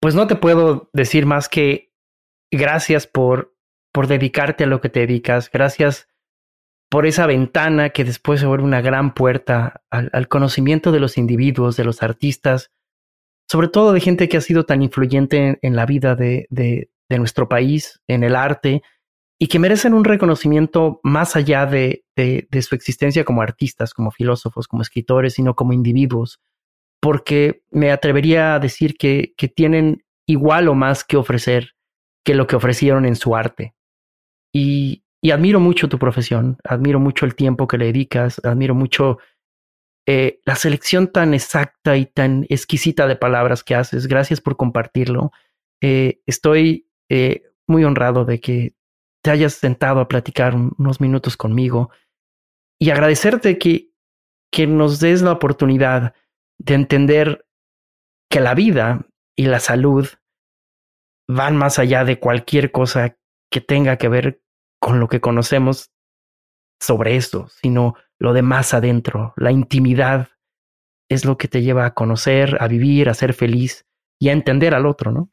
Pues 0.00 0.14
no 0.14 0.26
te 0.26 0.36
puedo 0.36 0.90
decir 0.92 1.24
más 1.24 1.48
que 1.48 1.90
gracias 2.50 3.06
por 3.06 3.53
por 3.94 4.08
dedicarte 4.08 4.64
a 4.64 4.66
lo 4.66 4.80
que 4.80 4.88
te 4.88 5.00
dedicas. 5.00 5.48
Gracias 5.52 6.08
por 6.90 7.06
esa 7.06 7.26
ventana 7.26 7.90
que 7.90 8.04
después 8.04 8.40
se 8.40 8.46
vuelve 8.46 8.64
una 8.64 8.80
gran 8.80 9.14
puerta 9.14 9.82
al, 9.88 10.28
conocimiento 10.28 10.90
de 10.90 10.98
los 10.98 11.16
individuos, 11.16 11.76
de 11.76 11.84
los 11.84 12.02
artistas, 12.02 12.72
sobre 13.48 13.68
todo 13.68 13.92
de 13.92 14.00
gente 14.00 14.28
que 14.28 14.36
ha 14.36 14.40
sido 14.40 14.64
tan 14.64 14.82
influyente 14.82 15.60
en, 15.62 15.76
la 15.76 15.86
vida 15.86 16.16
de, 16.16 16.48
de, 16.50 16.88
nuestro 17.18 17.48
país, 17.48 18.00
en 18.08 18.24
el 18.24 18.34
arte, 18.34 18.82
y 19.38 19.46
que 19.46 19.60
merecen 19.60 19.94
un 19.94 20.04
reconocimiento 20.04 20.98
más 21.04 21.36
allá 21.36 21.64
de, 21.64 22.04
de, 22.16 22.62
su 22.62 22.74
existencia 22.74 23.24
como 23.24 23.42
artistas, 23.42 23.94
como 23.94 24.10
filósofos, 24.10 24.66
como 24.66 24.82
escritores, 24.82 25.34
sino 25.34 25.54
como 25.54 25.72
individuos, 25.72 26.40
porque 27.00 27.62
me 27.70 27.92
atrevería 27.92 28.56
a 28.56 28.58
decir 28.58 28.96
que, 28.96 29.34
que 29.36 29.46
tienen 29.46 30.04
igual 30.26 30.66
o 30.66 30.74
más 30.74 31.04
que 31.04 31.16
ofrecer 31.16 31.74
que 32.24 32.34
lo 32.34 32.48
que 32.48 32.56
ofrecieron 32.56 33.04
en 33.04 33.14
su 33.14 33.36
arte. 33.36 33.73
Y, 34.54 35.02
admiro 35.32 35.58
mucho 35.58 35.88
tu 35.88 35.98
profesión, 35.98 36.58
admiro 36.64 37.00
mucho 37.00 37.26
el 37.26 37.34
tiempo 37.34 37.66
que 37.66 37.78
le 37.78 37.86
dedicas, 37.86 38.40
admiro 38.44 38.74
mucho 38.74 39.18
eh, 40.06 40.40
la 40.44 40.54
selección 40.54 41.08
tan 41.08 41.32
exacta 41.32 41.96
y 41.96 42.06
tan 42.06 42.44
exquisita 42.50 43.06
de 43.06 43.16
palabras 43.16 43.64
que 43.64 43.74
haces. 43.74 44.06
Gracias 44.06 44.40
por 44.40 44.56
compartirlo. 44.56 45.32
Eh, 45.80 46.20
estoy 46.26 46.88
eh, 47.08 47.42
muy 47.66 47.84
honrado 47.84 48.24
de 48.24 48.40
que 48.40 48.74
te 49.22 49.30
hayas 49.30 49.54
sentado 49.54 50.00
a 50.00 50.08
platicar 50.08 50.54
unos 50.54 51.00
minutos 51.00 51.36
conmigo 51.38 51.90
y 52.78 52.90
agradecerte 52.90 53.58
que, 53.58 53.90
que 54.52 54.66
nos 54.66 55.00
des 55.00 55.22
la 55.22 55.32
oportunidad 55.32 56.14
de 56.58 56.74
entender 56.74 57.46
que 58.30 58.40
la 58.40 58.54
vida 58.54 59.06
y 59.36 59.46
la 59.46 59.60
salud 59.60 60.06
van 61.26 61.56
más 61.56 61.78
allá 61.78 62.04
de 62.04 62.20
cualquier 62.20 62.70
cosa 62.70 63.16
que 63.50 63.60
tenga 63.60 63.96
que 63.96 64.08
ver 64.08 64.42
con 64.84 65.00
lo 65.00 65.08
que 65.08 65.22
conocemos 65.22 65.88
sobre 66.78 67.16
eso, 67.16 67.48
sino 67.62 67.94
lo 68.18 68.34
de 68.34 68.42
más 68.42 68.74
adentro. 68.74 69.32
La 69.38 69.50
intimidad 69.50 70.28
es 71.08 71.24
lo 71.24 71.38
que 71.38 71.48
te 71.48 71.62
lleva 71.62 71.86
a 71.86 71.94
conocer, 71.94 72.58
a 72.60 72.68
vivir, 72.68 73.08
a 73.08 73.14
ser 73.14 73.32
feliz 73.32 73.86
y 74.20 74.28
a 74.28 74.32
entender 74.32 74.74
al 74.74 74.84
otro, 74.84 75.10
¿no? 75.10 75.30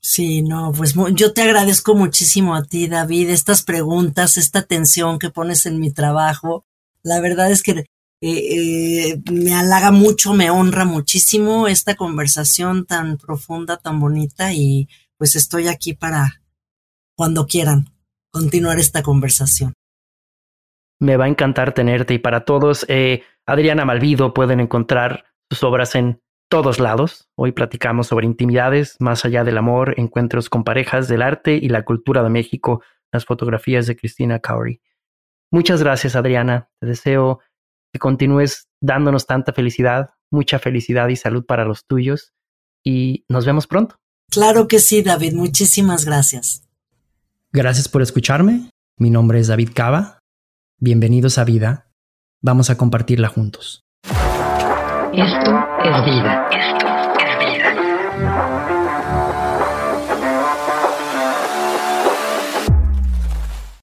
Sí, 0.00 0.42
no, 0.42 0.72
pues 0.76 0.94
yo 1.14 1.32
te 1.32 1.42
agradezco 1.42 1.96
muchísimo 1.96 2.54
a 2.54 2.62
ti, 2.62 2.86
David, 2.86 3.30
estas 3.30 3.64
preguntas, 3.64 4.36
esta 4.36 4.60
atención 4.60 5.18
que 5.18 5.30
pones 5.30 5.66
en 5.66 5.80
mi 5.80 5.90
trabajo. 5.90 6.64
La 7.02 7.20
verdad 7.20 7.50
es 7.50 7.64
que 7.64 7.72
eh, 7.72 7.86
eh, 8.20 9.22
me 9.32 9.56
halaga 9.56 9.90
mucho, 9.90 10.34
me 10.34 10.50
honra 10.50 10.84
muchísimo 10.84 11.66
esta 11.66 11.96
conversación 11.96 12.86
tan 12.86 13.18
profunda, 13.18 13.78
tan 13.78 13.98
bonita 13.98 14.52
y 14.52 14.88
pues 15.16 15.34
estoy 15.34 15.66
aquí 15.66 15.94
para, 15.94 16.42
cuando 17.16 17.48
quieran, 17.48 17.92
continuar 18.32 18.78
esta 18.78 19.02
conversación. 19.02 19.74
Me 20.98 21.16
va 21.16 21.26
a 21.26 21.28
encantar 21.28 21.74
tenerte 21.74 22.14
y 22.14 22.18
para 22.18 22.44
todos, 22.44 22.86
eh, 22.88 23.22
Adriana 23.46 23.84
Malvido 23.84 24.34
pueden 24.34 24.60
encontrar 24.60 25.24
sus 25.50 25.62
obras 25.64 25.94
en 25.94 26.20
todos 26.48 26.78
lados. 26.80 27.28
Hoy 27.36 27.52
platicamos 27.52 28.06
sobre 28.06 28.26
intimidades, 28.26 28.96
más 29.00 29.24
allá 29.24 29.44
del 29.44 29.58
amor, 29.58 29.94
encuentros 29.98 30.48
con 30.48 30.64
parejas 30.64 31.08
del 31.08 31.22
arte 31.22 31.54
y 31.54 31.68
la 31.68 31.84
cultura 31.84 32.22
de 32.22 32.30
México, 32.30 32.82
las 33.12 33.24
fotografías 33.24 33.86
de 33.86 33.96
Cristina 33.96 34.38
Cowrie. 34.38 34.80
Muchas 35.50 35.82
gracias, 35.82 36.16
Adriana. 36.16 36.70
Te 36.80 36.86
deseo 36.86 37.40
que 37.92 37.98
continúes 37.98 38.68
dándonos 38.80 39.26
tanta 39.26 39.52
felicidad, 39.52 40.10
mucha 40.30 40.58
felicidad 40.58 41.08
y 41.08 41.16
salud 41.16 41.44
para 41.44 41.64
los 41.64 41.86
tuyos. 41.86 42.32
Y 42.84 43.24
nos 43.28 43.44
vemos 43.44 43.66
pronto. 43.66 43.98
Claro 44.30 44.66
que 44.66 44.78
sí, 44.78 45.02
David. 45.02 45.34
Muchísimas 45.34 46.04
gracias. 46.04 46.62
Gracias 47.54 47.86
por 47.86 48.00
escucharme. 48.00 48.70
Mi 48.98 49.10
nombre 49.10 49.38
es 49.38 49.48
David 49.48 49.72
Cava. 49.74 50.20
Bienvenidos 50.80 51.36
a 51.36 51.44
Vida. 51.44 51.90
Vamos 52.42 52.70
a 52.70 52.78
compartirla 52.78 53.28
juntos. 53.28 53.82
Esto 55.12 55.50
es 55.84 56.04
vida. 56.06 56.48